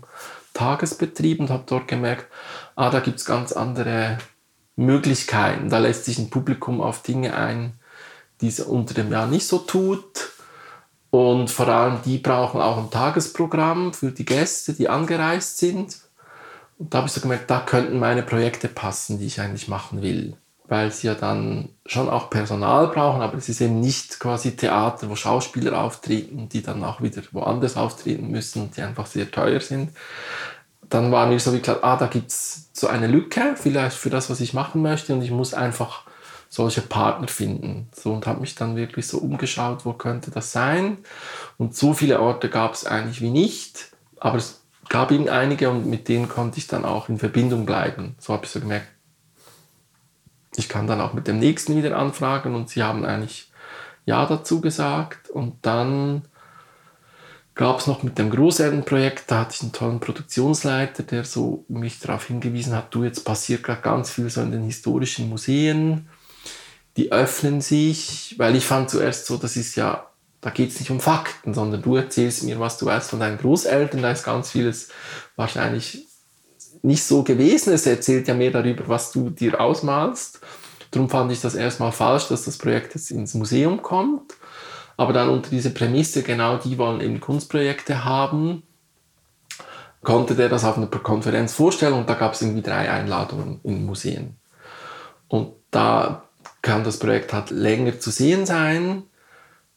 Tagesbetrieb 0.52 1.40
und 1.40 1.50
habe 1.50 1.64
dort 1.66 1.88
gemerkt, 1.88 2.26
ah, 2.76 2.90
da 2.90 3.00
gibt 3.00 3.18
es 3.18 3.24
ganz 3.24 3.52
andere 3.52 4.18
Möglichkeiten. 4.76 5.70
Da 5.70 5.78
lässt 5.78 6.04
sich 6.04 6.18
ein 6.18 6.30
Publikum 6.30 6.80
auf 6.80 7.02
Dinge 7.02 7.34
ein, 7.34 7.72
die 8.40 8.48
es 8.48 8.60
unter 8.60 8.94
dem 8.94 9.10
Jahr 9.10 9.26
nicht 9.26 9.46
so 9.46 9.58
tut. 9.58 10.30
Und 11.10 11.50
vor 11.50 11.68
allem 11.68 12.00
die 12.04 12.18
brauchen 12.18 12.60
auch 12.60 12.76
ein 12.78 12.90
Tagesprogramm 12.90 13.94
für 13.94 14.10
die 14.10 14.24
Gäste, 14.24 14.74
die 14.74 14.88
angereist 14.88 15.58
sind. 15.58 15.96
Und 16.78 16.92
da 16.92 16.98
habe 16.98 17.08
ich 17.08 17.14
so 17.14 17.20
gemerkt, 17.20 17.50
da 17.50 17.60
könnten 17.60 17.98
meine 17.98 18.22
Projekte 18.22 18.68
passen, 18.68 19.18
die 19.18 19.26
ich 19.26 19.40
eigentlich 19.40 19.68
machen 19.68 20.02
will. 20.02 20.36
Weil 20.66 20.92
sie 20.92 21.06
ja 21.06 21.14
dann 21.14 21.70
schon 21.86 22.10
auch 22.10 22.28
Personal 22.28 22.88
brauchen, 22.88 23.22
aber 23.22 23.38
es 23.38 23.48
ist 23.48 23.62
eben 23.62 23.80
nicht 23.80 24.20
quasi 24.20 24.54
Theater, 24.54 25.08
wo 25.08 25.16
Schauspieler 25.16 25.80
auftreten, 25.80 26.50
die 26.50 26.62
dann 26.62 26.84
auch 26.84 27.00
wieder 27.00 27.22
woanders 27.32 27.78
auftreten 27.78 28.30
müssen, 28.30 28.70
die 28.76 28.82
einfach 28.82 29.06
sehr 29.06 29.30
teuer 29.30 29.60
sind. 29.60 29.90
dann 30.90 31.12
war 31.12 31.26
mir 31.26 31.38
so 31.38 31.52
wie 31.52 31.60
klar, 31.60 31.78
ah, 31.82 31.96
da 31.96 32.06
gibt 32.06 32.30
es 32.30 32.70
so 32.72 32.86
eine 32.86 33.06
Lücke, 33.06 33.54
vielleicht 33.56 33.96
für 33.96 34.10
das, 34.10 34.30
was 34.30 34.40
ich 34.40 34.54
machen 34.54 34.82
möchte, 34.82 35.14
und 35.14 35.22
ich 35.22 35.30
muss 35.30 35.54
einfach 35.54 36.04
solche 36.48 36.80
Partner 36.80 37.28
finden. 37.28 37.88
So, 37.94 38.12
und 38.12 38.26
habe 38.26 38.40
mich 38.40 38.54
dann 38.54 38.76
wirklich 38.76 39.06
so 39.06 39.18
umgeschaut, 39.18 39.84
wo 39.84 39.92
könnte 39.92 40.30
das 40.30 40.52
sein. 40.52 40.98
Und 41.58 41.76
so 41.76 41.92
viele 41.92 42.20
Orte 42.20 42.48
gab 42.48 42.74
es 42.74 42.86
eigentlich 42.86 43.20
wie 43.20 43.30
nicht, 43.30 43.92
aber 44.18 44.38
es 44.38 44.62
gab 44.88 45.12
eben 45.12 45.28
einige 45.28 45.68
und 45.70 45.86
mit 45.86 46.08
denen 46.08 46.28
konnte 46.28 46.58
ich 46.58 46.66
dann 46.66 46.84
auch 46.84 47.08
in 47.08 47.18
Verbindung 47.18 47.66
bleiben. 47.66 48.16
So 48.18 48.32
habe 48.32 48.46
ich 48.46 48.50
so 48.50 48.60
gemerkt, 48.60 48.86
ich 50.56 50.68
kann 50.68 50.86
dann 50.86 51.00
auch 51.00 51.12
mit 51.12 51.28
dem 51.28 51.38
nächsten 51.38 51.76
wieder 51.76 51.96
anfragen 51.96 52.54
und 52.54 52.70
sie 52.70 52.82
haben 52.82 53.04
eigentlich 53.04 53.52
Ja 54.06 54.24
dazu 54.24 54.60
gesagt. 54.60 55.28
Und 55.28 55.54
dann 55.62 56.22
gab 57.54 57.78
es 57.78 57.86
noch 57.86 58.02
mit 58.02 58.18
dem 58.18 58.30
Großelternprojekt, 58.30 59.30
da 59.30 59.40
hatte 59.40 59.54
ich 59.54 59.62
einen 59.62 59.72
tollen 59.72 60.00
Produktionsleiter, 60.00 61.02
der 61.02 61.24
so 61.24 61.64
mich 61.68 62.00
darauf 62.00 62.24
hingewiesen 62.24 62.74
hat, 62.74 62.94
du, 62.94 63.04
jetzt 63.04 63.24
passiert 63.24 63.64
gerade 63.64 63.82
ganz 63.82 64.10
viel 64.10 64.30
so 64.30 64.40
in 64.40 64.52
den 64.52 64.62
historischen 64.62 65.28
Museen 65.28 66.08
die 66.98 67.12
öffnen 67.12 67.60
sich, 67.60 68.34
weil 68.38 68.56
ich 68.56 68.66
fand 68.66 68.90
zuerst 68.90 69.26
so, 69.26 69.36
das 69.36 69.56
ist 69.56 69.76
ja, 69.76 70.08
da 70.40 70.50
geht 70.50 70.70
es 70.70 70.80
nicht 70.80 70.90
um 70.90 70.98
Fakten, 70.98 71.54
sondern 71.54 71.80
du 71.80 71.94
erzählst 71.94 72.42
mir, 72.42 72.58
was 72.58 72.76
du 72.76 72.86
weißt 72.86 73.10
von 73.10 73.20
deinen 73.20 73.38
Großeltern, 73.38 74.02
da 74.02 74.10
ist 74.10 74.24
ganz 74.24 74.50
vieles 74.50 74.88
wahrscheinlich 75.36 76.08
nicht 76.82 77.04
so 77.04 77.22
gewesen. 77.22 77.72
Es 77.72 77.86
erzählt 77.86 78.26
ja 78.26 78.34
mehr 78.34 78.50
darüber, 78.50 78.88
was 78.88 79.12
du 79.12 79.30
dir 79.30 79.60
ausmalst. 79.60 80.40
Darum 80.90 81.08
fand 81.08 81.30
ich 81.30 81.40
das 81.40 81.54
erstmal 81.54 81.92
falsch, 81.92 82.26
dass 82.28 82.44
das 82.44 82.58
Projekt 82.58 82.96
jetzt 82.96 83.12
ins 83.12 83.34
Museum 83.34 83.80
kommt. 83.80 84.34
Aber 84.96 85.12
dann 85.12 85.28
unter 85.28 85.50
dieser 85.50 85.70
Prämisse, 85.70 86.24
genau 86.24 86.56
die 86.56 86.78
wollen 86.78 87.00
eben 87.00 87.20
Kunstprojekte 87.20 88.04
haben, 88.04 88.64
konnte 90.02 90.34
der 90.34 90.48
das 90.48 90.64
auf 90.64 90.76
einer 90.76 90.88
Konferenz 90.88 91.52
vorstellen 91.52 91.94
und 91.94 92.10
da 92.10 92.14
gab 92.14 92.32
es 92.32 92.42
irgendwie 92.42 92.62
drei 92.62 92.90
Einladungen 92.90 93.60
in 93.62 93.86
Museen. 93.86 94.36
Und 95.28 95.52
da 95.70 96.27
kann 96.62 96.84
das 96.84 96.98
Projekt 96.98 97.32
halt 97.32 97.50
länger 97.50 98.00
zu 98.00 98.10
sehen 98.10 98.46
sein 98.46 99.04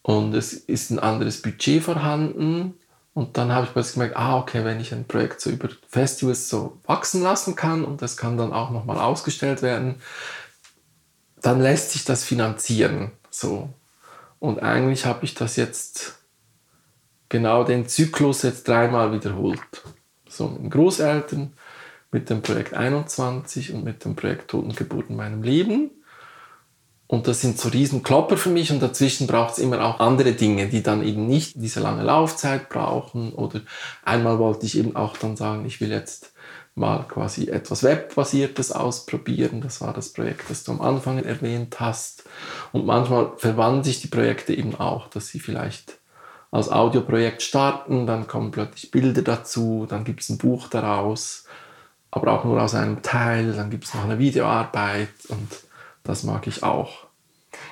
und 0.02 0.34
es 0.34 0.54
ist 0.54 0.90
ein 0.90 1.00
anderes 1.00 1.42
Budget 1.42 1.84
vorhanden. 1.84 2.76
Und 3.14 3.38
dann 3.38 3.52
habe 3.52 3.66
ich 3.66 3.74
plötzlich 3.74 3.96
gemerkt, 3.96 4.16
ah, 4.16 4.38
okay, 4.38 4.64
wenn 4.64 4.80
ich 4.80 4.94
ein 4.94 5.06
Projekt 5.06 5.42
so 5.42 5.50
über 5.50 5.70
Festivals 5.90 6.48
so 6.48 6.80
wachsen 6.86 7.22
lassen 7.22 7.56
kann 7.56 7.84
und 7.84 8.02
das 8.02 8.16
kann 8.16 8.38
dann 8.38 8.54
auch 8.54 8.72
nochmal 8.72 8.98
ausgestellt 8.98 9.62
werden, 9.62 9.96
dann 11.42 11.60
lässt 11.60 11.92
sich 11.92 12.06
das 12.06 12.24
finanzieren. 12.24 13.12
So. 13.30 13.70
Und 14.40 14.60
eigentlich 14.60 15.06
habe 15.06 15.26
ich 15.26 15.34
das 15.34 15.56
jetzt 15.58 16.20
genau 17.28 17.64
den 17.64 17.88
Zyklus 17.88 18.44
jetzt 18.44 18.68
dreimal 18.68 19.12
wiederholt. 19.12 19.60
So 20.30 20.48
mit 20.48 20.72
Großeltern, 20.72 21.54
mit 22.12 22.30
dem 22.30 22.42
Projekt 22.42 22.74
21 22.74 23.74
und 23.74 23.84
mit 23.84 24.06
dem 24.06 24.16
Projekt 24.16 24.50
Totengeburt 24.52 25.10
in 25.10 25.18
meinem 25.18 25.44
Leben. 25.44 25.92
Und 27.12 27.28
das 27.28 27.42
sind 27.42 27.60
so 27.60 27.68
riesen 27.68 28.04
Klopper 28.04 28.38
für 28.38 28.48
mich 28.48 28.72
und 28.72 28.82
dazwischen 28.82 29.28
braucht 29.28 29.52
es 29.52 29.60
immer 29.60 29.84
auch 29.84 30.00
andere 30.00 30.32
Dinge, 30.32 30.70
die 30.70 30.82
dann 30.82 31.04
eben 31.04 31.28
nicht 31.28 31.62
diese 31.62 31.82
lange 31.82 32.04
Laufzeit 32.04 32.70
brauchen. 32.70 33.34
Oder 33.34 33.60
einmal 34.06 34.40
wollte 34.40 34.66
ich 34.66 34.78
eben 34.78 34.96
auch 34.96 35.18
dann 35.18 35.36
sagen, 35.36 35.66
ich 35.66 35.82
will 35.82 35.92
jetzt 35.92 36.32
mal 36.74 37.06
quasi 37.10 37.50
etwas 37.50 37.84
Webbasiertes 37.84 38.72
ausprobieren. 38.72 39.60
Das 39.60 39.82
war 39.82 39.92
das 39.92 40.14
Projekt, 40.14 40.50
das 40.50 40.64
du 40.64 40.72
am 40.72 40.80
Anfang 40.80 41.22
erwähnt 41.22 41.82
hast. 41.82 42.24
Und 42.72 42.86
manchmal 42.86 43.34
verwandeln 43.36 43.84
sich 43.84 44.00
die 44.00 44.08
Projekte 44.08 44.54
eben 44.54 44.76
auch, 44.76 45.10
dass 45.10 45.28
sie 45.28 45.42
vielleicht 45.42 45.98
als 46.50 46.70
Audioprojekt 46.72 47.42
starten, 47.42 48.08
dann 48.08 48.28
kommen 48.28 48.52
plötzlich 48.52 48.90
Bilder 48.90 49.22
dazu, 49.22 49.86
dann 49.86 50.06
gibt 50.06 50.22
es 50.22 50.30
ein 50.30 50.38
Buch 50.38 50.70
daraus, 50.70 51.44
aber 52.10 52.32
auch 52.32 52.46
nur 52.46 52.62
aus 52.62 52.74
einem 52.74 53.02
Teil, 53.02 53.52
dann 53.52 53.70
gibt 53.70 53.84
es 53.84 53.94
noch 53.94 54.06
eine 54.06 54.18
Videoarbeit 54.18 55.10
und 55.28 55.50
das 56.04 56.24
mag 56.24 56.48
ich 56.48 56.64
auch. 56.64 57.08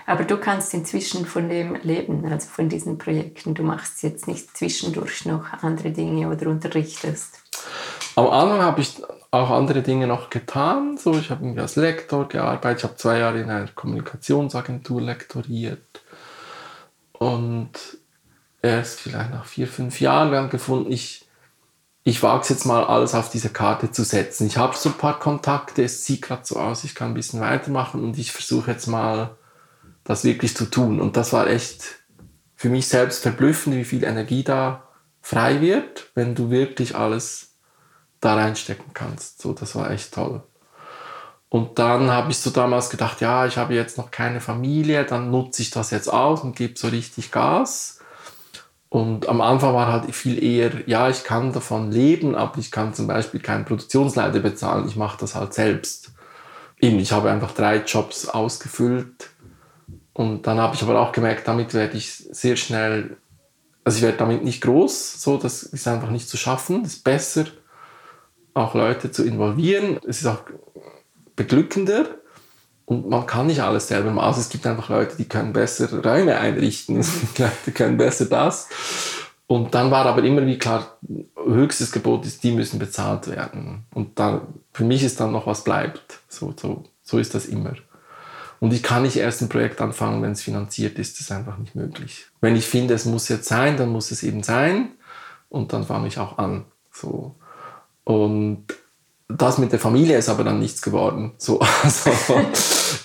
Aber 0.06 0.24
du 0.24 0.38
kannst 0.38 0.74
inzwischen 0.74 1.26
von 1.26 1.50
dem 1.50 1.76
leben, 1.76 2.26
also 2.26 2.48
von 2.48 2.68
diesen 2.68 2.98
Projekten. 2.98 3.54
Du 3.54 3.64
machst 3.64 4.04
jetzt 4.04 4.28
nicht 4.28 4.56
zwischendurch 4.58 5.26
noch 5.26 5.54
andere 5.62 5.92
Dinge 5.92 6.30
oder 6.30 6.50
unterrichtest. 6.50 7.42
Am 8.16 8.28
Anfang 8.28 8.62
habe 8.62 8.82
ich 8.82 9.02
auch 9.32 9.52
andere 9.52 9.82
Dinge 9.82 10.08
noch 10.08 10.30
getan. 10.30 10.98
So, 10.98 11.14
ich 11.14 11.30
habe 11.30 11.62
als 11.62 11.76
Lektor 11.76 12.28
gearbeitet. 12.28 12.80
Ich 12.80 12.84
habe 12.84 12.96
zwei 12.98 13.20
Jahre 13.20 13.40
in 13.40 13.50
einer 13.50 13.68
Kommunikationsagentur 13.68 15.02
lektoriert. 15.02 16.02
Und 17.14 17.72
erst 18.62 19.02
vielleicht 19.02 19.32
nach 19.32 19.46
vier, 19.46 19.68
fünf 19.68 20.02
Jahren 20.02 20.32
dann 20.32 20.50
gefunden, 20.50 20.92
ich 20.92 21.29
ich 22.04 22.24
wage 22.24 22.42
es 22.42 22.50
jetzt 22.50 22.66
mal 22.66 22.84
alles 22.84 23.14
auf 23.14 23.30
diese 23.30 23.50
Karte 23.50 23.92
zu 23.92 24.04
setzen. 24.04 24.48
Ich 24.48 24.58
habe 24.58 24.76
so 24.76 24.90
ein 24.90 24.98
paar 24.98 25.20
Kontakte, 25.20 25.84
es 25.84 26.06
sieht 26.06 26.22
gerade 26.22 26.46
so 26.46 26.58
aus, 26.58 26.84
ich 26.84 26.96
kann 26.96 27.10
ein 27.10 27.14
bisschen 27.14 27.42
weitermachen 27.42 28.04
und 28.04 28.18
ich 28.18 28.32
versuche 28.32 28.72
jetzt 28.72 28.88
mal 28.88 29.38
das 30.04 30.24
wirklich 30.24 30.56
zu 30.56 30.66
tun. 30.66 31.00
Und 31.00 31.18
das 31.18 31.34
war 31.34 31.48
echt 31.48 32.00
für 32.56 32.70
mich 32.70 32.88
selbst 32.88 33.22
verblüffend, 33.22 33.76
wie 33.76 33.86
viel 33.86 34.04
Energie 34.04 34.44
da 34.44 34.84
frei 35.22 35.62
wird, 35.62 36.10
wenn 36.16 36.36
du 36.36 36.50
wirklich 36.50 36.96
alles 36.96 37.56
da 38.22 38.36
reinstecken 38.36 38.94
kannst. 38.94 39.42
So, 39.42 39.54
das 39.54 39.76
war 39.76 39.92
echt 39.92 40.14
toll. 40.14 40.44
Und 41.50 41.80
dann 41.80 42.12
habe 42.12 42.32
ich 42.32 42.38
so 42.38 42.52
damals 42.52 42.90
gedacht, 42.90 43.22
ja, 43.22 43.46
ich 43.46 43.58
habe 43.58 43.74
jetzt 43.74 43.98
noch 43.98 44.12
keine 44.12 44.40
Familie, 44.40 45.04
dann 45.04 45.32
nutze 45.32 45.62
ich 45.62 45.72
das 45.72 45.90
jetzt 45.90 46.12
aus 46.12 46.42
und 46.42 46.56
gebe 46.56 46.78
so 46.78 46.88
richtig 46.88 47.32
Gas. 47.32 47.99
Und 48.90 49.30
am 49.30 49.40
Anfang 49.42 49.76
war 49.76 49.92
halt 49.92 50.16
viel 50.16 50.44
eher, 50.44 50.72
ja, 50.88 51.10
ich 51.10 51.24
kann 51.24 51.54
davon 51.54 51.92
leben, 51.92 52.36
aber 52.36 52.58
ich 52.58 52.72
kann 52.72 52.96
zum 52.96 53.06
Beispiel 53.06 53.40
keinen 53.40 53.66
Produktionsleiter 53.66 54.40
bezahlen, 54.40 54.88
ich 54.88 54.96
mache 54.96 55.20
das 55.20 55.36
halt 55.36 55.54
selbst. 55.54 56.12
Eben, 56.80 56.98
ich 56.98 57.12
habe 57.12 57.30
einfach 57.30 57.54
drei 57.54 57.78
Jobs 57.78 58.28
ausgefüllt 58.28 59.30
und 60.14 60.48
dann 60.48 60.60
habe 60.60 60.76
ich 60.76 60.82
aber 60.82 61.00
auch 61.00 61.12
gemerkt, 61.12 61.48
damit 61.48 61.74
werde 61.74 61.98
ich 61.98 62.12
sehr 62.14 62.56
schnell, 62.56 63.18
also 63.84 63.98
ich 63.98 64.04
werde 64.04 64.18
damit 64.18 64.44
nicht 64.44 64.62
groß, 64.62 65.22
so, 65.22 65.38
das 65.38 65.62
ist 65.62 65.88
einfach 65.88 66.10
nicht 66.10 66.28
zu 66.28 66.38
schaffen. 66.38 66.84
Es 66.84 66.96
ist 66.96 67.04
besser, 67.04 67.46
auch 68.54 68.74
Leute 68.74 69.12
zu 69.12 69.24
involvieren. 69.24 70.00
Es 70.08 70.22
ist 70.22 70.28
auch 70.28 70.44
beglückender. 71.36 72.19
Und 72.90 73.08
man 73.08 73.28
kann 73.28 73.46
nicht 73.46 73.62
alles 73.62 73.88
selber 73.88 74.10
machen. 74.10 74.26
Also 74.26 74.42
es 74.42 74.50
gibt 74.50 74.66
einfach 74.66 74.90
Leute, 74.90 75.16
die 75.16 75.26
können 75.26 75.54
besser 75.54 76.04
Räume 76.04 76.40
einrichten, 76.40 76.98
es 77.00 77.20
gibt 77.20 77.38
Leute, 77.38 77.52
die 77.68 77.72
können 77.72 77.98
besser 77.98 78.26
das. 78.26 78.68
Und 79.46 79.76
dann 79.76 79.92
war 79.92 80.08
aber 80.08 80.24
immer 80.24 80.44
wie 80.48 80.58
klar, 80.58 80.98
höchstes 81.36 81.92
Gebot 81.92 82.26
ist, 82.26 82.44
die 82.44 82.52
müssen 82.52 82.80
bezahlt 82.80 83.28
werden. 83.28 83.86
Und 83.94 84.18
dann, 84.18 84.42
für 84.74 84.86
mich 84.86 85.04
ist 85.04 85.20
dann 85.20 85.32
noch 85.32 85.46
was 85.46 85.64
bleibt. 85.64 86.22
So, 86.28 86.56
so, 86.60 86.84
so 87.04 87.20
ist 87.20 87.36
das 87.36 87.46
immer. 87.46 87.74
Und 88.60 88.74
ich 88.74 88.82
kann 88.82 89.04
nicht 89.04 89.18
erst 89.18 89.44
ein 89.44 89.50
Projekt 89.50 89.82
anfangen, 89.82 90.24
wenn 90.24 90.32
es 90.32 90.42
finanziert 90.42 90.98
ist. 90.98 91.14
Das 91.14 91.22
ist 91.22 91.32
einfach 91.32 91.60
nicht 91.60 91.76
möglich. 91.76 92.26
Wenn 92.42 92.56
ich 92.56 92.66
finde, 92.66 92.96
es 92.96 93.06
muss 93.06 93.30
jetzt 93.30 93.48
sein, 93.48 93.78
dann 93.78 93.90
muss 93.90 94.10
es 94.10 94.24
eben 94.24 94.42
sein. 94.42 94.94
Und 95.48 95.74
dann 95.74 95.86
fange 95.86 96.08
ich 96.08 96.18
auch 96.18 96.40
an. 96.40 96.66
So. 96.92 97.36
Und 98.04 98.66
das 99.30 99.60
mit 99.60 99.72
der 99.72 99.80
Familie 99.80 100.18
ist 100.18 100.28
aber 100.28 100.44
dann 100.44 100.60
nichts 100.60 100.82
geworden. 100.82 101.34
So, 101.38 101.60
also, 101.84 102.12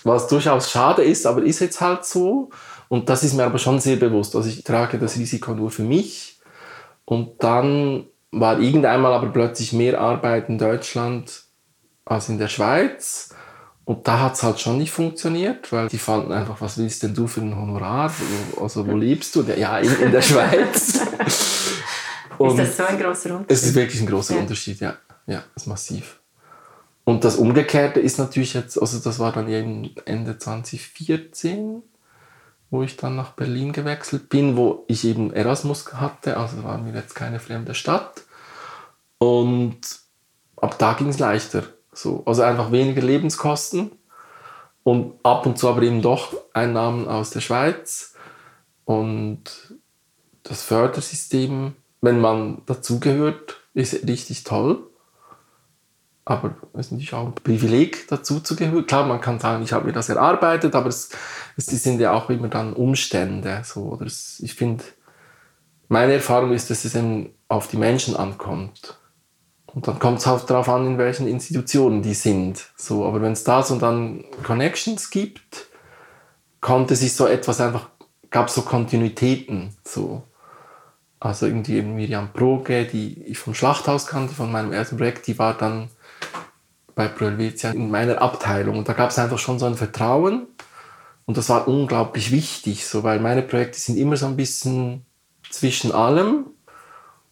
was 0.02 0.26
durchaus 0.26 0.70
schade 0.70 1.04
ist, 1.04 1.26
aber 1.26 1.42
ist 1.42 1.60
jetzt 1.60 1.80
halt 1.80 2.04
so. 2.04 2.50
Und 2.88 3.08
das 3.08 3.22
ist 3.22 3.34
mir 3.34 3.44
aber 3.44 3.58
schon 3.58 3.78
sehr 3.80 3.96
bewusst. 3.96 4.34
Also 4.34 4.48
ich 4.48 4.64
trage 4.64 4.98
das 4.98 5.16
Risiko 5.16 5.52
nur 5.52 5.70
für 5.70 5.82
mich. 5.82 6.40
Und 7.04 7.42
dann 7.42 8.06
war 8.30 8.58
irgendeinmal 8.58 9.12
aber 9.12 9.28
plötzlich 9.28 9.72
mehr 9.72 10.00
Arbeit 10.00 10.48
in 10.48 10.58
Deutschland 10.58 11.42
als 12.04 12.28
in 12.28 12.38
der 12.38 12.48
Schweiz. 12.48 13.30
Und 13.84 14.08
da 14.08 14.20
hat 14.20 14.34
es 14.34 14.42
halt 14.42 14.60
schon 14.60 14.78
nicht 14.78 14.92
funktioniert, 14.92 15.70
weil 15.72 15.88
die 15.88 15.98
fanden 15.98 16.32
einfach, 16.32 16.58
was 16.60 16.78
willst 16.78 17.02
denn 17.02 17.14
du 17.14 17.26
für 17.26 17.42
ein 17.42 17.54
Honorar? 17.54 18.10
Also 18.58 18.86
wo 18.86 18.96
lebst 18.96 19.36
du? 19.36 19.42
Ja, 19.42 19.78
in, 19.78 19.94
in 20.00 20.10
der 20.10 20.22
Schweiz. 20.22 21.00
Ist 22.38 22.58
das 22.58 22.76
so 22.76 22.84
ein 22.84 22.98
großer 22.98 23.30
Unterschied? 23.30 23.50
Es 23.50 23.62
ist 23.62 23.74
wirklich 23.74 24.00
ein 24.00 24.06
großer 24.06 24.34
ja. 24.34 24.40
Unterschied, 24.40 24.80
ja. 24.80 24.96
Ja, 25.26 25.42
ist 25.56 25.66
massiv. 25.66 26.20
Und 27.04 27.24
das 27.24 27.36
Umgekehrte 27.36 28.00
ist 28.00 28.18
natürlich 28.18 28.54
jetzt, 28.54 28.80
also 28.80 28.98
das 28.98 29.18
war 29.18 29.32
dann 29.32 29.48
eben 29.48 29.94
Ende 30.06 30.38
2014, 30.38 31.82
wo 32.70 32.82
ich 32.82 32.96
dann 32.96 33.14
nach 33.14 33.32
Berlin 33.32 33.72
gewechselt 33.72 34.30
bin, 34.30 34.56
wo 34.56 34.84
ich 34.88 35.04
eben 35.04 35.32
Erasmus 35.32 35.92
hatte, 35.92 36.36
also 36.36 36.64
war 36.64 36.78
mir 36.78 36.94
jetzt 36.94 37.14
keine 37.14 37.40
fremde 37.40 37.74
Stadt. 37.74 38.22
Und 39.18 39.78
ab 40.56 40.78
da 40.78 40.94
ging 40.94 41.08
es 41.08 41.18
leichter. 41.18 41.64
So. 41.92 42.22
Also 42.26 42.42
einfach 42.42 42.72
weniger 42.72 43.02
Lebenskosten 43.02 43.92
und 44.82 45.14
ab 45.22 45.46
und 45.46 45.58
zu 45.58 45.68
aber 45.68 45.82
eben 45.82 46.02
doch 46.02 46.34
Einnahmen 46.52 47.06
aus 47.06 47.30
der 47.30 47.40
Schweiz. 47.40 48.14
Und 48.84 49.44
das 50.42 50.62
Fördersystem, 50.62 51.74
wenn 52.00 52.20
man 52.20 52.62
dazugehört, 52.66 53.60
ist 53.74 54.06
richtig 54.06 54.44
toll. 54.44 54.86
Aber 56.26 56.54
es 56.72 56.86
ist 56.86 56.92
natürlich 56.92 57.12
auch 57.12 57.26
ein 57.26 57.34
Privileg, 57.34 58.08
dazu 58.08 58.40
zu 58.40 58.56
gehören. 58.56 58.86
Klar, 58.86 59.06
man 59.06 59.20
kann 59.20 59.38
sagen, 59.40 59.62
ich 59.62 59.72
habe 59.72 59.86
mir 59.86 59.92
das 59.92 60.08
erarbeitet, 60.08 60.74
aber 60.74 60.88
es, 60.88 61.10
es 61.56 61.66
sind 61.66 62.00
ja 62.00 62.12
auch 62.12 62.30
immer 62.30 62.48
dann 62.48 62.72
Umstände. 62.72 63.60
So, 63.64 63.82
oder 63.92 64.06
es, 64.06 64.40
ich 64.40 64.54
finde, 64.54 64.84
meine 65.88 66.14
Erfahrung 66.14 66.52
ist, 66.52 66.70
dass 66.70 66.84
es 66.84 66.94
eben 66.94 67.34
auf 67.48 67.68
die 67.68 67.76
Menschen 67.76 68.16
ankommt. 68.16 68.98
Und 69.66 69.86
dann 69.88 69.98
kommt 69.98 70.20
es 70.20 70.26
halt 70.26 70.48
darauf 70.48 70.68
an, 70.68 70.86
in 70.86 70.98
welchen 70.98 71.26
Institutionen 71.26 72.00
die 72.00 72.14
sind. 72.14 72.70
So, 72.76 73.04
aber 73.04 73.20
wenn 73.20 73.32
es 73.32 73.44
da 73.44 73.62
so 73.62 73.76
dann 73.76 74.24
Connections 74.44 75.10
gibt, 75.10 75.66
konnte 76.60 76.96
sich 76.96 77.14
so 77.14 77.26
etwas 77.26 77.60
einfach, 77.60 77.90
gab 78.30 78.48
so 78.48 78.62
Kontinuitäten. 78.62 79.76
So. 79.84 80.22
Also 81.20 81.46
irgendwie 81.46 81.76
eben 81.76 81.94
Miriam 81.96 82.32
Proge, 82.32 82.86
die 82.86 83.22
ich 83.24 83.38
vom 83.38 83.54
Schlachthaus 83.54 84.06
kannte, 84.06 84.34
von 84.34 84.50
meinem 84.50 84.72
ersten 84.72 84.96
Projekt, 84.96 85.26
die 85.26 85.38
war 85.38 85.54
dann 85.54 85.90
bei 86.94 87.08
Pro 87.08 87.26
Helvetia 87.26 87.70
in 87.70 87.90
meiner 87.90 88.20
Abteilung. 88.22 88.78
Und 88.78 88.88
da 88.88 88.92
gab 88.92 89.10
es 89.10 89.18
einfach 89.18 89.38
schon 89.38 89.58
so 89.58 89.66
ein 89.66 89.74
Vertrauen. 89.74 90.46
Und 91.26 91.36
das 91.36 91.48
war 91.48 91.66
unglaublich 91.66 92.30
wichtig, 92.30 92.86
so, 92.86 93.02
weil 93.02 93.18
meine 93.18 93.42
Projekte 93.42 93.80
sind 93.80 93.96
immer 93.96 94.16
so 94.16 94.26
ein 94.26 94.36
bisschen 94.36 95.06
zwischen 95.50 95.92
allem. 95.92 96.46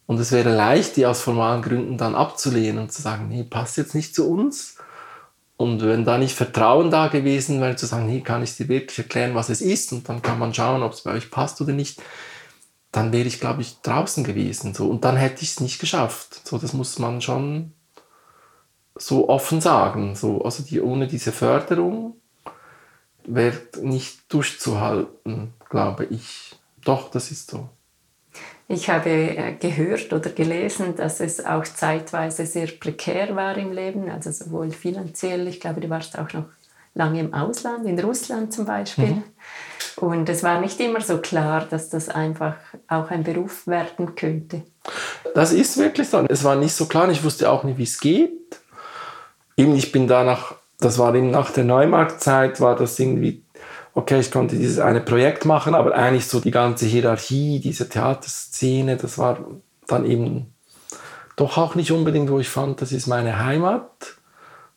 Und 0.07 0.19
es 0.19 0.33
wäre 0.33 0.55
leicht, 0.55 0.97
die 0.97 1.07
aus 1.07 1.21
formalen 1.21 1.63
Gründen 1.63 1.99
dann 1.99 2.15
abzulehnen 2.15 2.83
und 2.83 2.93
zu 2.93 3.03
sagen, 3.03 3.29
nee, 3.29 3.45
passt 3.45 3.77
jetzt 3.77 3.95
nicht 3.95 4.15
zu 4.15 4.29
uns. 4.29 4.77
Und 5.57 5.81
wenn 5.83 6.05
da 6.05 6.19
nicht 6.19 6.35
Vertrauen 6.35 6.91
da 6.91 7.09
gewesen 7.09 7.61
wäre, 7.61 7.77
zu 7.77 7.87
sagen, 7.87 8.07
nee, 8.07 8.21
kann 8.21 8.43
ich 8.43 8.57
dir 8.57 8.69
wirklich 8.69 8.99
erklären, 8.99 9.35
was 9.35 9.49
es 9.49 9.61
ist, 9.61 9.93
und 9.93 10.09
dann 10.09 10.21
kann 10.21 10.39
man 10.39 10.53
schauen, 10.53 10.83
ob 10.83 10.93
es 10.93 11.03
bei 11.03 11.13
euch 11.13 11.31
passt 11.31 11.61
oder 11.61 11.73
nicht, 11.73 12.03
dann 12.91 13.13
wäre 13.13 13.29
ich, 13.29 13.41
glaube 13.41 13.63
ich, 13.63 13.81
draußen 13.81 14.25
gewesen. 14.25 14.75
So. 14.75 14.89
Und 14.89 15.05
dann 15.05 15.17
hätte 15.17 15.43
ich 15.43 15.53
es 15.53 15.61
nicht 15.61 15.79
geschafft. 15.79 16.47
So, 16.47 16.59
das 16.59 16.73
muss 16.73 16.99
man 16.99 17.21
schon 17.21 17.73
so 19.03 19.29
offen 19.29 19.61
sagen. 19.61 20.15
So, 20.15 20.43
also 20.43 20.63
die, 20.63 20.81
ohne 20.81 21.07
diese 21.07 21.33
Förderung 21.33 22.17
wäre 23.25 23.59
nicht 23.81 24.33
durchzuhalten, 24.33 25.53
glaube 25.69 26.05
ich. 26.07 26.57
Doch, 26.85 27.11
das 27.11 27.31
ist 27.31 27.51
so. 27.51 27.69
Ich 28.69 28.89
habe 28.89 29.11
äh, 29.11 29.53
gehört 29.55 30.13
oder 30.13 30.31
gelesen, 30.31 30.97
dass 30.97 31.21
es 31.21 31.45
auch 31.45 31.65
zeitweise 31.65 32.47
sehr 32.47 32.69
prekär 32.69 33.37
war 33.37 33.57
im 33.59 33.73
Leben, 33.73 34.09
also 34.09 34.31
sowohl 34.31 34.71
finanziell, 34.71 35.47
ich 35.47 35.61
glaube, 35.61 35.81
du 35.81 35.91
warst 35.91 36.19
auch 36.19 36.33
noch 36.33 36.45
lange 36.95 37.21
im 37.21 37.35
Ausland, 37.35 37.87
in 37.87 37.99
Russland 37.99 38.53
zum 38.53 38.65
Beispiel. 38.65 39.07
Mhm. 39.07 39.25
Und 39.97 40.29
es 40.29 40.43
war 40.43 40.61
nicht 40.61 40.81
immer 40.81 41.01
so 41.03 41.19
klar, 41.19 41.67
dass 41.69 41.91
das 41.91 42.09
einfach 42.09 42.57
auch 42.89 43.11
ein 43.11 43.25
Beruf 43.25 43.67
werden 43.67 44.15
könnte. 44.15 44.63
Das 45.35 45.53
ist 45.53 45.77
wirklich 45.77 46.09
so. 46.09 46.25
Es 46.29 46.45
war 46.45 46.57
nicht 46.57 46.75
so 46.75 46.87
klar, 46.87 47.11
ich 47.11 47.23
wusste 47.23 47.51
auch 47.51 47.65
nicht, 47.65 47.79
wie 47.79 47.83
es 47.83 48.01
geht. 48.01 48.62
Eben, 49.57 49.75
ich 49.75 49.93
bin 49.93 50.07
danach, 50.07 50.55
das 50.79 50.99
war 50.99 51.15
eben 51.15 51.31
nach 51.31 51.51
der 51.51 51.65
Neumarktzeit, 51.65 52.61
war 52.61 52.77
das 52.77 52.99
irgendwie 52.99 53.45
okay, 53.95 54.21
ich 54.21 54.31
konnte 54.31 54.57
dieses 54.57 54.79
eine 54.79 55.01
Projekt 55.01 55.45
machen, 55.45 55.75
aber 55.75 55.95
eigentlich 55.95 56.27
so 56.27 56.41
die 56.41 56.51
ganze 56.51 56.87
Hierarchie, 56.87 57.61
diese 57.61 57.89
Theaterszene, 57.89 58.97
das 58.97 59.19
war 59.19 59.39
dann 59.87 60.07
eben 60.07 60.55
doch 61.37 61.59
auch 61.59 61.75
nicht 61.75 61.93
unbedingt, 61.93 62.31
wo 62.31 62.39
ich 62.39 62.49
fand, 62.49 62.81
das 62.81 62.93
ist 62.93 63.07
meine 63.07 63.45
Heimat. 63.45 64.17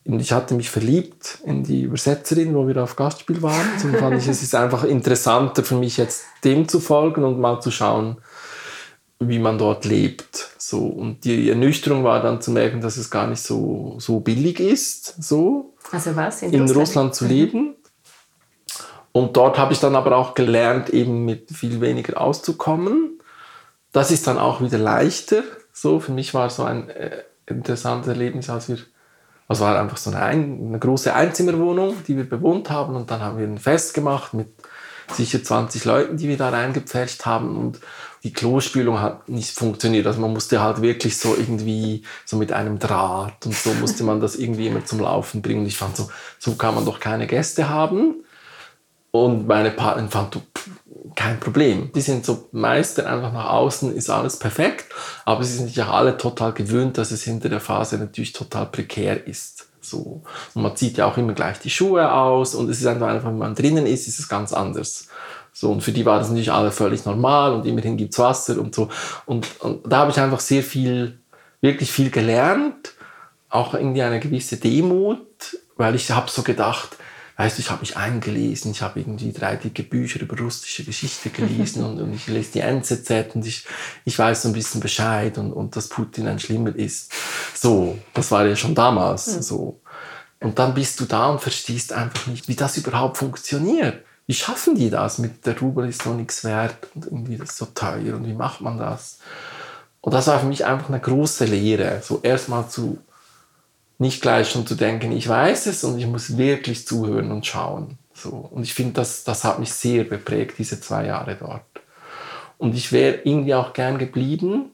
Und 0.07 0.19
ich 0.19 0.32
hatte 0.32 0.53
mich 0.53 0.69
verliebt 0.69 1.39
in 1.45 1.63
die 1.63 1.82
Übersetzerin, 1.82 2.53
wo 2.53 2.67
wir 2.67 2.84
auf 2.84 2.95
Gastspiel 2.95 3.41
waren. 3.41 3.65
So 3.80 3.88
fand 3.97 4.15
ich, 4.17 4.28
es 4.28 4.43
ist 4.43 4.53
einfach 4.53 4.84
interessanter 4.84 5.63
für 5.63 5.76
mich 5.76 5.97
jetzt 5.97 6.26
dem 6.43 6.67
zu 6.67 6.80
folgen 6.80 7.23
und 7.23 7.39
mal 7.39 7.59
zu 7.59 7.71
schauen, 7.71 8.17
wie 9.20 9.39
man 9.39 9.57
dort 9.57 9.86
lebt. 9.86 10.49
So. 10.57 10.86
Und 10.86 11.26
die 11.26 11.49
Ernüchterung 11.49 12.03
war 12.03 12.22
dann 12.22 12.41
zu 12.41 12.51
merken, 12.51 12.82
dass 12.82 12.97
es 12.97 13.09
gar 13.09 13.28
nicht 13.28 13.41
so, 13.41 13.95
so 13.99 14.20
billig 14.20 14.59
ist, 14.59 15.24
so 15.24 15.74
also 15.91 16.16
was, 16.16 16.41
in, 16.41 16.51
in 16.51 16.61
Russland? 16.61 16.80
Russland 16.80 17.16
zu 17.16 17.26
leben. 17.26 17.76
Und 19.11 19.38
dort 19.38 19.57
habe 19.57 19.72
ich 19.72 19.80
dann 19.80 19.95
aber 19.95 20.18
auch 20.18 20.34
gelernt, 20.34 20.89
eben 20.89 21.24
mit 21.24 21.49
viel 21.51 21.80
weniger 21.80 22.20
auszukommen. 22.20 23.22
Das 23.93 24.11
ist 24.11 24.28
dann 24.28 24.38
auch 24.38 24.61
wieder 24.61 24.78
leichter. 24.78 25.43
So, 25.72 25.99
für 25.99 26.11
mich 26.11 26.34
war 26.34 26.49
so 26.49 26.63
ein 26.63 26.89
äh, 26.89 27.24
interessantes 27.45 28.09
Erlebnis, 28.09 28.49
als 28.49 28.68
wir, 28.68 28.78
also 29.47 29.63
war 29.63 29.80
einfach 29.80 29.97
so 29.97 30.09
eine, 30.09 30.22
eine 30.22 30.80
große 30.80 31.13
Einzimmerwohnung, 31.13 31.95
die 32.07 32.18
wir 32.18 32.28
bewohnt 32.28 32.70
haben 32.70 32.95
und 32.95 33.09
dann 33.09 33.22
haben 33.22 33.38
wir 33.38 33.47
ein 33.47 33.57
Fest 33.57 33.93
gemacht 33.93 34.34
mit 34.34 34.49
sicher 35.11 35.43
20 35.43 35.85
Leuten, 35.85 36.17
die 36.17 36.27
wir 36.27 36.37
da 36.37 36.49
reingepfercht 36.49 37.25
haben 37.25 37.55
und 37.57 37.79
die 38.23 38.33
Klospülung 38.33 39.01
hat 39.01 39.29
nicht 39.29 39.51
funktioniert. 39.51 40.07
Also 40.07 40.19
man 40.19 40.33
musste 40.33 40.59
halt 40.61 40.81
wirklich 40.81 41.17
so 41.17 41.35
irgendwie 41.35 42.01
so 42.25 42.37
mit 42.37 42.51
einem 42.51 42.79
Draht 42.79 43.45
und 43.45 43.53
so 43.53 43.71
musste 43.75 44.03
man 44.03 44.19
das 44.19 44.35
irgendwie 44.35 44.65
immer 44.67 44.83
zum 44.83 44.99
Laufen 44.99 45.43
bringen. 45.43 45.59
Und 45.59 45.67
ich 45.67 45.77
fand 45.77 45.95
so, 45.95 46.09
so 46.39 46.55
kann 46.55 46.73
man 46.73 46.85
doch 46.85 46.99
keine 46.99 47.27
Gäste 47.27 47.69
haben. 47.69 48.25
Und 49.11 49.47
meine 49.47 49.69
Partnerin 49.69 50.09
fand, 50.09 50.33
du, 50.33 50.41
kein 51.15 51.39
Problem. 51.39 51.91
Die 51.93 52.01
sind 52.01 52.25
so 52.25 52.49
Meister, 52.51 53.07
einfach 53.07 53.31
nach 53.31 53.49
außen 53.49 53.95
ist 53.95 54.09
alles 54.09 54.39
perfekt, 54.39 54.85
aber 55.23 55.43
sie 55.43 55.55
sind 55.57 55.67
sich 55.67 55.75
ja 55.75 55.91
alle 55.91 56.17
total 56.17 56.51
gewöhnt, 56.51 56.97
dass 56.97 57.11
es 57.11 57.23
hinter 57.23 57.49
der 57.49 57.61
Phase 57.61 57.97
natürlich 57.97 58.33
total 58.33 58.65
prekär 58.65 59.27
ist. 59.27 59.69
So. 59.89 60.21
Und 60.53 60.61
man 60.61 60.75
zieht 60.75 60.97
ja 60.97 61.05
auch 61.05 61.17
immer 61.17 61.33
gleich 61.33 61.59
die 61.59 61.69
Schuhe 61.69 62.11
aus 62.11 62.55
und 62.55 62.69
es 62.69 62.79
ist 62.79 62.88
einfach, 62.88 63.25
wenn 63.25 63.38
man 63.38 63.55
drinnen 63.55 63.86
ist, 63.86 64.07
ist 64.07 64.19
es 64.19 64.27
ganz 64.27 64.53
anders. 64.53 65.07
So, 65.53 65.71
und 65.71 65.81
für 65.81 65.93
die 65.93 66.05
war 66.05 66.19
das 66.19 66.27
natürlich 66.27 66.51
alle 66.51 66.71
völlig 66.71 67.05
normal 67.05 67.53
und 67.53 67.65
immerhin 67.65 67.95
gibt 67.95 68.13
es 68.13 68.19
Wasser 68.19 68.59
und 68.59 68.75
so. 68.75 68.89
Und, 69.25 69.47
und 69.61 69.89
da 69.89 69.99
habe 69.99 70.11
ich 70.11 70.19
einfach 70.19 70.41
sehr 70.41 70.63
viel, 70.63 71.19
wirklich 71.61 71.91
viel 71.91 72.09
gelernt, 72.09 72.93
auch 73.49 73.73
irgendwie 73.73 74.01
eine 74.01 74.19
gewisse 74.19 74.57
Demut, 74.57 75.57
weil 75.77 75.95
ich 75.95 76.11
habe 76.11 76.29
so 76.29 76.43
gedacht, 76.43 76.97
weißt 77.38 77.57
du, 77.57 77.61
ich 77.61 77.69
habe 77.69 77.81
mich 77.81 77.97
eingelesen, 77.97 78.71
ich 78.71 78.81
habe 78.81 78.99
irgendwie 78.99 79.33
drei 79.33 79.55
dicke 79.55 79.83
Bücher 79.83 80.21
über 80.21 80.38
russische 80.38 80.83
Geschichte 80.83 81.29
gelesen 81.29 81.83
und, 81.86 82.01
und, 82.01 82.13
ich 82.13 82.27
lese 82.27 82.53
die 82.53 82.59
NZZ 82.61 83.36
und 83.36 83.45
ich, 83.45 83.65
ich 84.05 84.17
weiß 84.17 84.43
so 84.43 84.49
ein 84.49 84.53
bisschen 84.53 84.81
Bescheid 84.81 85.38
und, 85.38 85.51
und 85.51 85.75
dass 85.75 85.89
Putin 85.89 86.27
ein 86.27 86.39
Schlimmer 86.39 86.75
ist. 86.75 87.11
So, 87.53 87.97
das 88.13 88.31
war 88.31 88.45
ja 88.45 88.55
schon 88.55 88.75
damals 88.75 89.36
mhm. 89.36 89.41
so. 89.41 89.81
Und 90.39 90.59
dann 90.59 90.73
bist 90.73 90.99
du 90.99 91.05
da 91.05 91.29
und 91.29 91.41
verstehst 91.41 91.93
einfach 91.93 92.27
nicht, 92.27 92.47
wie 92.47 92.55
das 92.55 92.77
überhaupt 92.77 93.17
funktioniert. 93.17 94.03
Wie 94.27 94.33
schaffen 94.33 94.75
die 94.75 94.89
das? 94.89 95.17
Mit 95.17 95.45
der 95.45 95.57
Rubel 95.59 95.88
ist 95.88 96.05
noch 96.05 96.15
nichts 96.15 96.43
wert 96.43 96.75
und 96.95 97.05
irgendwie 97.05 97.38
das 97.38 97.51
ist 97.51 97.57
so 97.57 97.65
teuer 97.65 98.15
und 98.15 98.25
wie 98.25 98.33
macht 98.33 98.61
man 98.61 98.77
das? 98.77 99.19
Und 100.01 100.13
das 100.13 100.27
war 100.27 100.39
für 100.39 100.45
mich 100.45 100.65
einfach 100.65 100.89
eine 100.89 100.99
große 100.99 101.45
Lehre. 101.45 102.01
So 102.03 102.19
erstmal 102.21 102.69
zu 102.69 102.99
nicht 103.97 104.21
gleich 104.21 104.49
schon 104.49 104.67
zu 104.67 104.75
denken, 104.75 105.11
ich 105.11 105.27
weiß 105.27 105.67
es 105.67 105.83
und 105.83 105.97
ich 105.97 106.07
muss 106.07 106.37
wirklich 106.37 106.85
zuhören 106.85 107.31
und 107.31 107.45
schauen. 107.45 107.97
So. 108.13 108.29
Und 108.29 108.63
ich 108.63 108.73
finde, 108.73 108.93
das, 108.93 109.23
das 109.23 109.43
hat 109.43 109.59
mich 109.59 109.71
sehr 109.71 110.03
beprägt, 110.03 110.57
diese 110.57 110.79
zwei 110.79 111.05
Jahre 111.05 111.35
dort. 111.39 111.63
Und 112.57 112.75
ich 112.75 112.91
wäre 112.91 113.19
irgendwie 113.23 113.55
auch 113.55 113.73
gern 113.73 113.97
geblieben, 113.97 114.71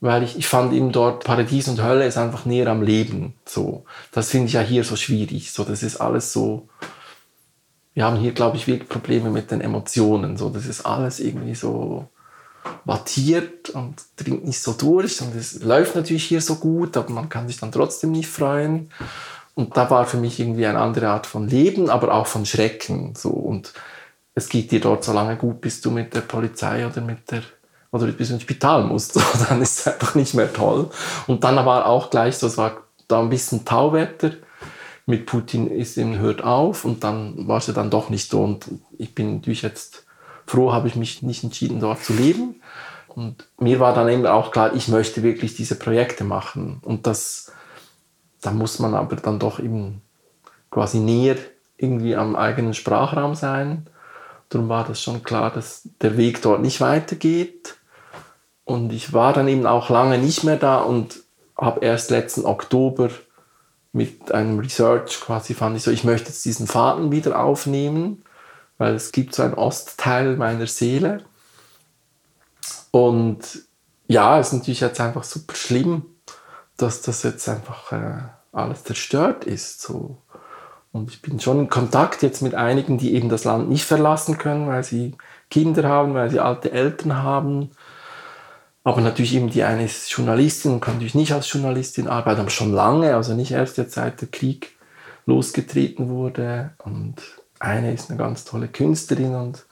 weil 0.00 0.22
ich, 0.22 0.36
ich 0.36 0.46
fand 0.46 0.72
eben 0.72 0.90
dort 0.90 1.24
Paradies 1.24 1.68
und 1.68 1.82
Hölle 1.82 2.06
ist 2.06 2.18
einfach 2.18 2.44
näher 2.44 2.66
am 2.68 2.82
Leben. 2.82 3.34
So. 3.46 3.84
Das 4.10 4.30
finde 4.30 4.48
ich 4.48 4.54
ja 4.54 4.60
hier 4.60 4.84
so 4.84 4.96
schwierig. 4.96 5.52
So, 5.52 5.64
das 5.64 5.82
ist 5.82 5.96
alles 5.96 6.32
so, 6.32 6.68
wir 7.94 8.04
haben 8.04 8.16
hier, 8.16 8.32
glaube 8.32 8.56
ich, 8.56 8.66
wirklich 8.66 8.88
Probleme 8.88 9.30
mit 9.30 9.50
den 9.50 9.60
Emotionen. 9.60 10.36
So, 10.36 10.48
das 10.48 10.66
ist 10.66 10.84
alles 10.84 11.20
irgendwie 11.20 11.54
so, 11.54 12.08
wattiert 12.84 13.70
und 13.70 13.94
dringt 14.16 14.44
nicht 14.44 14.60
so 14.60 14.72
durch 14.72 15.20
und 15.20 15.34
es 15.34 15.62
läuft 15.62 15.96
natürlich 15.96 16.24
hier 16.24 16.40
so 16.40 16.56
gut, 16.56 16.96
aber 16.96 17.10
man 17.10 17.28
kann 17.28 17.48
sich 17.48 17.58
dann 17.58 17.72
trotzdem 17.72 18.12
nicht 18.12 18.28
freuen. 18.28 18.90
Und 19.54 19.76
da 19.76 19.90
war 19.90 20.06
für 20.06 20.16
mich 20.16 20.40
irgendwie 20.40 20.66
eine 20.66 20.78
andere 20.78 21.08
Art 21.08 21.26
von 21.26 21.46
Leben, 21.46 21.90
aber 21.90 22.14
auch 22.14 22.26
von 22.26 22.46
Schrecken. 22.46 23.14
So. 23.14 23.30
Und 23.30 23.74
es 24.34 24.48
geht 24.48 24.70
dir 24.70 24.80
dort 24.80 25.04
so 25.04 25.12
lange 25.12 25.36
gut, 25.36 25.60
bis 25.60 25.80
du 25.80 25.90
mit 25.90 26.14
der 26.14 26.22
Polizei 26.22 26.86
oder 26.86 27.00
mit 27.02 27.30
der 27.30 27.42
oder 27.90 28.06
bis 28.06 28.28
du 28.28 28.34
ins 28.34 28.42
Spital 28.42 28.84
musst. 28.84 29.12
So, 29.20 29.20
dann 29.48 29.60
ist 29.60 29.80
es 29.80 29.86
einfach 29.86 30.14
nicht 30.14 30.34
mehr 30.34 30.52
toll. 30.52 30.90
Und 31.26 31.44
dann 31.44 31.56
war 31.56 31.86
auch 31.86 32.08
gleich 32.10 32.38
so, 32.38 32.46
es 32.46 32.56
war 32.56 32.78
da 33.08 33.20
ein 33.20 33.28
bisschen 33.28 33.64
Tauwetter. 33.64 34.32
Mit 35.04 35.26
Putin 35.26 35.70
ist 35.70 35.98
eben 35.98 36.18
hört 36.18 36.42
auf 36.42 36.84
und 36.84 37.04
dann 37.04 37.46
war 37.46 37.60
ja 37.60 37.74
dann 37.74 37.90
doch 37.90 38.08
nicht 38.08 38.30
so. 38.30 38.42
Und 38.42 38.66
ich 38.96 39.14
bin 39.14 39.34
natürlich 39.34 39.62
jetzt 39.62 40.01
froh 40.46 40.72
habe 40.72 40.88
ich 40.88 40.96
mich 40.96 41.22
nicht 41.22 41.44
entschieden, 41.44 41.80
dort 41.80 42.02
zu 42.04 42.12
leben. 42.12 42.60
Und 43.08 43.46
mir 43.58 43.78
war 43.80 43.94
dann 43.94 44.08
eben 44.08 44.26
auch 44.26 44.50
klar, 44.52 44.74
ich 44.74 44.88
möchte 44.88 45.22
wirklich 45.22 45.54
diese 45.54 45.74
Projekte 45.74 46.24
machen. 46.24 46.80
Und 46.82 47.06
das, 47.06 47.52
da 48.40 48.50
muss 48.52 48.78
man 48.78 48.94
aber 48.94 49.16
dann 49.16 49.38
doch 49.38 49.58
eben 49.58 50.00
quasi 50.70 50.98
näher 50.98 51.36
irgendwie 51.76 52.16
am 52.16 52.36
eigenen 52.36 52.74
Sprachraum 52.74 53.34
sein. 53.34 53.86
Darum 54.48 54.68
war 54.68 54.84
das 54.84 55.02
schon 55.02 55.22
klar, 55.22 55.50
dass 55.50 55.88
der 56.00 56.16
Weg 56.16 56.42
dort 56.42 56.62
nicht 56.62 56.80
weitergeht. 56.80 57.76
Und 58.64 58.92
ich 58.92 59.12
war 59.12 59.32
dann 59.32 59.48
eben 59.48 59.66
auch 59.66 59.90
lange 59.90 60.18
nicht 60.18 60.44
mehr 60.44 60.56
da 60.56 60.78
und 60.78 61.20
habe 61.56 61.84
erst 61.84 62.10
letzten 62.10 62.46
Oktober 62.46 63.10
mit 63.92 64.32
einem 64.32 64.58
Research 64.58 65.20
quasi 65.20 65.54
fand 65.54 65.76
ich 65.76 65.82
so, 65.82 65.90
ich 65.90 66.04
möchte 66.04 66.28
jetzt 66.28 66.44
diesen 66.44 66.66
Faden 66.66 67.12
wieder 67.12 67.38
aufnehmen 67.38 68.21
weil 68.82 68.96
es 68.96 69.12
gibt 69.12 69.32
so 69.32 69.44
einen 69.44 69.54
Ostteil 69.54 70.36
meiner 70.36 70.66
Seele. 70.66 71.22
Und 72.90 73.38
ja, 74.08 74.40
es 74.40 74.48
ist 74.48 74.54
natürlich 74.54 74.80
jetzt 74.80 75.00
einfach 75.00 75.22
super 75.22 75.54
schlimm, 75.54 76.06
dass 76.76 77.00
das 77.00 77.22
jetzt 77.22 77.48
einfach 77.48 77.92
äh, 77.92 78.22
alles 78.50 78.82
zerstört 78.82 79.44
ist. 79.44 79.82
So. 79.82 80.18
Und 80.90 81.10
ich 81.10 81.22
bin 81.22 81.38
schon 81.38 81.60
in 81.60 81.68
Kontakt 81.68 82.24
jetzt 82.24 82.42
mit 82.42 82.56
einigen, 82.56 82.98
die 82.98 83.14
eben 83.14 83.28
das 83.28 83.44
Land 83.44 83.68
nicht 83.68 83.84
verlassen 83.84 84.36
können, 84.36 84.66
weil 84.66 84.82
sie 84.82 85.14
Kinder 85.48 85.88
haben, 85.88 86.14
weil 86.14 86.30
sie 86.30 86.40
alte 86.40 86.72
Eltern 86.72 87.22
haben. 87.22 87.70
Aber 88.82 89.00
natürlich 89.00 89.36
eben 89.36 89.48
die 89.48 89.62
eine 89.62 89.84
ist 89.84 90.10
Journalistin 90.10 90.72
und 90.72 90.80
kann 90.80 90.94
natürlich 90.94 91.14
nicht 91.14 91.32
als 91.32 91.52
Journalistin 91.52 92.08
arbeiten, 92.08 92.40
aber 92.40 92.50
schon 92.50 92.72
lange, 92.72 93.14
also 93.14 93.34
nicht 93.34 93.52
erst 93.52 93.78
jetzt 93.78 93.94
seit 93.94 94.20
der 94.20 94.28
Krieg 94.28 94.76
losgetreten 95.24 96.08
wurde. 96.08 96.72
Und 96.84 97.22
eine 97.62 97.94
ist 97.94 98.10
eine 98.10 98.18
ganz 98.18 98.44
tolle 98.44 98.68
Künstlerin 98.68 99.34
und 99.34 99.64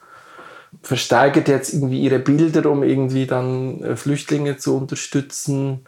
versteigert 0.82 1.49
jetzt 1.49 1.74
irgendwie 1.74 2.01
ihre 2.01 2.20
Bilder, 2.20 2.70
um 2.70 2.82
irgendwie 2.82 3.26
dann 3.26 3.82
äh, 3.82 3.97
Flüchtlinge 3.97 4.57
zu 4.57 4.76
unterstützen. 4.76 5.84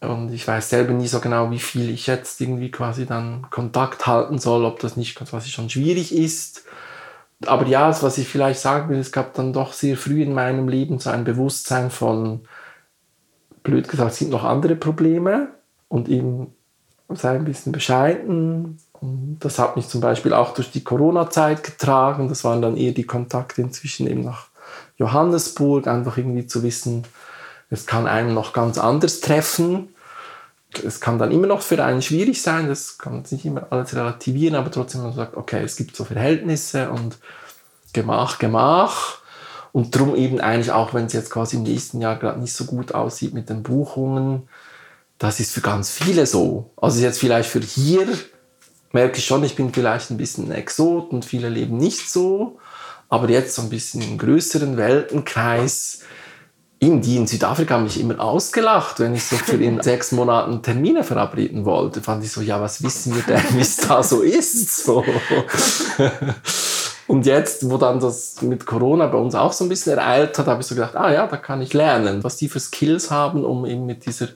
Und 0.00 0.32
ich 0.32 0.48
weiß 0.48 0.70
selber 0.70 0.92
nie 0.92 1.06
so 1.06 1.20
genau, 1.20 1.50
wie 1.50 1.58
viel 1.58 1.90
ich 1.90 2.06
jetzt 2.06 2.40
irgendwie 2.40 2.70
quasi 2.70 3.06
dann 3.06 3.46
Kontakt 3.50 4.06
halten 4.06 4.38
soll, 4.38 4.64
ob 4.64 4.80
das 4.80 4.96
nicht 4.96 5.14
quasi 5.14 5.50
schon 5.50 5.70
schwierig 5.70 6.14
ist. 6.14 6.64
Aber 7.46 7.66
ja, 7.66 7.88
was 8.02 8.18
ich 8.18 8.26
vielleicht 8.26 8.60
sagen 8.60 8.88
will, 8.88 8.98
es 8.98 9.12
gab 9.12 9.34
dann 9.34 9.52
doch 9.52 9.72
sehr 9.72 9.96
früh 9.96 10.22
in 10.22 10.32
meinem 10.32 10.68
Leben 10.68 10.98
so 10.98 11.10
ein 11.10 11.24
Bewusstsein 11.24 11.90
von, 11.90 12.40
blöd 13.62 13.88
gesagt, 13.88 14.12
es 14.12 14.18
sind 14.18 14.30
noch 14.30 14.44
andere 14.44 14.76
Probleme 14.76 15.48
und 15.88 16.08
eben 16.08 16.54
sei 17.10 17.36
ein 17.36 17.44
bisschen 17.44 17.72
bescheiden. 17.72 18.78
Das 19.40 19.58
hat 19.58 19.76
mich 19.76 19.88
zum 19.88 20.00
Beispiel 20.00 20.32
auch 20.32 20.54
durch 20.54 20.70
die 20.70 20.84
Corona-Zeit 20.84 21.64
getragen. 21.64 22.28
Das 22.28 22.44
waren 22.44 22.62
dann 22.62 22.76
eher 22.76 22.92
die 22.92 23.04
Kontakte 23.04 23.60
inzwischen 23.60 24.06
eben 24.06 24.24
nach 24.24 24.46
Johannesburg, 24.96 25.88
einfach 25.88 26.16
irgendwie 26.16 26.46
zu 26.46 26.62
wissen, 26.62 27.04
es 27.72 27.86
kann 27.86 28.06
einen 28.06 28.34
noch 28.34 28.52
ganz 28.52 28.76
anders 28.76 29.20
treffen. 29.20 29.94
Es 30.84 31.00
kann 31.00 31.18
dann 31.18 31.32
immer 31.32 31.46
noch 31.46 31.62
für 31.62 31.82
einen 31.82 32.02
schwierig 32.02 32.42
sein, 32.42 32.68
das 32.68 32.98
kann 32.98 33.14
man 33.14 33.24
nicht 33.30 33.46
immer 33.46 33.66
alles 33.70 33.94
relativieren, 33.94 34.54
aber 34.56 34.70
trotzdem 34.70 35.02
man 35.02 35.14
sagt, 35.14 35.36
okay, 35.36 35.62
es 35.64 35.76
gibt 35.76 35.96
so 35.96 36.04
Verhältnisse 36.04 36.90
und 36.90 37.18
Gemach, 37.94 38.38
Gemach. 38.38 39.18
Und 39.72 39.94
darum 39.94 40.14
eben 40.14 40.38
eigentlich 40.38 40.70
auch, 40.70 40.92
wenn 40.92 41.06
es 41.06 41.14
jetzt 41.14 41.30
quasi 41.30 41.56
im 41.56 41.62
nächsten 41.62 42.02
Jahr 42.02 42.16
gerade 42.16 42.40
nicht 42.40 42.52
so 42.52 42.66
gut 42.66 42.92
aussieht 42.94 43.32
mit 43.32 43.48
den 43.48 43.62
Buchungen, 43.62 44.48
das 45.18 45.40
ist 45.40 45.52
für 45.52 45.62
ganz 45.62 45.90
viele 45.90 46.26
so. 46.26 46.70
Also 46.76 47.00
jetzt 47.00 47.20
vielleicht 47.20 47.48
für 47.48 47.60
hier 47.60 48.06
merke 48.92 49.18
ich 49.18 49.24
schon, 49.24 49.44
ich 49.44 49.54
bin 49.54 49.72
vielleicht 49.72 50.10
ein 50.10 50.16
bisschen 50.16 50.46
ein 50.46 50.52
Exot 50.52 51.10
und 51.10 51.24
viele 51.24 51.48
leben 51.48 51.76
nicht 51.76 52.10
so. 52.10 52.58
Aber 53.08 53.28
jetzt 53.28 53.54
so 53.54 53.62
ein 53.62 53.68
bisschen 53.68 54.00
im 54.02 54.16
größeren 54.16 54.76
Weltenkreis, 54.76 56.00
in 56.78 57.00
die 57.00 57.16
in 57.16 57.28
Südafrika 57.28 57.74
haben 57.74 57.84
mich 57.84 58.00
immer 58.00 58.18
ausgelacht, 58.18 58.98
wenn 58.98 59.14
ich 59.14 59.24
so 59.24 59.36
für 59.36 59.56
in 59.56 59.80
sechs 59.82 60.10
Monaten 60.10 60.62
Termine 60.62 61.04
verabreden 61.04 61.64
wollte. 61.64 62.00
Fand 62.00 62.24
ich 62.24 62.32
so, 62.32 62.40
ja, 62.40 62.60
was 62.60 62.82
wissen 62.82 63.14
wir 63.14 63.22
denn, 63.22 63.42
wie 63.56 63.60
es 63.60 63.76
da 63.76 64.02
so 64.02 64.22
ist? 64.22 64.84
So. 64.84 65.04
Und 67.06 67.26
jetzt, 67.26 67.70
wo 67.70 67.76
dann 67.76 68.00
das 68.00 68.42
mit 68.42 68.66
Corona 68.66 69.06
bei 69.06 69.18
uns 69.18 69.34
auch 69.34 69.52
so 69.52 69.64
ein 69.64 69.68
bisschen 69.68 69.98
ereilt 69.98 70.38
hat, 70.38 70.46
habe 70.46 70.60
ich 70.60 70.66
so 70.66 70.74
gedacht, 70.74 70.96
ah 70.96 71.12
ja, 71.12 71.26
da 71.26 71.36
kann 71.36 71.60
ich 71.60 71.74
lernen, 71.74 72.24
was 72.24 72.36
die 72.36 72.48
für 72.48 72.60
Skills 72.60 73.10
haben, 73.10 73.44
um 73.44 73.66
eben 73.66 73.86
mit 73.86 74.06
dieser 74.06 74.28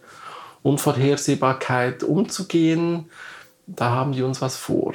Unvorhersehbarkeit 0.62 2.02
umzugehen, 2.02 3.10
da 3.66 3.90
haben 3.90 4.12
die 4.12 4.22
uns 4.22 4.40
was 4.40 4.56
vor. 4.56 4.94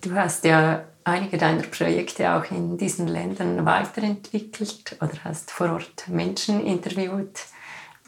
Du 0.00 0.14
hast 0.14 0.44
ja 0.44 0.84
einige 1.04 1.38
deiner 1.38 1.62
Projekte 1.62 2.32
auch 2.32 2.50
in 2.50 2.76
diesen 2.76 3.08
Ländern 3.08 3.64
weiterentwickelt 3.64 4.96
oder 5.00 5.24
hast 5.24 5.50
vor 5.50 5.72
Ort 5.72 6.08
Menschen 6.08 6.64
interviewt. 6.64 7.40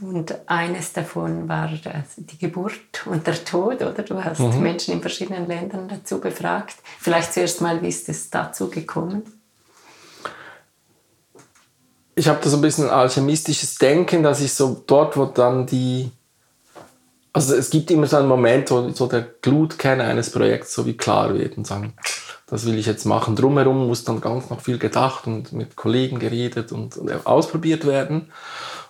Und 0.01 0.35
eines 0.47 0.95
davon 0.95 1.49
war 1.49 1.71
die 2.17 2.39
Geburt 2.39 3.07
und 3.07 3.27
der 3.27 3.45
Tod, 3.45 3.83
oder? 3.83 4.03
Du 4.03 4.23
hast 4.23 4.41
mhm. 4.41 4.63
Menschen 4.63 4.95
in 4.95 5.03
verschiedenen 5.03 5.47
Ländern 5.47 5.89
dazu 5.89 6.21
befragt. 6.21 6.77
Vielleicht 6.99 7.35
zuerst 7.35 7.61
mal, 7.61 7.83
wie 7.83 7.89
ist 7.89 8.09
es 8.09 8.31
dazu 8.31 8.71
gekommen? 8.71 9.25
ich 12.21 12.29
habe 12.29 12.39
da 12.43 12.51
so 12.51 12.57
ein 12.59 12.61
bisschen 12.61 12.85
ein 12.85 12.91
alchemistisches 12.91 13.77
Denken, 13.77 14.23
dass 14.23 14.41
ich 14.41 14.53
so 14.53 14.83
dort, 14.87 15.17
wo 15.17 15.25
dann 15.25 15.67
die, 15.67 16.11
also 17.33 17.55
es 17.55 17.71
gibt 17.71 17.91
immer 17.91 18.07
so 18.07 18.17
einen 18.17 18.29
Moment, 18.29 18.71
wo 18.71 18.89
so 18.91 19.07
der 19.07 19.27
Glutkern 19.43 20.01
eines 20.01 20.31
Projekts 20.31 20.75
so 20.75 20.87
wie 20.87 20.97
klar 20.97 21.35
wird 21.35 21.57
und 21.57 21.67
sagen, 21.67 21.95
das 22.47 22.67
will 22.67 22.79
ich 22.79 22.87
jetzt 22.87 23.05
machen. 23.05 23.37
Drumherum 23.37 23.87
muss 23.87 24.05
dann 24.05 24.21
ganz 24.21 24.51
noch 24.51 24.61
viel 24.61 24.79
gedacht 24.79 25.27
und 25.27 25.53
mit 25.53 25.77
Kollegen 25.77 26.19
geredet 26.19 26.73
und, 26.73 26.97
und 26.97 27.27
ausprobiert 27.27 27.87
werden. 27.87 28.33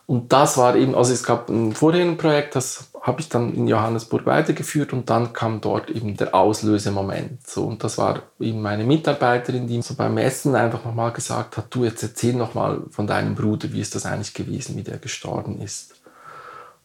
Und 0.06 0.32
das 0.32 0.58
war 0.58 0.74
eben, 0.74 0.94
also 0.94 1.12
es 1.12 1.22
gab 1.22 1.48
ein 1.50 1.72
vorheriges 1.72 2.18
Projekt, 2.18 2.56
das 2.56 2.90
habe 3.00 3.20
ich 3.20 3.28
dann 3.28 3.54
in 3.54 3.68
Johannesburg 3.68 4.26
weitergeführt 4.26 4.92
und 4.92 5.08
dann 5.08 5.32
kam 5.32 5.60
dort 5.60 5.88
eben 5.88 6.16
der 6.16 6.34
Auslösemoment. 6.34 7.46
So, 7.46 7.64
und 7.64 7.84
das 7.84 7.96
war 7.96 8.22
eben 8.40 8.60
meine 8.60 8.84
Mitarbeiterin, 8.84 9.68
die 9.68 9.80
so 9.82 9.94
beim 9.94 10.18
Essen 10.18 10.56
einfach 10.56 10.84
nochmal 10.84 11.12
gesagt 11.12 11.56
hat, 11.56 11.66
du 11.70 11.84
jetzt 11.84 12.02
erzähl 12.02 12.34
nochmal 12.34 12.82
von 12.90 13.06
deinem 13.06 13.36
Bruder, 13.36 13.72
wie 13.72 13.80
ist 13.80 13.94
das 13.94 14.04
eigentlich 14.04 14.34
gewesen, 14.34 14.76
wie 14.76 14.82
der 14.82 14.98
gestorben 14.98 15.60
ist. 15.60 15.94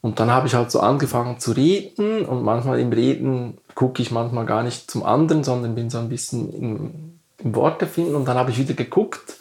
Und 0.06 0.20
dann 0.20 0.30
habe 0.30 0.46
ich 0.46 0.54
halt 0.54 0.70
so 0.70 0.82
angefangen 0.82 1.40
zu 1.40 1.54
reden 1.54 2.26
und 2.26 2.44
manchmal 2.44 2.80
im 2.80 2.94
Reden 2.94 3.58
gucke 3.74 4.04
ich 4.04 4.12
manchmal 4.12 4.46
gar 4.46 4.62
nicht 4.62 4.92
zum 4.92 5.04
anderen, 5.04 5.44
sondern 5.44 5.74
bin 5.74 5.90
so 5.90 5.98
ein 5.98 6.10
bisschen 6.10 6.54
im, 6.54 7.20
im 7.40 7.56
Worte 7.56 7.88
finden 7.88 8.14
und 8.14 8.26
dann 8.26 8.38
habe 8.38 8.52
ich 8.52 8.60
wieder 8.60 8.76
geguckt 8.76 9.38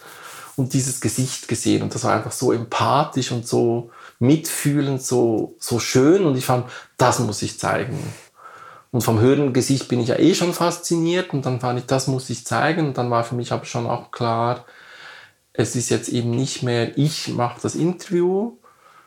und 0.56 0.72
dieses 0.72 1.02
Gesicht 1.02 1.48
gesehen. 1.48 1.82
Und 1.82 1.94
das 1.94 2.04
war 2.04 2.14
einfach 2.14 2.32
so 2.32 2.50
empathisch 2.50 3.30
und 3.30 3.46
so 3.46 3.90
mitfühlend, 4.20 5.02
so, 5.02 5.54
so 5.58 5.78
schön. 5.78 6.24
Und 6.24 6.34
ich 6.34 6.46
fand, 6.46 6.64
das 6.96 7.18
muss 7.18 7.42
ich 7.42 7.58
zeigen. 7.58 7.98
Und 8.90 9.02
vom 9.02 9.20
Hörengesicht 9.20 9.88
bin 9.88 10.00
ich 10.00 10.08
ja 10.08 10.18
eh 10.18 10.34
schon 10.34 10.54
fasziniert. 10.54 11.34
Und 11.34 11.44
dann 11.44 11.60
fand 11.60 11.80
ich, 11.80 11.84
das 11.84 12.06
muss 12.06 12.30
ich 12.30 12.46
zeigen. 12.46 12.86
Und 12.86 12.96
dann 12.96 13.10
war 13.10 13.24
für 13.24 13.34
mich 13.34 13.52
aber 13.52 13.66
schon 13.66 13.86
auch 13.86 14.12
klar, 14.12 14.64
es 15.52 15.76
ist 15.76 15.90
jetzt 15.90 16.08
eben 16.08 16.30
nicht 16.30 16.62
mehr, 16.62 16.96
ich 16.96 17.28
mache 17.28 17.60
das 17.60 17.74
Interview, 17.74 18.56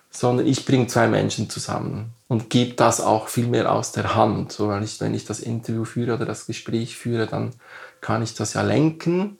sondern 0.09 0.47
ich 0.47 0.65
bringe 0.65 0.87
zwei 0.87 1.07
Menschen 1.07 1.49
zusammen 1.49 2.13
und 2.27 2.49
gebe 2.49 2.73
das 2.73 3.01
auch 3.01 3.27
viel 3.27 3.47
mehr 3.47 3.71
aus 3.71 3.91
der 3.91 4.15
Hand. 4.15 4.51
So, 4.51 4.67
weil 4.69 4.83
ich, 4.83 4.99
wenn 5.01 5.13
ich 5.13 5.25
das 5.25 5.39
Interview 5.39 5.85
führe 5.85 6.15
oder 6.15 6.25
das 6.25 6.45
Gespräch 6.45 6.97
führe, 6.97 7.27
dann 7.27 7.53
kann 8.01 8.21
ich 8.21 8.33
das 8.33 8.53
ja 8.53 8.61
lenken 8.61 9.37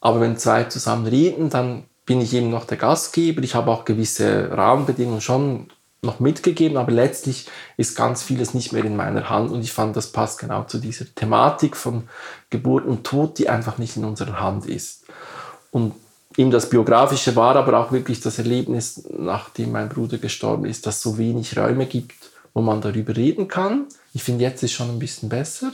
aber 0.00 0.20
wenn 0.20 0.36
zwei 0.36 0.64
zusammen 0.64 1.06
reden, 1.06 1.50
dann 1.50 1.84
bin 2.04 2.20
ich 2.20 2.32
eben 2.34 2.48
noch 2.48 2.64
der 2.64 2.76
Gastgeber. 2.76 3.42
Ich 3.42 3.54
habe 3.54 3.70
auch 3.70 3.84
gewisse 3.84 4.56
Rahmenbedingungen 4.56 5.20
schon 5.20 5.68
noch 6.02 6.20
mitgegeben, 6.20 6.76
aber 6.76 6.92
letztlich 6.92 7.48
ist 7.76 7.96
ganz 7.96 8.22
vieles 8.22 8.54
nicht 8.54 8.72
mehr 8.72 8.84
in 8.84 8.94
meiner 8.94 9.28
Hand 9.28 9.50
und 9.50 9.62
ich 9.62 9.72
fand, 9.72 9.96
das 9.96 10.12
passt 10.12 10.38
genau 10.38 10.62
zu 10.62 10.78
dieser 10.78 11.06
Thematik 11.12 11.76
von 11.76 12.08
Geburt 12.50 12.86
und 12.86 13.04
Tod, 13.04 13.38
die 13.38 13.48
einfach 13.48 13.78
nicht 13.78 13.96
in 13.96 14.04
unserer 14.04 14.38
Hand 14.38 14.66
ist. 14.66 15.06
Und 15.72 15.94
eben 16.36 16.50
das 16.50 16.68
Biografische 16.68 17.34
war 17.36 17.56
aber 17.56 17.78
auch 17.78 17.92
wirklich 17.92 18.20
das 18.20 18.38
Erlebnis, 18.38 19.08
nachdem 19.16 19.72
mein 19.72 19.88
Bruder 19.88 20.18
gestorben 20.18 20.66
ist, 20.66 20.86
dass 20.86 20.96
es 20.96 21.02
so 21.02 21.18
wenig 21.18 21.56
Räume 21.56 21.86
gibt, 21.86 22.14
wo 22.54 22.60
man 22.60 22.80
darüber 22.80 23.16
reden 23.16 23.48
kann. 23.48 23.86
Ich 24.12 24.22
finde, 24.22 24.44
jetzt 24.44 24.62
ist 24.62 24.72
schon 24.72 24.90
ein 24.90 24.98
bisschen 24.98 25.28
besser. 25.28 25.72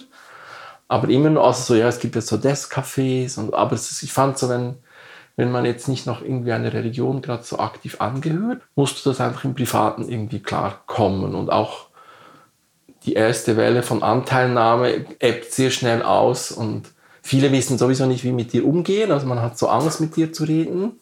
Aber 0.89 1.09
immer 1.09 1.31
noch, 1.31 1.47
also 1.47 1.63
so, 1.63 1.75
ja, 1.75 1.89
es 1.89 2.01
gibt 2.01 2.15
ja 2.15 2.21
so 2.21 2.37
Desk-Cafés, 2.37 3.39
und, 3.39 3.55
aber 3.55 3.75
ist, 3.75 4.03
ich 4.03 4.13
fand 4.13 4.37
so, 4.37 4.49
wenn, 4.49 4.77
wenn 5.37 5.51
man 5.51 5.65
jetzt 5.65 5.89
nicht 5.89 6.07
noch 6.07 6.21
irgendwie 6.23 6.53
einer 6.53 6.73
Religion 6.73 7.23
gerade 7.23 7.45
so 7.45 7.59
aktiv 7.59 8.01
angehört, 8.01 8.61
musst 8.75 9.05
du 9.05 9.11
das 9.11 9.21
einfach 9.21 9.45
im 9.45 9.55
Privaten 9.55 10.09
irgendwie 10.09 10.41
klar 10.41 10.83
kommen 10.87 11.35
und 11.35 11.51
auch 11.51 11.87
die 13.07 13.15
erste 13.15 13.57
Welle 13.57 13.83
von 13.83 14.03
Anteilnahme 14.03 15.07
ebbt 15.19 15.53
sehr 15.53 15.71
schnell 15.71 16.03
aus 16.03 16.53
und 16.53 16.91
viele 17.23 17.51
wissen 17.53 17.79
sowieso 17.79 18.07
nicht, 18.07 18.25
wie 18.25 18.33
mit 18.33 18.53
dir 18.53 18.67
umgehen, 18.67 19.11
also 19.11 19.27
man 19.27 19.41
hat 19.41 19.59
so 19.59 19.69
Angst, 19.69 20.01
mit 20.01 20.17
dir 20.17 20.33
zu 20.33 20.45
reden. 20.45 20.93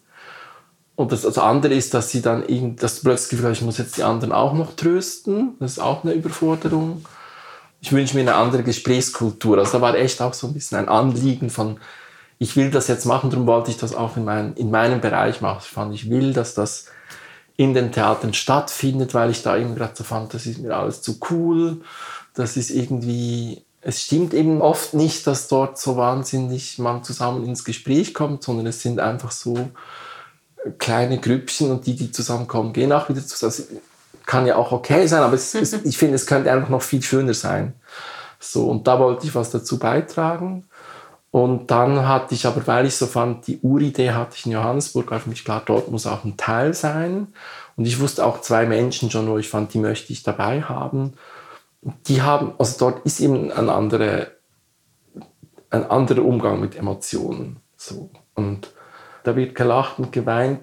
Und 0.95 1.13
das, 1.13 1.23
das 1.23 1.39
andere 1.39 1.75
ist, 1.75 1.95
dass 1.95 2.11
sie 2.11 2.21
dann 2.21 2.47
irgendwie, 2.47 2.77
das 2.77 3.01
plötzlich 3.01 3.31
Gefühl 3.31 3.53
ich 3.53 3.63
muss 3.63 3.79
jetzt 3.79 3.97
die 3.97 4.03
anderen 4.03 4.33
auch 4.33 4.53
noch 4.53 4.77
trösten. 4.77 5.55
Das 5.59 5.73
ist 5.73 5.79
auch 5.79 6.05
eine 6.05 6.13
Überforderung 6.13 7.03
ich 7.81 7.93
wünsche 7.93 8.15
mir 8.15 8.21
eine 8.21 8.35
andere 8.35 8.63
Gesprächskultur. 8.63 9.59
Also 9.59 9.73
da 9.73 9.81
war 9.81 9.95
echt 9.95 10.21
auch 10.21 10.35
so 10.35 10.47
ein 10.47 10.55
bisschen 10.55 10.79
ein 10.79 10.89
Anliegen 10.89 11.51
von, 11.51 11.81
ich 12.39 12.57
will 12.57 12.71
das 12.71 12.89
jetzt 12.89 13.07
machen, 13.07 13.31
darum 13.31 13.47
wollte 13.47 13.71
ich 13.71 13.79
das 13.79 13.95
auch 13.95 14.17
in, 14.17 14.25
mein, 14.25 14.55
in 14.55 14.71
meinem 14.71 15.01
Bereich 15.01 15.41
machen. 15.41 15.61
Ich 15.63 15.71
fand, 15.71 15.95
ich 15.95 16.11
will, 16.11 16.33
dass 16.33 16.55
das 16.55 16.87
in 17.57 17.75
den 17.75 17.93
Theatern 17.93 18.35
stattfindet, 18.35 19.15
weil 19.15 19.31
ich 19.31 19.43
da 19.43 19.57
eben 19.57 19.75
gerade 19.75 19.93
so 19.95 20.05
fand, 20.05 20.33
das 20.33 20.47
ist 20.47 20.59
mir 20.59 20.75
alles 20.77 21.03
zu 21.03 21.19
cool. 21.31 21.83
Das 22.35 22.57
ist 22.57 22.71
irgendwie, 22.71 23.65
es 23.83 24.03
stimmt 24.03 24.35
eben 24.35 24.61
oft 24.61 24.95
nicht, 24.95 25.27
dass 25.27 25.49
dort 25.49 25.79
so 25.79 25.97
wahnsinnig 25.97 26.79
man 26.79 27.03
zusammen 27.03 27.47
ins 27.47 27.65
Gespräch 27.65 28.15
kommt, 28.15 28.43
sondern 28.43 28.67
es 28.67 28.83
sind 28.83 29.01
einfach 29.01 29.31
so 29.31 29.71
kleine 30.79 31.19
Grüppchen 31.19 31.71
und 31.71 31.87
die, 31.87 31.97
die 31.97 32.13
zusammenkommen, 32.13 32.73
gehen 32.73 32.93
auch 32.93 33.09
wieder 33.09 33.25
zusammen 33.27 33.81
kann 34.31 34.47
ja 34.47 34.55
auch 34.55 34.71
okay 34.71 35.09
sein, 35.09 35.23
aber 35.23 35.35
es, 35.35 35.53
es, 35.57 35.73
ich 35.73 35.99
finde, 35.99 36.15
es 36.15 36.25
könnte 36.25 36.53
einfach 36.53 36.69
noch 36.69 36.83
viel 36.83 37.03
schöner 37.03 37.35
sein. 37.35 37.75
So, 38.39 38.71
und 38.71 38.87
da 38.87 39.01
wollte 39.01 39.27
ich 39.27 39.35
was 39.35 39.51
dazu 39.51 39.77
beitragen. 39.77 40.69
Und 41.33 41.73
dann 41.73 42.07
hatte 42.07 42.35
ich 42.35 42.47
aber, 42.47 42.65
weil 42.69 42.87
ich 42.87 42.95
so 42.95 43.07
fand, 43.07 43.49
die 43.49 43.59
Uridee 43.59 44.13
hatte 44.13 44.37
ich 44.37 44.47
in 44.47 44.53
Johannesburg, 44.53 45.11
war 45.11 45.19
für 45.19 45.31
mich 45.31 45.45
klar, 45.45 45.63
dort 45.67 45.91
muss 45.91 46.07
auch 46.07 46.25
ein 46.25 46.37
Teil 46.37 46.75
sein. 46.75 47.27
Und 47.77 47.87
ich 47.87 47.99
wusste 47.99 48.25
auch 48.25 48.41
zwei 48.41 48.67
Menschen 48.67 49.11
schon, 49.11 49.29
wo 49.29 49.37
ich 49.37 49.49
fand, 49.49 49.75
die 49.75 49.79
möchte 49.79 50.13
ich 50.13 50.23
dabei 50.23 50.63
haben. 50.63 51.15
Die 51.83 52.23
haben, 52.23 52.53
also 52.59 52.79
dort 52.79 53.07
ist 53.07 53.21
eben 53.21 53.51
ein 53.53 53.71
anderer, 53.71 54.29
ein 55.71 55.91
anderer 55.91 56.25
Umgang 56.25 56.61
mit 56.61 56.77
Emotionen. 56.77 57.61
So. 57.77 58.11
Und 58.35 58.73
da 59.25 59.37
wird 59.37 59.55
gelacht 59.55 59.99
und 59.99 60.13
geweint 60.13 60.63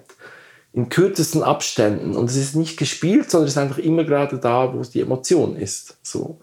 in 0.72 0.88
kürzesten 0.88 1.42
Abständen. 1.42 2.14
Und 2.14 2.30
es 2.30 2.36
ist 2.36 2.54
nicht 2.54 2.76
gespielt, 2.76 3.30
sondern 3.30 3.48
es 3.48 3.54
ist 3.54 3.58
einfach 3.58 3.78
immer 3.78 4.04
gerade 4.04 4.38
da, 4.38 4.72
wo 4.72 4.82
die 4.82 5.00
Emotion 5.00 5.56
ist. 5.56 5.98
So. 6.02 6.40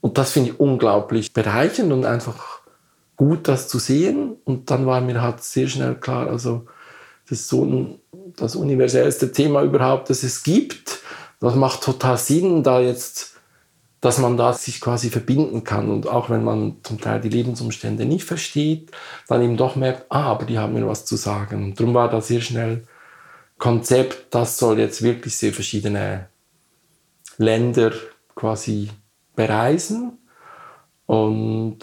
Und 0.00 0.18
das 0.18 0.32
finde 0.32 0.50
ich 0.50 0.60
unglaublich 0.60 1.32
bereichernd 1.32 1.92
und 1.92 2.04
einfach 2.04 2.60
gut, 3.16 3.48
das 3.48 3.68
zu 3.68 3.78
sehen. 3.78 4.36
Und 4.44 4.70
dann 4.70 4.86
war 4.86 5.00
mir 5.00 5.22
halt 5.22 5.42
sehr 5.42 5.66
schnell 5.66 5.94
klar, 5.94 6.28
also 6.28 6.66
das 7.28 7.40
ist 7.40 7.48
so 7.48 7.64
ein, 7.64 8.00
das 8.36 8.54
universellste 8.54 9.32
Thema 9.32 9.62
überhaupt, 9.62 10.10
das 10.10 10.22
es 10.22 10.42
gibt. 10.42 11.00
Das 11.40 11.54
macht 11.54 11.82
total 11.82 12.18
Sinn, 12.18 12.62
da 12.62 12.80
jetzt 12.80 13.33
dass 14.04 14.18
man 14.18 14.36
da 14.36 14.52
sich 14.52 14.82
quasi 14.82 15.08
verbinden 15.08 15.64
kann 15.64 15.88
und 15.88 16.06
auch 16.06 16.28
wenn 16.28 16.44
man 16.44 16.76
zum 16.82 17.00
Teil 17.00 17.22
die 17.22 17.30
Lebensumstände 17.30 18.04
nicht 18.04 18.24
versteht, 18.24 18.90
dann 19.28 19.40
eben 19.40 19.56
doch 19.56 19.76
merkt, 19.76 20.04
ah, 20.10 20.24
aber 20.24 20.44
die 20.44 20.58
haben 20.58 20.74
mir 20.74 20.86
was 20.86 21.06
zu 21.06 21.16
sagen. 21.16 21.64
Und 21.64 21.80
darum 21.80 21.94
war 21.94 22.10
da 22.10 22.20
sehr 22.20 22.42
schnell 22.42 22.86
Konzept, 23.56 24.26
das 24.34 24.58
soll 24.58 24.78
jetzt 24.78 25.00
wirklich 25.00 25.38
sehr 25.38 25.54
verschiedene 25.54 26.28
Länder 27.38 27.92
quasi 28.34 28.90
bereisen 29.36 30.18
und 31.06 31.78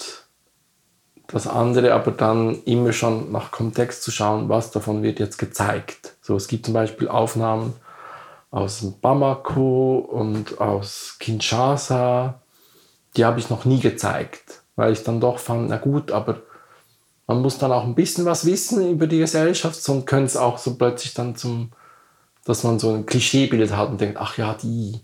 das 1.26 1.48
andere 1.48 1.92
aber 1.96 2.12
dann 2.12 2.62
immer 2.66 2.94
schon 2.94 3.32
nach 3.32 3.50
Kontext 3.50 4.04
zu 4.04 4.12
schauen, 4.12 4.48
was 4.48 4.70
davon 4.70 5.02
wird 5.02 5.20
jetzt 5.20 5.40
gezeigt. 5.40 6.18
So, 6.22 6.36
es 6.36 6.48
gibt 6.48 6.66
zum 6.66 6.76
Beispiel 6.76 7.08
Aufnahmen 7.08 7.74
aus 8.52 8.84
Bamako 9.02 10.00
und 10.00 10.60
aus 10.60 11.16
Kinshasa, 11.20 12.42
die 13.16 13.26
habe 13.26 13.40
ich 13.40 13.50
noch 13.50 13.66
nie 13.66 13.80
gezeigt, 13.80 14.62
weil 14.76 14.94
ich 14.94 15.04
dann 15.04 15.20
doch 15.22 15.40
fand, 15.40 15.70
na 15.70 15.78
gut, 15.78 16.12
aber 16.12 16.42
man 17.28 17.42
muss 17.42 17.58
dann 17.58 17.72
auch 17.72 17.84
ein 17.84 17.96
bisschen 17.96 18.26
was 18.26 18.46
wissen 18.46 18.92
über 18.92 19.08
die 19.08 19.20
Gesellschaft, 19.20 19.82
sonst 19.82 20.06
könnte 20.06 20.26
es 20.26 20.38
auch 20.38 20.58
so 20.58 20.76
plötzlich 20.76 21.14
dann 21.14 21.36
zum, 21.36 21.72
dass 22.44 22.64
man 22.64 22.78
so 22.78 22.94
ein 22.94 23.06
Klischeebild 23.06 23.76
hat 23.76 23.90
und 23.90 24.02
denkt, 24.02 24.18
ach 24.20 24.38
ja, 24.38 24.54
die, 24.54 25.00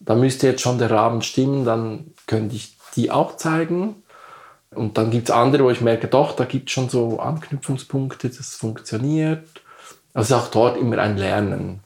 da 0.00 0.14
müsste 0.14 0.46
jetzt 0.46 0.62
schon 0.62 0.78
der 0.78 0.90
Rahmen 0.90 1.20
stimmen, 1.20 1.66
dann 1.66 2.12
könnte 2.26 2.56
ich 2.56 2.78
die 2.96 3.10
auch 3.10 3.36
zeigen. 3.36 3.96
Und 4.74 4.96
dann 4.96 5.10
gibt 5.10 5.28
es 5.28 5.34
andere, 5.34 5.64
wo 5.64 5.70
ich 5.70 5.82
merke, 5.82 6.08
doch, 6.08 6.34
da 6.34 6.46
gibt 6.46 6.70
es 6.70 6.72
schon 6.72 6.88
so 6.88 7.20
Anknüpfungspunkte, 7.20 8.30
das 8.30 8.54
funktioniert. 8.54 9.46
Also 10.14 10.36
auch 10.36 10.48
dort 10.48 10.78
immer 10.78 10.98
ein 10.98 11.18
Lernen. 11.18 11.80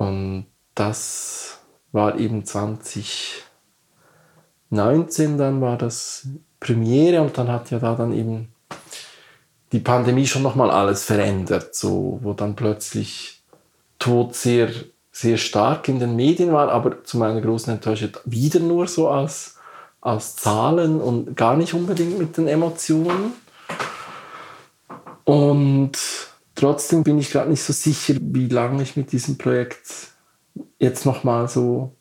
Und 0.00 0.46
das 0.74 1.60
war 1.92 2.18
eben 2.18 2.46
2019, 2.46 5.36
dann 5.36 5.60
war 5.60 5.76
das 5.76 6.26
Premiere 6.58 7.20
und 7.20 7.36
dann 7.36 7.52
hat 7.52 7.70
ja 7.70 7.78
da 7.78 7.94
dann 7.94 8.14
eben 8.14 8.48
die 9.72 9.80
Pandemie 9.80 10.26
schon 10.26 10.40
nochmal 10.40 10.70
alles 10.70 11.04
verändert, 11.04 11.74
so, 11.74 12.18
wo 12.22 12.32
dann 12.32 12.56
plötzlich 12.56 13.42
Tod 13.98 14.34
sehr, 14.34 14.70
sehr 15.12 15.36
stark 15.36 15.86
in 15.88 15.98
den 15.98 16.16
Medien 16.16 16.50
war, 16.50 16.70
aber 16.70 17.04
zu 17.04 17.18
meiner 17.18 17.42
großen 17.42 17.74
Enttäuschung 17.74 18.12
wieder 18.24 18.60
nur 18.60 18.86
so 18.86 19.10
als, 19.10 19.58
als 20.00 20.34
Zahlen 20.34 20.98
und 20.98 21.36
gar 21.36 21.58
nicht 21.58 21.74
unbedingt 21.74 22.18
mit 22.18 22.38
den 22.38 22.48
Emotionen. 22.48 23.34
Und 25.24 25.98
Trotzdem 26.60 27.04
bin 27.04 27.18
ich 27.18 27.30
gerade 27.30 27.48
nicht 27.48 27.62
so 27.62 27.72
sicher, 27.72 28.16
wie 28.20 28.46
lange 28.46 28.82
ich 28.82 28.94
mit 28.94 29.12
diesem 29.12 29.38
Projekt 29.38 30.10
jetzt 30.78 31.06
nochmal 31.06 31.48
so 31.48 31.96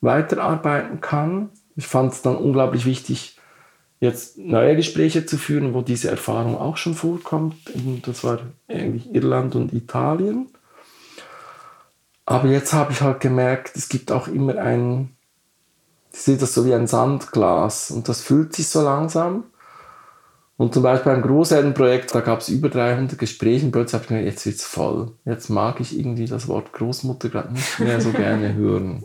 weiterarbeiten 0.00 1.00
kann. 1.00 1.50
Ich 1.76 1.86
fand 1.86 2.12
es 2.12 2.20
dann 2.20 2.34
unglaublich 2.34 2.84
wichtig, 2.84 3.38
jetzt 4.00 4.38
neue 4.38 4.74
Gespräche 4.74 5.24
zu 5.24 5.38
führen, 5.38 5.72
wo 5.72 5.82
diese 5.82 6.10
Erfahrung 6.10 6.58
auch 6.58 6.78
schon 6.78 6.96
vorkommt. 6.96 7.54
Das 8.02 8.24
war 8.24 8.40
eigentlich 8.66 9.14
Irland 9.14 9.54
und 9.54 9.72
Italien. 9.72 10.48
Aber 12.24 12.48
jetzt 12.48 12.72
habe 12.72 12.90
ich 12.90 13.02
halt 13.02 13.20
gemerkt, 13.20 13.76
es 13.76 13.88
gibt 13.88 14.10
auch 14.10 14.26
immer 14.26 14.58
ein, 14.58 15.16
ich 16.12 16.22
sehe 16.22 16.36
das 16.36 16.54
so 16.54 16.66
wie 16.66 16.74
ein 16.74 16.88
Sandglas 16.88 17.92
und 17.92 18.08
das 18.08 18.20
füllt 18.20 18.52
sich 18.52 18.66
so 18.66 18.82
langsam. 18.82 19.44
Und 20.58 20.72
zum 20.72 20.82
Beispiel 20.82 21.12
beim 21.12 21.22
Großelternprojekt, 21.22 22.14
da 22.14 22.20
gab 22.20 22.40
es 22.40 22.48
über 22.48 22.70
300 22.70 23.18
Gespräche 23.18 23.66
und 23.66 23.72
plötzlich 23.72 23.94
habe 23.94 24.04
ich 24.04 24.08
gedacht, 24.08 24.24
jetzt 24.24 24.46
wird 24.46 24.56
es 24.56 24.64
voll. 24.64 25.12
Jetzt 25.26 25.50
mag 25.50 25.80
ich 25.80 25.98
irgendwie 25.98 26.24
das 26.24 26.48
Wort 26.48 26.72
Großmutter 26.72 27.28
gerade 27.28 27.52
nicht 27.52 27.78
mehr 27.78 28.00
so 28.00 28.10
gerne 28.10 28.54
hören. 28.54 29.04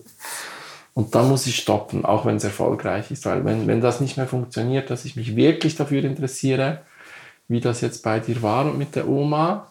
Und 0.93 1.13
dann 1.13 1.27
muss 1.27 1.47
ich 1.47 1.57
stoppen, 1.57 2.05
auch 2.05 2.25
wenn 2.25 2.37
es 2.37 2.45
erfolgreich 2.45 3.11
ist. 3.11 3.25
Weil 3.25 3.43
wenn, 3.43 3.67
wenn 3.67 3.81
das 3.81 3.99
nicht 3.99 4.15
mehr 4.15 4.27
funktioniert, 4.27 4.89
dass 4.89 5.03
ich 5.03 5.17
mich 5.17 5.35
wirklich 5.35 5.75
dafür 5.75 6.03
interessiere, 6.03 6.81
wie 7.49 7.59
das 7.59 7.81
jetzt 7.81 8.01
bei 8.01 8.19
dir 8.19 8.41
war 8.41 8.65
und 8.65 8.77
mit 8.77 8.95
der 8.95 9.09
Oma, 9.09 9.67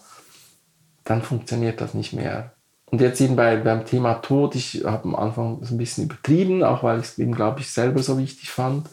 dann 1.04 1.22
funktioniert 1.22 1.80
das 1.80 1.94
nicht 1.94 2.12
mehr. 2.12 2.52
Und 2.86 3.00
jetzt 3.00 3.20
eben 3.20 3.36
bei, 3.36 3.56
beim 3.56 3.86
Thema 3.86 4.14
Tod, 4.14 4.54
ich 4.54 4.84
habe 4.84 5.04
am 5.04 5.14
Anfang 5.14 5.58
so 5.62 5.74
ein 5.74 5.78
bisschen 5.78 6.04
übertrieben, 6.04 6.62
auch 6.62 6.82
weil 6.82 7.00
ich 7.00 7.06
es 7.06 7.18
eben, 7.18 7.34
glaube 7.34 7.60
ich, 7.60 7.70
selber 7.70 8.02
so 8.02 8.18
wichtig 8.18 8.50
fand 8.50 8.86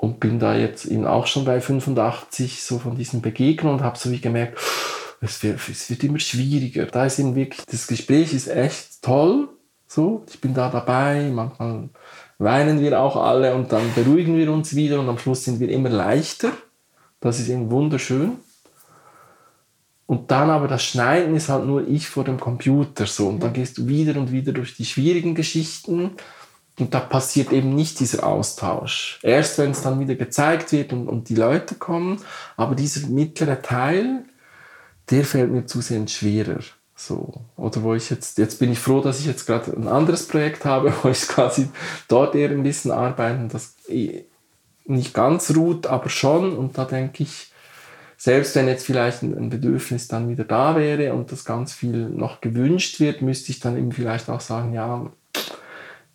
und 0.00 0.20
bin 0.20 0.38
da 0.38 0.56
jetzt 0.56 0.86
eben 0.86 1.06
auch 1.06 1.26
schon 1.26 1.44
bei 1.44 1.60
85 1.60 2.62
so 2.62 2.78
von 2.78 2.96
diesen 2.96 3.20
Begegnungen 3.20 3.80
und 3.80 3.84
habe 3.84 3.98
so 3.98 4.12
wie 4.12 4.20
gemerkt, 4.20 4.56
es 5.20 5.42
wird, 5.42 5.58
es 5.68 5.90
wird 5.90 6.04
immer 6.04 6.20
schwieriger. 6.20 6.86
Da 6.86 7.04
ist 7.04 7.18
eben 7.18 7.34
wirklich, 7.34 7.66
das 7.66 7.88
Gespräch 7.88 8.32
ist 8.32 8.46
echt 8.46 9.02
toll, 9.02 9.48
so, 9.88 10.24
ich 10.28 10.40
bin 10.40 10.54
da 10.54 10.70
dabei, 10.70 11.28
manchmal 11.32 11.88
weinen 12.38 12.80
wir 12.80 13.00
auch 13.00 13.16
alle 13.16 13.56
und 13.56 13.72
dann 13.72 13.92
beruhigen 13.96 14.36
wir 14.36 14.52
uns 14.52 14.76
wieder 14.76 15.00
und 15.00 15.08
am 15.08 15.18
Schluss 15.18 15.44
sind 15.44 15.58
wir 15.58 15.68
immer 15.68 15.88
leichter. 15.88 16.52
Das 17.18 17.40
ist 17.40 17.48
eben 17.48 17.68
wunderschön. 17.72 18.36
Und 20.06 20.30
dann 20.30 20.48
aber 20.48 20.68
das 20.68 20.84
Schneiden 20.84 21.34
ist 21.34 21.48
halt 21.48 21.66
nur 21.66 21.88
ich 21.88 22.08
vor 22.08 22.22
dem 22.22 22.38
Computer 22.38 23.06
so. 23.06 23.26
Und 23.26 23.42
dann 23.42 23.52
gehst 23.52 23.78
du 23.78 23.88
wieder 23.88 24.18
und 24.20 24.30
wieder 24.30 24.52
durch 24.52 24.76
die 24.76 24.84
schwierigen 24.84 25.34
Geschichten 25.34 26.12
und 26.78 26.94
da 26.94 27.00
passiert 27.00 27.52
eben 27.52 27.74
nicht 27.74 28.00
dieser 28.00 28.26
Austausch. 28.26 29.18
Erst 29.22 29.58
wenn 29.58 29.72
es 29.72 29.82
dann 29.82 30.00
wieder 30.00 30.14
gezeigt 30.14 30.72
wird 30.72 30.92
und, 30.92 31.08
und 31.08 31.28
die 31.28 31.34
Leute 31.34 31.74
kommen, 31.74 32.20
aber 32.56 32.74
dieser 32.74 33.06
mittlere 33.08 33.60
Teil, 33.62 34.24
der 35.10 35.24
fällt 35.24 35.50
mir 35.50 35.66
zusehends 35.66 36.12
schwerer. 36.12 36.60
So. 36.94 37.32
Oder 37.56 37.82
wo 37.82 37.94
ich 37.94 38.10
jetzt, 38.10 38.38
jetzt 38.38 38.58
bin 38.58 38.72
ich 38.72 38.78
froh, 38.78 39.00
dass 39.00 39.20
ich 39.20 39.26
jetzt 39.26 39.46
gerade 39.46 39.72
ein 39.72 39.88
anderes 39.88 40.26
Projekt 40.26 40.64
habe, 40.64 40.92
wo 41.02 41.08
ich 41.08 41.28
quasi 41.28 41.68
dort 42.08 42.34
eher 42.34 42.50
ein 42.50 42.62
bisschen 42.62 42.90
arbeite 42.90 43.38
und 43.40 43.54
das 43.54 43.74
nicht 44.84 45.14
ganz 45.14 45.54
ruht, 45.54 45.86
aber 45.86 46.08
schon. 46.08 46.56
Und 46.56 46.76
da 46.76 46.84
denke 46.84 47.22
ich, 47.22 47.52
selbst 48.16 48.56
wenn 48.56 48.66
jetzt 48.66 48.84
vielleicht 48.84 49.22
ein 49.22 49.48
Bedürfnis 49.48 50.08
dann 50.08 50.28
wieder 50.28 50.42
da 50.42 50.74
wäre 50.74 51.14
und 51.14 51.30
das 51.30 51.44
ganz 51.44 51.72
viel 51.72 52.08
noch 52.08 52.40
gewünscht 52.40 52.98
wird, 52.98 53.22
müsste 53.22 53.52
ich 53.52 53.60
dann 53.60 53.78
eben 53.78 53.92
vielleicht 53.92 54.28
auch 54.28 54.40
sagen, 54.40 54.72
ja, 54.72 55.08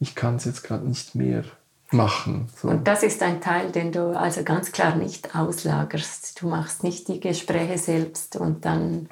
ich 0.03 0.15
kann 0.15 0.35
es 0.35 0.43
jetzt 0.43 0.63
gerade 0.63 0.85
nicht 0.85 1.15
mehr 1.15 1.43
machen. 1.91 2.49
So. 2.61 2.67
Und 2.67 2.87
das 2.87 3.03
ist 3.03 3.23
ein 3.23 3.39
Teil, 3.39 3.71
den 3.71 3.93
du 3.93 4.17
also 4.17 4.43
ganz 4.43 4.71
klar 4.73 4.95
nicht 4.95 5.33
auslagerst. 5.33 6.41
Du 6.41 6.49
machst 6.49 6.83
nicht 6.83 7.07
die 7.07 7.21
Gespräche 7.21 7.77
selbst 7.77 8.35
und 8.35 8.65
dann 8.65 9.07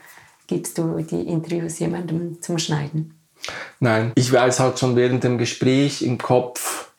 gibst 0.48 0.78
du 0.78 1.02
die 1.02 1.22
Interviews 1.22 1.80
jemandem 1.80 2.42
zum 2.42 2.58
Schneiden. 2.58 3.16
Nein, 3.80 4.12
ich 4.16 4.32
weiß 4.32 4.60
halt 4.60 4.80
schon 4.80 4.98
während 4.98 5.24
dem 5.24 5.38
Gespräch 5.38 6.02
im 6.02 6.18
Kopf, 6.18 6.92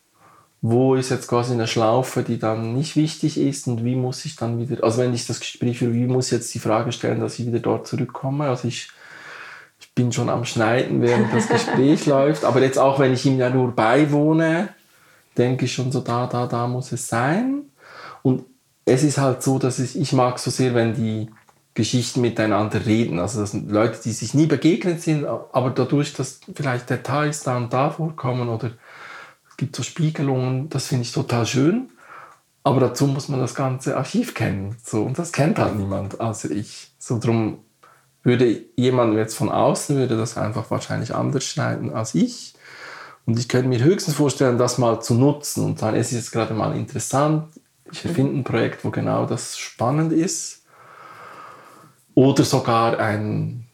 wo 0.63 0.95
ist 0.95 1.11
jetzt 1.11 1.29
quasi 1.29 1.53
eine 1.53 1.67
Schlaufe, 1.67 2.23
die 2.23 2.39
dann 2.39 2.75
nicht 2.75 2.97
wichtig 2.97 3.37
ist 3.37 3.67
und 3.67 3.85
wie 3.85 3.97
muss 3.97 4.25
ich 4.25 4.37
dann 4.37 4.59
wieder, 4.59 4.83
also 4.83 5.03
wenn 5.03 5.13
ich 5.13 5.27
das 5.27 5.41
Gespräch 5.41 5.79
führe, 5.79 5.93
wie 5.93 6.07
muss 6.07 6.27
ich 6.27 6.33
jetzt 6.33 6.55
die 6.55 6.61
Frage 6.61 6.93
stellen, 6.93 7.21
dass 7.21 7.39
ich 7.39 7.47
wieder 7.47 7.59
dort 7.59 7.87
zurückkomme. 7.87 8.49
Also 8.49 8.69
ich 8.69 8.89
bin 9.95 10.13
schon 10.13 10.29
am 10.29 10.45
Schneiden, 10.45 11.03
während 11.03 11.33
das 11.33 11.49
Gespräch 11.49 12.07
läuft. 12.07 12.45
Aber 12.45 12.61
jetzt 12.61 12.79
auch, 12.79 12.99
wenn 12.99 13.13
ich 13.13 13.27
ihm 13.27 13.39
ja 13.39 13.51
nur 13.51 13.73
beiwohne, 13.73 14.71
denke 15.37 15.67
ich 15.67 15.73
schon 15.73 15.93
so, 15.93 16.01
da, 16.01 16.27
da, 16.27 16.47
da 16.47 16.67
muss 16.67 16.93
es 16.93 17.09
sein. 17.09 17.63
Und 18.23 18.45
es 18.85 19.03
ist 19.03 19.19
halt 19.19 19.43
so, 19.43 19.59
dass 19.59 19.79
ich, 19.79 19.99
ich 19.99 20.13
mag 20.13 20.39
so 20.39 20.51
sehr, 20.51 20.75
wenn 20.75 20.95
die 20.95 21.31
Geschichten 21.75 22.21
miteinander 22.21 22.85
reden. 22.85 23.19
Also 23.19 23.41
das 23.41 23.53
sind 23.53 23.71
Leute, 23.71 23.99
die 24.03 24.13
sich 24.13 24.35
nie 24.35 24.47
begegnet 24.47 25.01
sind, 25.01 25.25
aber 25.25 25.71
dadurch, 25.71 26.13
dass 26.13 26.41
vielleicht 26.55 26.91
Details 26.91 27.43
da 27.43 27.57
und 27.57 27.73
da 27.73 27.91
vorkommen 27.91 28.49
oder 28.49 28.73
es 29.49 29.57
gibt 29.57 29.77
so 29.77 29.83
Spiegelungen, 29.83 30.69
das 30.69 30.87
finde 30.87 31.03
ich 31.03 31.13
total 31.13 31.47
schön. 31.47 31.91
Aber 32.65 32.81
dazu 32.81 33.07
muss 33.07 33.29
man 33.29 33.41
das 33.41 33.55
ganze 33.55 33.97
Archiv 33.97 34.35
kennen. 34.35 34.77
So, 34.85 35.03
und 35.03 35.19
das 35.19 35.33
kennt 35.33 35.59
halt 35.59 35.77
niemand 35.77 36.21
außer 36.21 36.51
ich. 36.51 36.93
So 36.99 37.19
drum 37.19 37.59
würde 38.23 38.65
jemand 38.77 39.15
jetzt 39.15 39.37
von 39.37 39.49
außen, 39.49 39.97
würde 39.97 40.17
das 40.17 40.37
einfach 40.37 40.71
wahrscheinlich 40.71 41.15
anders 41.15 41.45
schneiden 41.45 41.93
als 41.93 42.15
ich. 42.15 42.55
Und 43.27 43.39
ich 43.39 43.49
könnte 43.49 43.69
mir 43.69 43.83
höchstens 43.83 44.15
vorstellen, 44.15 44.59
das 44.59 44.79
mal 44.79 45.01
zu 45.01 45.15
nutzen 45.15 45.65
und 45.65 45.79
sagen, 45.79 45.97
es 45.97 46.13
ist 46.13 46.19
jetzt 46.19 46.33
gerade 46.33 46.55
mal 46.55 46.77
interessant, 46.77 47.49
ich 47.91 48.05
erfinde 48.05 48.39
ein 48.39 48.45
Projekt, 48.45 48.85
wo 48.85 48.91
genau 48.91 49.27
das 49.27 49.59
spannend 49.59 50.13
ist. 50.13 50.65
Oder 52.15 52.45
sogar 52.45 52.99
ein, 52.99 53.67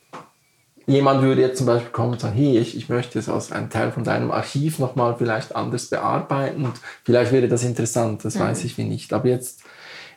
jemand 0.86 1.22
würde 1.22 1.40
jetzt 1.40 1.58
zum 1.58 1.66
Beispiel 1.66 1.90
kommen 1.90 2.12
und 2.12 2.20
sagen, 2.20 2.36
hey, 2.36 2.58
ich, 2.58 2.76
ich 2.76 2.88
möchte 2.88 3.18
es 3.18 3.28
als 3.28 3.52
einen 3.52 3.70
Teil 3.70 3.92
von 3.92 4.04
deinem 4.04 4.30
Archiv 4.30 4.78
nochmal 4.78 5.16
vielleicht 5.16 5.54
anders 5.54 5.86
bearbeiten 5.86 6.64
und 6.64 6.74
vielleicht 7.04 7.32
wäre 7.32 7.48
das 7.48 7.64
interessant, 7.64 8.24
das 8.24 8.34
mhm. 8.34 8.40
weiß 8.40 8.64
ich 8.64 8.76
wie 8.76 8.84
nicht. 8.84 9.12
Aber 9.12 9.28
jetzt 9.28 9.62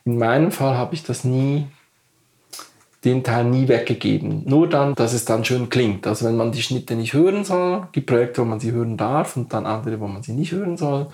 in 0.03 0.17
meinem 0.17 0.51
Fall 0.51 0.75
habe 0.75 0.95
ich 0.95 1.03
das 1.03 1.23
nie 1.23 1.67
den 3.03 3.23
Teil 3.23 3.45
nie 3.45 3.67
weggegeben. 3.67 4.43
Nur 4.45 4.69
dann, 4.69 4.93
dass 4.95 5.13
es 5.13 5.25
dann 5.25 5.43
schön 5.43 5.69
klingt. 5.69 6.05
Also 6.05 6.25
wenn 6.25 6.37
man 6.37 6.51
die 6.51 6.61
Schnitte 6.61 6.95
nicht 6.95 7.13
hören 7.13 7.43
soll, 7.43 7.87
gibt 7.91 8.07
Projekte, 8.07 8.41
wo 8.41 8.45
man 8.45 8.59
sie 8.59 8.71
hören 8.71 8.97
darf 8.97 9.35
und 9.35 9.51
dann 9.53 9.65
andere, 9.65 9.99
wo 9.99 10.07
man 10.07 10.21
sie 10.21 10.33
nicht 10.33 10.51
hören 10.51 10.77
soll, 10.77 11.07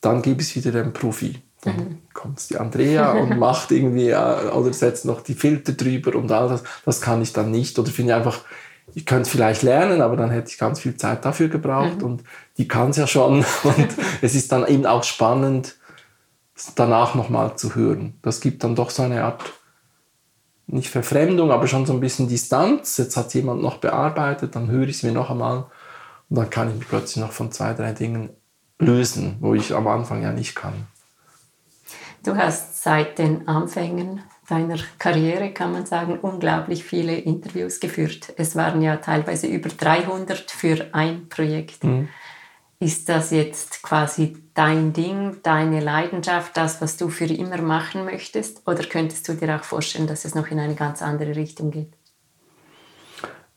dann 0.00 0.22
ich 0.24 0.38
es 0.38 0.56
wieder 0.56 0.70
dem 0.70 0.92
Profi. 0.92 1.42
Dann 1.62 1.76
mhm. 1.76 1.98
kommt 2.12 2.48
die 2.50 2.58
Andrea 2.58 3.12
und 3.12 3.38
macht 3.38 3.72
irgendwie 3.72 4.14
oder 4.14 4.72
setzt 4.72 5.04
noch 5.04 5.20
die 5.20 5.34
Filter 5.34 5.72
drüber 5.72 6.14
und 6.16 6.30
all 6.30 6.48
das. 6.48 6.62
Das 6.84 7.00
kann 7.00 7.22
ich 7.22 7.32
dann 7.32 7.50
nicht. 7.50 7.78
Oder 7.78 7.90
finde 7.90 8.12
ich 8.12 8.16
einfach, 8.18 8.40
ich 8.94 9.06
könnte 9.06 9.22
es 9.22 9.28
vielleicht 9.30 9.62
lernen, 9.62 10.00
aber 10.00 10.16
dann 10.16 10.30
hätte 10.30 10.50
ich 10.50 10.58
ganz 10.58 10.80
viel 10.80 10.96
Zeit 10.96 11.24
dafür 11.24 11.48
gebraucht 11.48 11.98
mhm. 11.98 12.04
und 12.04 12.24
die 12.58 12.68
kann 12.68 12.90
es 12.90 12.96
ja 12.96 13.06
schon. 13.06 13.44
Und 13.64 13.88
es 14.20 14.34
ist 14.34 14.52
dann 14.52 14.66
eben 14.66 14.86
auch 14.86 15.04
spannend, 15.04 15.76
danach 16.76 17.14
nochmal 17.14 17.56
zu 17.56 17.74
hören. 17.74 18.14
Das 18.22 18.40
gibt 18.40 18.62
dann 18.62 18.74
doch 18.74 18.90
so 18.90 19.02
eine 19.02 19.24
Art, 19.24 19.42
nicht 20.66 20.88
Verfremdung, 20.88 21.50
aber 21.50 21.66
schon 21.66 21.86
so 21.86 21.92
ein 21.92 22.00
bisschen 22.00 22.28
Distanz. 22.28 22.96
Jetzt 22.96 23.16
hat 23.16 23.34
jemand 23.34 23.62
noch 23.62 23.78
bearbeitet, 23.78 24.54
dann 24.54 24.70
höre 24.70 24.88
ich 24.88 24.96
es 24.96 25.02
mir 25.02 25.12
noch 25.12 25.30
einmal 25.30 25.66
und 26.30 26.36
dann 26.36 26.50
kann 26.50 26.70
ich 26.70 26.76
mich 26.76 26.88
plötzlich 26.88 27.22
noch 27.22 27.32
von 27.32 27.52
zwei, 27.52 27.74
drei 27.74 27.92
Dingen 27.92 28.30
lösen, 28.78 29.36
wo 29.40 29.54
ich 29.54 29.74
am 29.74 29.86
Anfang 29.86 30.22
ja 30.22 30.32
nicht 30.32 30.54
kann. 30.54 30.86
Du 32.24 32.36
hast 32.36 32.82
seit 32.82 33.18
den 33.18 33.48
Anfängen 33.48 34.22
deiner 34.48 34.76
Karriere, 34.98 35.52
kann 35.52 35.72
man 35.72 35.86
sagen, 35.86 36.18
unglaublich 36.20 36.84
viele 36.84 37.16
Interviews 37.16 37.80
geführt. 37.80 38.32
Es 38.36 38.54
waren 38.54 38.82
ja 38.82 38.96
teilweise 38.96 39.46
über 39.46 39.68
300 39.68 40.50
für 40.50 40.86
ein 40.92 41.28
Projekt. 41.28 41.84
Mhm. 41.84 42.08
Ist 42.82 43.08
das 43.08 43.30
jetzt 43.30 43.84
quasi 43.84 44.36
dein 44.54 44.92
Ding, 44.92 45.36
deine 45.44 45.78
Leidenschaft, 45.78 46.56
das, 46.56 46.80
was 46.80 46.96
du 46.96 47.10
für 47.10 47.26
immer 47.26 47.62
machen 47.62 48.04
möchtest? 48.04 48.66
Oder 48.66 48.82
könntest 48.82 49.28
du 49.28 49.34
dir 49.34 49.54
auch 49.54 49.62
vorstellen, 49.62 50.08
dass 50.08 50.24
es 50.24 50.34
noch 50.34 50.48
in 50.48 50.58
eine 50.58 50.74
ganz 50.74 51.00
andere 51.00 51.36
Richtung 51.36 51.70
geht? 51.70 51.92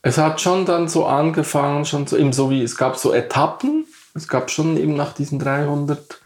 Es 0.04 0.20
hat 0.20 0.42
schon 0.42 0.68
dann 0.68 0.88
so 0.88 1.08
angefangen, 1.08 1.86
schon 1.86 2.06
so, 2.06 2.18
eben 2.18 2.34
so 2.34 2.52
wie 2.52 2.62
es 2.62 2.78
gab 2.78 2.98
so 2.98 3.16
Etappen. 3.16 3.88
Es 4.14 4.28
gab 4.28 4.52
schon 4.52 4.78
eben 4.78 4.96
nach 4.96 5.14
diesen 5.14 5.40
300 5.40 6.22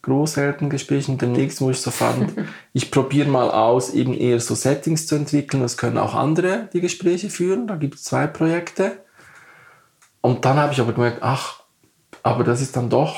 Großelterngesprächen 0.00 1.18
demnächst, 1.18 1.60
wo 1.60 1.68
ich 1.68 1.82
so 1.82 1.90
fand, 1.90 2.32
ich 2.72 2.90
probiere 2.90 3.28
mal 3.28 3.50
aus, 3.50 3.92
eben 3.92 4.14
eher 4.14 4.40
so 4.40 4.54
Settings 4.54 5.06
zu 5.06 5.16
entwickeln. 5.16 5.62
Das 5.62 5.76
können 5.76 5.98
auch 5.98 6.14
andere 6.14 6.70
die 6.72 6.80
Gespräche 6.80 7.28
führen. 7.28 7.66
Da 7.66 7.76
gibt 7.76 7.96
es 7.96 8.04
zwei 8.04 8.26
Projekte. 8.26 9.04
Und 10.22 10.46
dann 10.46 10.56
habe 10.56 10.72
ich 10.72 10.80
aber 10.80 10.94
gemerkt, 10.94 11.18
ach, 11.20 11.61
aber 12.22 12.44
das 12.44 12.60
ist 12.60 12.76
dann 12.76 12.88
doch, 12.90 13.16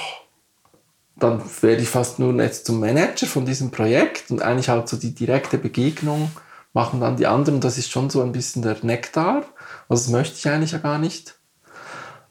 dann 1.16 1.42
werde 1.60 1.82
ich 1.82 1.88
fast 1.88 2.18
nur 2.18 2.34
jetzt 2.42 2.66
zum 2.66 2.80
Manager 2.80 3.26
von 3.26 3.46
diesem 3.46 3.70
Projekt 3.70 4.30
und 4.30 4.42
eigentlich 4.42 4.68
halt 4.68 4.88
so 4.88 4.96
die 4.96 5.14
direkte 5.14 5.58
Begegnung 5.58 6.30
machen 6.72 7.00
dann 7.00 7.16
die 7.16 7.26
anderen. 7.26 7.60
Das 7.60 7.78
ist 7.78 7.90
schon 7.90 8.10
so 8.10 8.20
ein 8.20 8.32
bisschen 8.32 8.62
der 8.62 8.76
Nektar. 8.82 9.44
Also 9.88 10.04
das 10.04 10.08
möchte 10.08 10.36
ich 10.36 10.48
eigentlich 10.48 10.72
ja 10.72 10.78
gar 10.78 10.98
nicht. 10.98 11.38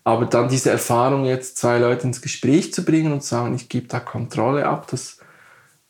Aber 0.03 0.25
dann 0.25 0.49
diese 0.49 0.69
Erfahrung, 0.69 1.23
jetzt 1.23 1.57
zwei 1.57 1.77
Leute 1.77 2.07
ins 2.07 2.21
Gespräch 2.21 2.73
zu 2.73 2.83
bringen 2.83 3.13
und 3.13 3.21
zu 3.21 3.29
sagen, 3.29 3.55
ich 3.55 3.69
gebe 3.69 3.87
da 3.87 4.01
Kontrolle 4.01 4.67
ab, 4.67 4.87
das 4.91 5.19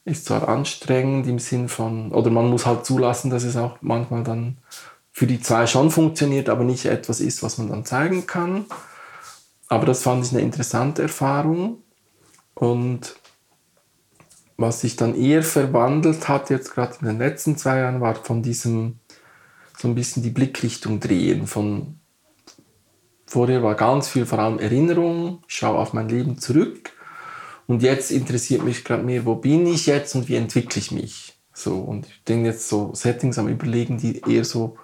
ist 0.05 0.25
zwar 0.25 0.47
anstrengend 0.47 1.27
im 1.27 1.39
Sinn 1.39 1.67
von, 1.67 2.11
oder 2.11 2.29
man 2.29 2.49
muss 2.49 2.65
halt 2.67 2.85
zulassen, 2.85 3.31
dass 3.31 3.43
es 3.43 3.57
auch 3.57 3.77
manchmal 3.81 4.23
dann 4.23 4.57
für 5.11 5.25
die 5.25 5.39
zwei 5.39 5.65
schon 5.65 5.89
funktioniert, 5.89 6.49
aber 6.49 6.63
nicht 6.63 6.85
etwas 6.85 7.21
ist, 7.21 7.41
was 7.41 7.57
man 7.57 7.69
dann 7.69 7.85
zeigen 7.85 8.27
kann. 8.27 8.65
Aber 9.67 9.85
das 9.85 10.03
fand 10.03 10.25
ich 10.25 10.31
eine 10.31 10.41
interessante 10.41 11.01
Erfahrung. 11.03 11.83
Und 12.53 13.15
was 14.57 14.81
sich 14.81 14.95
dann 14.95 15.15
eher 15.15 15.43
verwandelt 15.43 16.27
hat, 16.27 16.49
jetzt 16.49 16.73
gerade 16.73 16.95
in 17.01 17.07
den 17.07 17.17
letzten 17.17 17.57
zwei 17.57 17.79
Jahren, 17.79 18.01
war 18.01 18.15
von 18.15 18.43
diesem 18.43 18.99
so 19.77 19.87
ein 19.87 19.95
bisschen 19.95 20.23
die 20.23 20.29
Blickrichtung 20.29 20.99
drehen. 20.99 21.47
Von 21.47 21.99
vorher 23.25 23.63
war 23.63 23.75
ganz 23.75 24.07
viel 24.07 24.25
vor 24.25 24.39
allem 24.39 24.59
Erinnerung, 24.59 25.43
ich 25.47 25.55
schaue 25.55 25.79
auf 25.79 25.93
mein 25.93 26.09
Leben 26.09 26.37
zurück. 26.37 26.91
Und 27.65 27.81
jetzt 27.81 28.11
interessiert 28.11 28.63
mich 28.63 28.83
gerade 28.83 29.03
mehr, 29.03 29.25
wo 29.25 29.35
bin 29.35 29.65
ich 29.65 29.87
jetzt 29.87 30.15
und 30.15 30.27
wie 30.27 30.35
entwickle 30.35 30.79
ich 30.79 30.91
mich. 30.91 31.39
So, 31.53 31.77
und 31.77 32.07
ich 32.07 32.23
denke 32.23 32.49
jetzt 32.49 32.67
so 32.67 32.93
Settings 32.93 33.37
am 33.37 33.47
Überlegen, 33.47 33.97
die 33.97 34.21
eher 34.21 34.43
so 34.43 34.77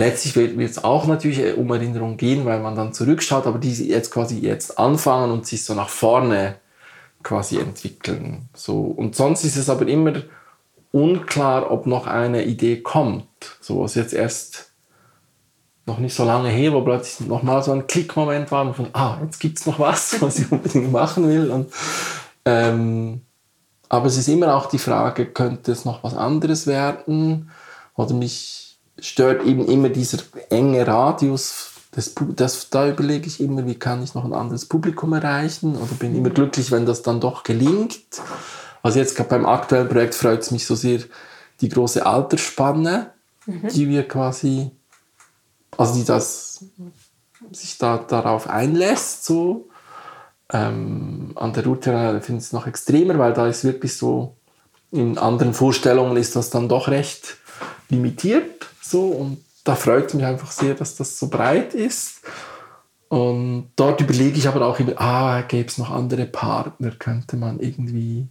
Letztlich 0.00 0.34
wird 0.34 0.70
es 0.70 0.82
auch 0.82 1.06
natürlich 1.06 1.40
äh, 1.40 1.52
um 1.52 1.70
Erinnerungen 1.70 2.16
gehen, 2.16 2.46
weil 2.46 2.60
man 2.60 2.74
dann 2.74 2.94
zurückschaut, 2.94 3.46
aber 3.46 3.58
die 3.58 3.70
jetzt 3.86 4.10
quasi 4.10 4.38
jetzt 4.38 4.78
anfangen 4.78 5.30
und 5.30 5.46
sich 5.46 5.62
so 5.62 5.74
nach 5.74 5.90
vorne 5.90 6.56
quasi 7.22 7.58
entwickeln. 7.58 8.48
So. 8.54 8.80
Und 8.80 9.14
sonst 9.14 9.44
ist 9.44 9.56
es 9.56 9.68
aber 9.68 9.86
immer 9.86 10.14
unklar, 10.90 11.70
ob 11.70 11.84
noch 11.84 12.06
eine 12.06 12.46
Idee 12.46 12.80
kommt. 12.80 13.26
So 13.60 13.82
was 13.82 13.94
jetzt 13.94 14.14
erst 14.14 14.72
noch 15.84 15.98
nicht 15.98 16.14
so 16.14 16.24
lange 16.24 16.48
her, 16.48 16.72
wo 16.72 16.80
plötzlich 16.80 17.28
nochmal 17.28 17.62
so 17.62 17.72
ein 17.72 17.86
Klickmoment 17.86 18.50
war 18.50 18.72
von, 18.72 18.88
ah, 18.94 19.18
jetzt 19.22 19.38
gibt 19.38 19.58
es 19.58 19.66
noch 19.66 19.78
was, 19.78 20.18
was 20.22 20.38
ich 20.38 20.50
unbedingt 20.50 20.90
machen 20.90 21.28
will. 21.28 21.50
Und, 21.50 21.74
ähm, 22.46 23.20
aber 23.90 24.06
es 24.06 24.16
ist 24.16 24.28
immer 24.28 24.54
auch 24.54 24.64
die 24.64 24.78
Frage, 24.78 25.26
könnte 25.26 25.72
es 25.72 25.84
noch 25.84 26.02
was 26.02 26.14
anderes 26.14 26.66
werden? 26.66 27.50
Oder 27.96 28.14
mich 28.14 28.69
stört 29.02 29.44
eben 29.44 29.66
immer 29.66 29.88
dieser 29.88 30.18
enge 30.50 30.86
Radius. 30.86 31.70
Das, 31.92 32.14
das, 32.36 32.70
da 32.70 32.88
überlege 32.88 33.26
ich 33.26 33.40
immer, 33.40 33.66
wie 33.66 33.74
kann 33.74 34.02
ich 34.02 34.14
noch 34.14 34.24
ein 34.24 34.32
anderes 34.32 34.66
Publikum 34.66 35.12
erreichen 35.12 35.76
oder 35.76 35.92
bin 35.98 36.14
immer 36.14 36.30
glücklich, 36.30 36.70
wenn 36.70 36.86
das 36.86 37.02
dann 37.02 37.20
doch 37.20 37.42
gelingt. 37.42 37.98
Also 38.82 38.98
jetzt 38.98 39.16
gerade 39.16 39.30
beim 39.30 39.44
aktuellen 39.44 39.88
Projekt 39.88 40.14
freut 40.14 40.40
es 40.40 40.50
mich 40.52 40.66
so 40.66 40.74
sehr, 40.74 41.00
die 41.60 41.68
große 41.68 42.06
Altersspanne, 42.06 43.10
mhm. 43.46 43.68
die 43.68 43.88
wir 43.88 44.06
quasi, 44.06 44.70
also 45.76 45.94
die 45.94 46.04
das 46.04 46.64
sich 47.52 47.78
da 47.78 47.98
darauf 47.98 48.48
einlässt, 48.48 49.24
so. 49.24 49.68
Ähm, 50.52 51.32
an 51.36 51.52
der 51.52 51.64
Route 51.64 52.20
finde 52.22 52.40
ich 52.40 52.46
es 52.46 52.52
noch 52.52 52.66
extremer, 52.66 53.18
weil 53.18 53.32
da 53.32 53.46
ist 53.46 53.64
wirklich 53.64 53.96
so, 53.96 54.36
in 54.90 55.18
anderen 55.18 55.54
Vorstellungen 55.54 56.16
ist 56.16 56.34
das 56.34 56.50
dann 56.50 56.68
doch 56.68 56.88
recht 56.88 57.36
limitiert. 57.88 58.66
So, 58.80 59.06
und 59.06 59.44
da 59.64 59.74
freut 59.74 60.08
es 60.08 60.14
mich 60.14 60.24
einfach 60.24 60.50
sehr, 60.50 60.74
dass 60.74 60.96
das 60.96 61.18
so 61.18 61.28
breit 61.28 61.74
ist. 61.74 62.22
Und 63.08 63.72
dort 63.76 64.00
überlege 64.00 64.38
ich 64.38 64.46
aber 64.46 64.64
auch 64.64 64.78
immer, 64.78 64.92
ah, 65.00 65.42
gäbe 65.42 65.68
es 65.68 65.78
noch 65.78 65.90
andere 65.90 66.26
Partner, 66.26 66.92
könnte 66.92 67.36
man 67.36 67.58
irgendwie. 67.58 68.28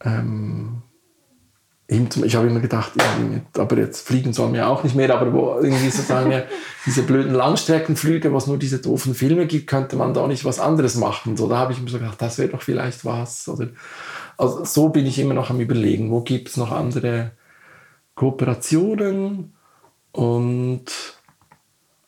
Ähm, 0.00 0.82
ich 1.86 2.34
habe 2.34 2.46
immer 2.46 2.60
gedacht, 2.60 2.92
aber 3.58 3.76
jetzt 3.76 4.06
fliegen 4.06 4.32
sollen 4.32 4.54
wir 4.54 4.68
auch 4.68 4.84
nicht 4.84 4.96
mehr, 4.96 5.14
aber 5.14 5.32
wo 5.32 5.60
irgendwie 5.60 5.90
so 5.90 6.02
sagen 6.02 6.30
wir, 6.30 6.46
diese 6.86 7.02
blöden 7.02 7.34
Langstreckenflüge, 7.34 8.32
wo 8.32 8.38
es 8.38 8.46
nur 8.46 8.58
diese 8.58 8.78
doofen 8.78 9.14
Filme 9.14 9.46
gibt, 9.46 9.66
könnte 9.66 9.96
man 9.96 10.14
da 10.14 10.26
nicht 10.26 10.44
was 10.44 10.60
anderes 10.60 10.94
machen. 10.94 11.36
So, 11.36 11.48
da 11.48 11.58
habe 11.58 11.72
ich 11.72 11.80
mir 11.82 11.90
so 11.90 11.98
gedacht, 11.98 12.22
das 12.22 12.38
wäre 12.38 12.48
doch 12.48 12.62
vielleicht 12.62 13.04
was. 13.04 13.48
Oder, 13.48 13.68
also 14.38 14.64
so 14.64 14.88
bin 14.88 15.04
ich 15.04 15.18
immer 15.18 15.34
noch 15.34 15.50
am 15.50 15.60
überlegen, 15.60 16.10
wo 16.10 16.22
gibt 16.22 16.48
es 16.48 16.56
noch 16.56 16.72
andere 16.72 17.32
Kooperationen 18.14 19.54
und 20.12 20.84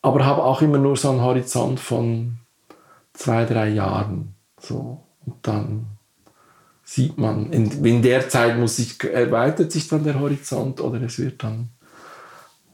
aber 0.02 0.24
habe 0.24 0.44
auch 0.44 0.62
immer 0.62 0.78
nur 0.78 0.96
so 0.96 1.10
einen 1.10 1.22
Horizont 1.22 1.80
von 1.80 2.38
zwei, 3.12 3.44
drei 3.44 3.70
Jahren. 3.70 4.34
So. 4.60 5.02
Und 5.24 5.34
dann 5.42 5.86
sieht 6.84 7.18
man, 7.18 7.52
in, 7.52 7.84
in 7.84 8.02
der 8.02 8.28
Zeit 8.28 8.56
muss 8.56 8.76
sich, 8.76 9.02
erweitert 9.02 9.72
sich 9.72 9.88
dann 9.88 10.04
der 10.04 10.20
Horizont 10.20 10.80
oder 10.80 11.02
es 11.02 11.18
wird 11.18 11.42
dann, 11.42 11.70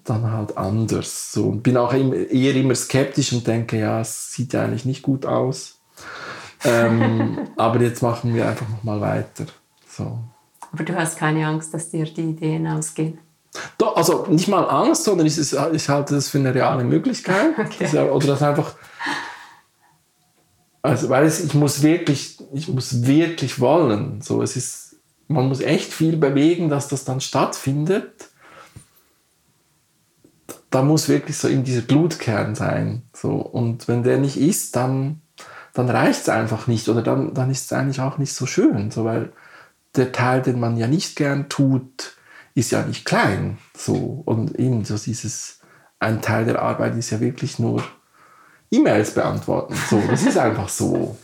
dann 0.04 0.30
halt 0.30 0.58
anders. 0.58 1.32
So. 1.32 1.46
Und 1.46 1.62
bin 1.62 1.78
auch 1.78 1.94
immer, 1.94 2.16
eher 2.16 2.54
immer 2.54 2.74
skeptisch 2.74 3.32
und 3.32 3.46
denke, 3.46 3.78
ja, 3.78 4.00
es 4.02 4.32
sieht 4.32 4.52
ja 4.52 4.64
eigentlich 4.64 4.84
nicht 4.84 5.00
gut 5.00 5.24
aus. 5.24 5.80
ähm, 6.64 7.48
aber 7.56 7.80
jetzt 7.80 8.02
machen 8.02 8.34
wir 8.34 8.46
einfach 8.46 8.68
nochmal 8.68 9.00
weiter. 9.00 9.46
So. 9.88 10.18
Aber 10.72 10.84
du 10.84 10.96
hast 10.96 11.18
keine 11.18 11.46
Angst, 11.46 11.74
dass 11.74 11.90
dir 11.90 12.04
die 12.04 12.30
Ideen 12.30 12.66
ausgehen? 12.66 13.18
Doch, 13.76 13.96
also 13.96 14.26
nicht 14.30 14.48
mal 14.48 14.64
Angst, 14.64 15.04
sondern 15.04 15.26
ich, 15.26 15.38
ich 15.38 15.88
halte 15.88 16.14
das 16.14 16.28
für 16.28 16.38
eine 16.38 16.54
reale 16.54 16.84
Möglichkeit. 16.84 17.54
Okay. 17.58 17.98
Oder 18.08 18.26
das 18.26 18.42
einfach. 18.42 18.74
Also, 20.80 21.08
weil 21.10 21.26
es, 21.26 21.44
ich 21.44 21.54
muss 21.54 21.82
wirklich, 21.82 22.38
ich 22.52 22.68
muss 22.68 23.06
wirklich 23.06 23.60
wollen. 23.60 24.20
So, 24.22 24.42
es 24.42 24.56
ist, 24.56 24.96
man 25.28 25.48
muss 25.48 25.60
echt 25.60 25.92
viel 25.92 26.16
bewegen, 26.16 26.70
dass 26.70 26.88
das 26.88 27.04
dann 27.04 27.20
stattfindet. 27.20 28.30
Da 30.70 30.82
muss 30.82 31.08
wirklich 31.08 31.36
so 31.36 31.48
in 31.48 31.62
dieser 31.62 31.82
Blutkern 31.82 32.54
sein. 32.54 33.02
So. 33.14 33.32
Und 33.32 33.86
wenn 33.86 34.02
der 34.02 34.16
nicht 34.16 34.38
ist, 34.38 34.74
dann, 34.74 35.20
dann 35.74 35.90
reicht 35.90 36.22
es 36.22 36.28
einfach 36.30 36.66
nicht. 36.66 36.88
Oder 36.88 37.02
dann, 37.02 37.34
dann 37.34 37.50
ist 37.50 37.66
es 37.66 37.72
eigentlich 37.72 38.00
auch 38.00 38.16
nicht 38.16 38.32
so 38.32 38.46
schön. 38.46 38.90
So, 38.90 39.04
weil 39.04 39.32
der 39.96 40.12
Teil, 40.12 40.42
den 40.42 40.58
man 40.58 40.76
ja 40.76 40.86
nicht 40.86 41.16
gern 41.16 41.48
tut, 41.48 42.16
ist 42.54 42.72
ja 42.72 42.82
nicht 42.82 43.04
klein. 43.04 43.58
So. 43.76 44.22
Und 44.24 44.58
eben 44.58 44.84
so 44.84 44.96
dieses, 44.96 45.60
ein 45.98 46.22
Teil 46.22 46.44
der 46.44 46.60
Arbeit 46.60 46.96
ist 46.96 47.10
ja 47.10 47.20
wirklich 47.20 47.58
nur 47.58 47.82
E-Mails 48.70 49.14
beantworten. 49.14 49.74
So, 49.88 50.02
das 50.08 50.22
ist 50.22 50.38
einfach 50.38 50.68
so. 50.68 51.16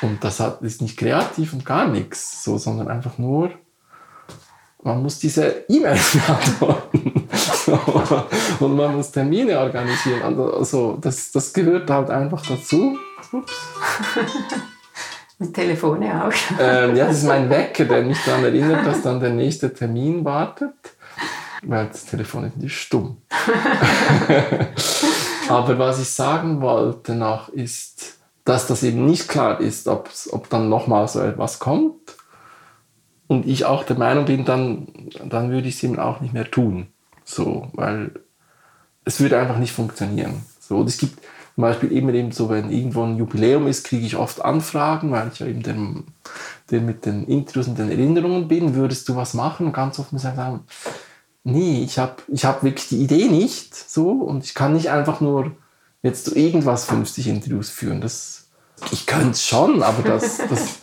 Und 0.00 0.22
das 0.22 0.40
hat, 0.40 0.62
ist 0.62 0.82
nicht 0.82 0.96
kreativ 0.96 1.52
und 1.52 1.64
gar 1.64 1.88
nichts, 1.88 2.42
so, 2.44 2.58
sondern 2.58 2.88
einfach 2.88 3.18
nur, 3.18 3.50
man 4.82 5.02
muss 5.02 5.18
diese 5.18 5.64
E-Mails 5.68 6.12
beantworten. 6.26 7.28
und 8.60 8.76
man 8.76 8.96
muss 8.96 9.10
Termine 9.10 9.58
organisieren. 9.58 10.22
Also 10.22 10.98
das, 11.00 11.32
das 11.32 11.52
gehört 11.52 11.90
halt 11.90 12.10
einfach 12.10 12.44
dazu. 12.46 12.98
Ups. 13.32 13.52
Und 15.38 15.52
Telefone 15.52 16.24
auch. 16.24 16.32
Ähm, 16.60 16.96
ja, 16.96 17.06
das 17.06 17.18
ist 17.18 17.26
mein 17.26 17.50
Wecker, 17.50 17.84
der 17.84 18.02
mich 18.02 18.18
daran 18.24 18.44
erinnert, 18.44 18.86
dass 18.86 19.02
dann 19.02 19.20
der 19.20 19.30
nächste 19.30 19.72
Termin 19.72 20.24
wartet. 20.24 20.74
Weil 21.62 21.86
das 21.86 22.04
Telefon 22.04 22.44
ist 22.44 22.56
nicht 22.56 22.76
stumm. 22.76 23.22
Aber 25.48 25.78
was 25.78 26.00
ich 26.00 26.10
sagen 26.10 26.60
wollte 26.60 27.14
noch 27.14 27.48
ist, 27.48 28.18
dass 28.44 28.66
das 28.66 28.82
eben 28.82 29.06
nicht 29.06 29.28
klar 29.28 29.60
ist, 29.60 29.88
ob 29.88 30.10
dann 30.50 30.68
nochmal 30.68 31.08
so 31.08 31.20
etwas 31.20 31.58
kommt. 31.58 32.16
Und 33.26 33.46
ich 33.46 33.64
auch 33.64 33.84
der 33.84 33.98
Meinung 33.98 34.26
bin, 34.26 34.44
dann, 34.44 34.88
dann 35.24 35.50
würde 35.50 35.68
ich 35.68 35.76
es 35.76 35.82
eben 35.82 35.98
auch 35.98 36.20
nicht 36.20 36.34
mehr 36.34 36.50
tun. 36.50 36.88
So, 37.24 37.68
weil 37.72 38.10
es 39.04 39.20
würde 39.20 39.38
einfach 39.38 39.58
nicht 39.58 39.72
funktionieren. 39.72 40.44
So, 40.60 40.82
es 40.84 40.98
gibt 40.98 41.18
zum 41.54 41.62
Beispiel 41.62 41.92
immer 41.92 42.12
eben 42.14 42.32
so, 42.32 42.48
wenn 42.48 42.70
irgendwo 42.70 43.04
ein 43.04 43.16
Jubiläum 43.16 43.68
ist, 43.68 43.84
kriege 43.84 44.04
ich 44.04 44.16
oft 44.16 44.44
Anfragen, 44.44 45.12
weil 45.12 45.30
ich 45.32 45.38
ja 45.38 45.46
eben 45.46 45.62
der, 45.62 45.76
der 46.70 46.80
mit 46.80 47.06
den 47.06 47.26
Interviews 47.26 47.68
und 47.68 47.78
den 47.78 47.90
Erinnerungen 47.90 48.48
bin. 48.48 48.74
Würdest 48.74 49.08
du 49.08 49.14
was 49.14 49.34
machen? 49.34 49.66
Und 49.66 49.72
ganz 49.72 49.98
oft 50.00 50.12
muss 50.12 50.24
ich 50.24 50.34
sagen, 50.34 50.64
nee, 51.44 51.84
ich 51.84 51.98
habe 51.98 52.16
ich 52.26 52.44
hab 52.44 52.64
wirklich 52.64 52.88
die 52.88 53.02
Idee 53.02 53.28
nicht 53.28 53.74
so 53.74 54.10
und 54.10 54.44
ich 54.44 54.54
kann 54.54 54.72
nicht 54.72 54.90
einfach 54.90 55.20
nur 55.20 55.52
jetzt 56.02 56.24
so 56.24 56.34
irgendwas 56.34 56.86
50 56.86 57.28
Interviews 57.28 57.70
führen. 57.70 58.00
Das, 58.00 58.48
ich 58.90 59.06
könnte 59.06 59.30
es 59.30 59.46
schon, 59.46 59.84
aber 59.84 60.02
das, 60.02 60.38
das, 60.50 60.80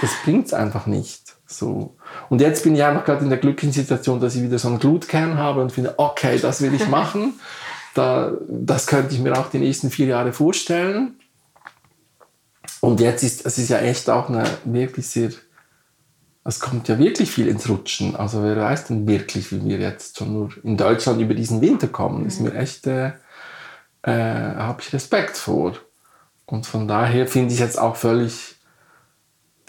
das 0.00 0.10
bringt 0.24 0.46
es 0.46 0.54
einfach 0.54 0.86
nicht. 0.86 1.36
So. 1.46 1.94
Und 2.30 2.40
jetzt 2.40 2.64
bin 2.64 2.74
ich 2.74 2.82
einfach 2.82 3.04
gerade 3.04 3.22
in 3.22 3.28
der 3.28 3.38
glücklichen 3.38 3.72
Situation, 3.72 4.18
dass 4.18 4.34
ich 4.34 4.42
wieder 4.42 4.58
so 4.58 4.68
einen 4.68 4.78
Glutkern 4.78 5.36
habe 5.36 5.60
und 5.60 5.72
finde, 5.72 5.94
okay, 5.98 6.38
das 6.38 6.62
will 6.62 6.72
ich 6.74 6.88
machen. 6.88 7.34
Da, 7.96 8.32
das 8.48 8.86
könnte 8.86 9.14
ich 9.14 9.20
mir 9.20 9.38
auch 9.38 9.50
die 9.50 9.58
nächsten 9.58 9.90
vier 9.90 10.06
Jahre 10.06 10.32
vorstellen. 10.32 11.18
Und 12.80 13.00
jetzt 13.00 13.22
ist 13.22 13.46
es 13.46 13.58
ist 13.58 13.70
ja 13.70 13.78
echt 13.78 14.10
auch 14.10 14.28
eine 14.28 14.44
wirklich 14.64 15.06
sehr 15.06 15.30
es 16.46 16.60
kommt 16.60 16.86
ja 16.88 16.98
wirklich 16.98 17.30
viel 17.30 17.48
ins 17.48 17.68
Rutschen. 17.68 18.14
Also 18.14 18.42
wer 18.42 18.56
weiß 18.56 18.86
denn 18.86 19.08
wirklich, 19.08 19.50
wie 19.50 19.64
wir 19.64 19.78
jetzt 19.78 20.18
schon 20.18 20.32
nur 20.32 20.50
in 20.62 20.76
Deutschland 20.76 21.20
über 21.20 21.34
diesen 21.34 21.60
Winter 21.60 21.88
kommen, 21.88 22.20
mhm. 22.20 22.26
ist 22.26 22.40
mir 22.40 22.54
echt, 22.54 22.86
äh, 22.86 23.12
äh, 24.02 24.54
habe 24.56 24.80
ich 24.80 24.92
Respekt 24.92 25.36
vor. 25.36 25.72
Und 26.46 26.66
von 26.66 26.86
daher 26.86 27.26
finde 27.26 27.52
ich 27.52 27.60
jetzt 27.60 27.78
auch 27.78 27.96
völlig 27.96 28.54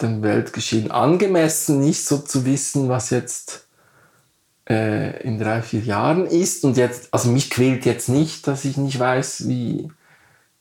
dem 0.00 0.22
Weltgeschehen 0.22 0.92
angemessen, 0.92 1.80
nicht 1.80 2.04
so 2.04 2.18
zu 2.18 2.46
wissen, 2.46 2.88
was 2.88 3.10
jetzt 3.10 3.66
äh, 4.68 5.22
in 5.22 5.38
drei, 5.38 5.62
vier 5.62 5.80
Jahren 5.80 6.26
ist. 6.26 6.64
Und 6.64 6.76
jetzt, 6.76 7.12
also 7.12 7.30
mich 7.30 7.50
quält 7.50 7.86
jetzt 7.86 8.08
nicht, 8.08 8.46
dass 8.46 8.64
ich 8.64 8.76
nicht 8.76 8.98
weiß, 8.98 9.48
wie, 9.48 9.88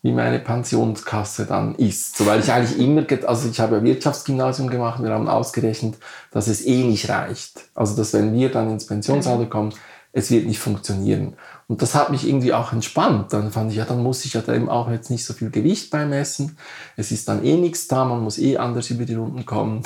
wie 0.01 0.11
meine 0.11 0.39
Pensionskasse 0.39 1.45
dann 1.45 1.75
ist. 1.75 2.17
So, 2.17 2.25
weil 2.25 2.39
ich 2.39 2.51
eigentlich 2.51 2.79
immer, 2.79 3.05
also 3.27 3.49
ich 3.49 3.59
habe 3.59 3.77
ja 3.77 3.83
Wirtschaftsgymnasium 3.83 4.69
gemacht, 4.69 5.03
wir 5.03 5.11
haben 5.11 5.27
ausgerechnet, 5.27 5.95
dass 6.31 6.47
es 6.47 6.65
eh 6.65 6.83
nicht 6.83 7.09
reicht. 7.09 7.61
Also 7.75 7.95
dass 7.95 8.13
wenn 8.13 8.33
wir 8.33 8.49
dann 8.49 8.69
ins 8.69 8.87
Pensionsalter 8.87 9.45
mhm. 9.45 9.49
kommen, 9.49 9.73
es 10.13 10.31
wird 10.31 10.47
nicht 10.47 10.59
funktionieren. 10.59 11.35
Und 11.67 11.81
das 11.81 11.93
hat 11.93 12.09
mich 12.09 12.27
irgendwie 12.27 12.53
auch 12.53 12.71
entspannt. 12.71 13.33
Dann 13.33 13.51
fand 13.51 13.71
ich, 13.71 13.77
ja, 13.77 13.85
dann 13.85 14.01
muss 14.01 14.25
ich 14.25 14.33
ja 14.33 14.41
eben 14.47 14.69
auch 14.69 14.89
jetzt 14.89 15.11
nicht 15.11 15.25
so 15.25 15.33
viel 15.33 15.51
Gewicht 15.51 15.91
beimessen. 15.91 16.57
Es 16.95 17.11
ist 17.11 17.27
dann 17.27 17.43
eh 17.43 17.57
nichts 17.57 17.87
da, 17.87 18.05
man 18.05 18.23
muss 18.23 18.39
eh 18.39 18.57
anders 18.57 18.89
über 18.89 19.05
die 19.05 19.15
Runden 19.15 19.45
kommen. 19.45 19.83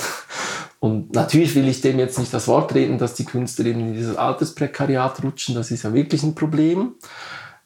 Und 0.82 1.14
natürlich 1.14 1.54
will 1.54 1.68
ich 1.68 1.80
dem 1.80 2.00
jetzt 2.00 2.18
nicht 2.18 2.34
das 2.34 2.48
Wort 2.48 2.74
reden, 2.74 2.98
dass 2.98 3.14
die 3.14 3.24
Künstler 3.24 3.66
eben 3.66 3.78
in 3.78 3.94
dieses 3.94 4.16
Altersprekariat 4.16 5.22
rutschen. 5.22 5.54
Das 5.54 5.70
ist 5.70 5.84
ja 5.84 5.94
wirklich 5.94 6.24
ein 6.24 6.34
Problem. 6.34 6.96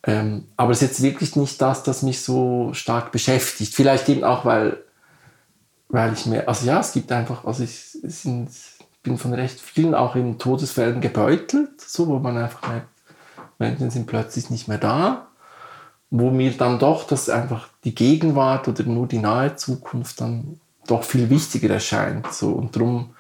Ähm, 0.03 0.49
aber 0.59 0.73
es 0.73 0.83
ist 0.83 0.89
jetzt 0.89 1.03
wirklich 1.03 1.35
nicht 1.35 1.63
das, 1.63 1.83
das 1.83 2.03
mich 2.03 2.21
so 2.21 2.75
stark 2.75 3.13
beschäftigt. 3.13 3.75
Vielleicht 3.75 4.11
eben 4.11 4.23
auch, 4.23 4.45
weil, 4.45 4.83
weil 5.89 6.13
ich 6.13 6.27
mir, 6.27 6.47
also 6.47 6.67
ja, 6.67 6.79
es 6.79 6.93
gibt 6.93 7.11
einfach, 7.11 7.47
also 7.47 7.63
ich, 7.63 7.97
sind, 8.03 8.51
bin 9.03 9.17
von 9.17 9.33
recht 9.33 9.61
vielen 9.61 9.95
auch 9.95 10.15
in 10.15 10.39
Todesfällen 10.39 11.01
gebeutelt, 11.01 11.81
so, 11.81 12.09
wo 12.09 12.19
man 12.19 12.37
einfach 12.37 12.69
merkt, 12.69 12.89
Menschen 13.59 13.89
sind 13.89 14.07
plötzlich 14.07 14.51
nicht 14.51 14.69
mehr 14.69 14.77
da, 14.77 15.29
wo 16.11 16.31
mir 16.31 16.53
dann 16.53 16.79
doch 16.79 17.07
das 17.07 17.31
einfach 17.31 17.69
die 17.83 17.95
Gegenwart 17.95 18.69
oder 18.69 18.85
nur 18.85 19.07
die 19.07 19.21
nahe 19.21 19.57
Zukunft 19.57 20.21
dann 20.21 20.61
doch 20.87 21.05
viel 21.05 21.31
wichtiger 21.31 21.71
erscheint. 21.75 22.33
So. 22.33 22.51
Und 22.51 22.77
darum 22.77 23.15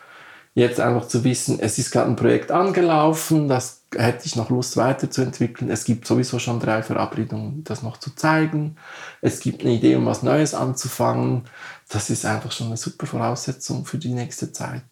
jetzt 0.56 0.80
einfach 0.80 1.06
zu 1.06 1.22
wissen, 1.22 1.60
es 1.60 1.78
ist 1.78 1.90
gerade 1.90 2.08
ein 2.08 2.16
Projekt 2.16 2.50
angelaufen, 2.50 3.46
das 3.46 3.82
hätte 3.94 4.24
ich 4.24 4.36
noch 4.36 4.48
Lust 4.48 4.78
weiterzuentwickeln. 4.78 5.70
Es 5.70 5.84
gibt 5.84 6.06
sowieso 6.06 6.38
schon 6.38 6.60
drei 6.60 6.82
Verabredungen, 6.82 7.62
das 7.62 7.82
noch 7.82 7.98
zu 7.98 8.14
zeigen. 8.14 8.76
Es 9.20 9.40
gibt 9.40 9.60
eine 9.60 9.72
Idee, 9.72 9.96
um 9.96 10.06
was 10.06 10.22
Neues 10.22 10.54
anzufangen. 10.54 11.42
Das 11.90 12.08
ist 12.08 12.24
einfach 12.24 12.52
schon 12.52 12.68
eine 12.68 12.78
super 12.78 13.06
Voraussetzung 13.06 13.84
für 13.84 13.98
die 13.98 14.14
nächste 14.14 14.50
Zeit. 14.50 14.82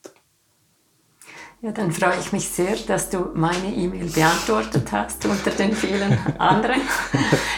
Ja, 1.62 1.72
dann 1.72 1.92
freue 1.92 2.20
ich 2.20 2.30
mich 2.30 2.46
sehr, 2.46 2.76
dass 2.86 3.08
du 3.08 3.30
meine 3.32 3.74
E-Mail 3.74 4.10
beantwortet 4.10 4.92
hast 4.92 5.24
unter 5.24 5.50
den 5.50 5.74
vielen 5.74 6.18
anderen. 6.38 6.82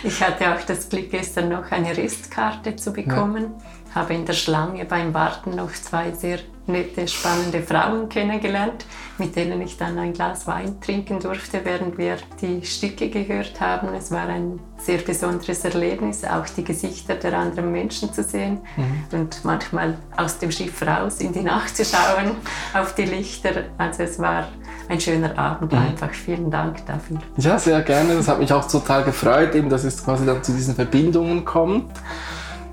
Ich 0.05 0.23
hatte 0.23 0.55
auch 0.55 0.62
das 0.62 0.89
Glück, 0.89 1.11
gestern 1.11 1.49
noch 1.49 1.73
eine 1.73 1.97
Restkarte 1.97 2.77
zu 2.77 2.93
bekommen. 2.93 3.55
Ja 3.57 3.64
habe 3.97 4.14
in 4.14 4.26
der 4.26 4.34
Schlange 4.34 4.84
beim 4.84 5.12
Warten 5.14 5.57
noch 5.57 5.72
zwei 5.72 6.12
sehr 6.12 6.38
nette, 6.66 7.07
spannende 7.09 7.62
Frauen 7.62 8.09
kennengelernt, 8.09 8.84
mit 9.18 9.36
denen 9.36 9.62
ich 9.62 9.76
dann 9.76 9.99
ein 9.99 10.12
Glas 10.12 10.47
Wein 10.47 10.80
trinken 10.80 11.20
durfte, 11.20 11.61
während 11.64 11.97
wir 11.97 12.16
die 12.40 12.64
Stücke 12.66 13.09
gehört 13.09 13.61
haben. 13.61 13.94
Es 13.94 14.11
war 14.11 14.28
ein 14.28 14.59
sehr 14.76 14.99
besonderes 14.99 15.64
Erlebnis, 15.64 16.24
auch 16.24 16.47
die 16.49 16.64
Gesichter 16.64 17.14
der 17.14 17.38
anderen 17.38 17.72
Menschen 17.72 18.12
zu 18.12 18.22
sehen 18.22 18.59
mhm. 18.76 19.18
und 19.18 19.44
manchmal 19.44 19.97
aus 20.16 20.38
dem 20.38 20.51
Schiff 20.51 20.82
raus 20.82 21.20
in 21.20 21.32
die 21.32 21.42
Nacht 21.42 21.76
zu 21.76 21.84
schauen 21.84 22.32
auf 22.74 22.94
die 22.94 23.05
Lichter. 23.05 23.64
Also 23.78 24.03
es 24.03 24.18
war 24.18 24.49
ein 24.88 25.01
schöner 25.01 25.38
Abend 25.38 25.72
mhm. 25.72 25.78
einfach. 25.78 26.11
Vielen 26.12 26.51
Dank 26.51 26.84
dafür. 26.86 27.18
Ja, 27.38 27.59
sehr 27.59 27.80
gerne. 27.82 28.14
Das 28.14 28.28
hat 28.28 28.40
mich 28.40 28.53
auch 28.53 28.66
total 28.68 29.05
gefreut, 29.05 29.55
eben, 29.55 29.70
dass 29.70 29.84
es 29.84 30.05
quasi 30.05 30.26
dann 30.26 30.42
zu 30.42 30.53
diesen 30.53 30.74
Verbindungen 30.74 31.44
kommt 31.44 31.92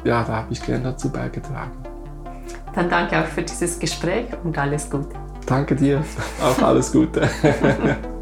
ja, 0.03 0.23
da 0.23 0.37
habe 0.37 0.47
ich 0.51 0.65
gern 0.65 0.83
dazu 0.83 1.09
beigetragen. 1.09 1.71
Dann 2.75 2.89
danke 2.89 3.19
auch 3.19 3.25
für 3.25 3.43
dieses 3.43 3.79
Gespräch 3.79 4.25
und 4.43 4.57
alles 4.57 4.89
Gute. 4.89 5.15
Danke 5.45 5.75
dir, 5.75 6.03
auch 6.41 6.61
alles 6.61 6.91
Gute. 6.91 7.29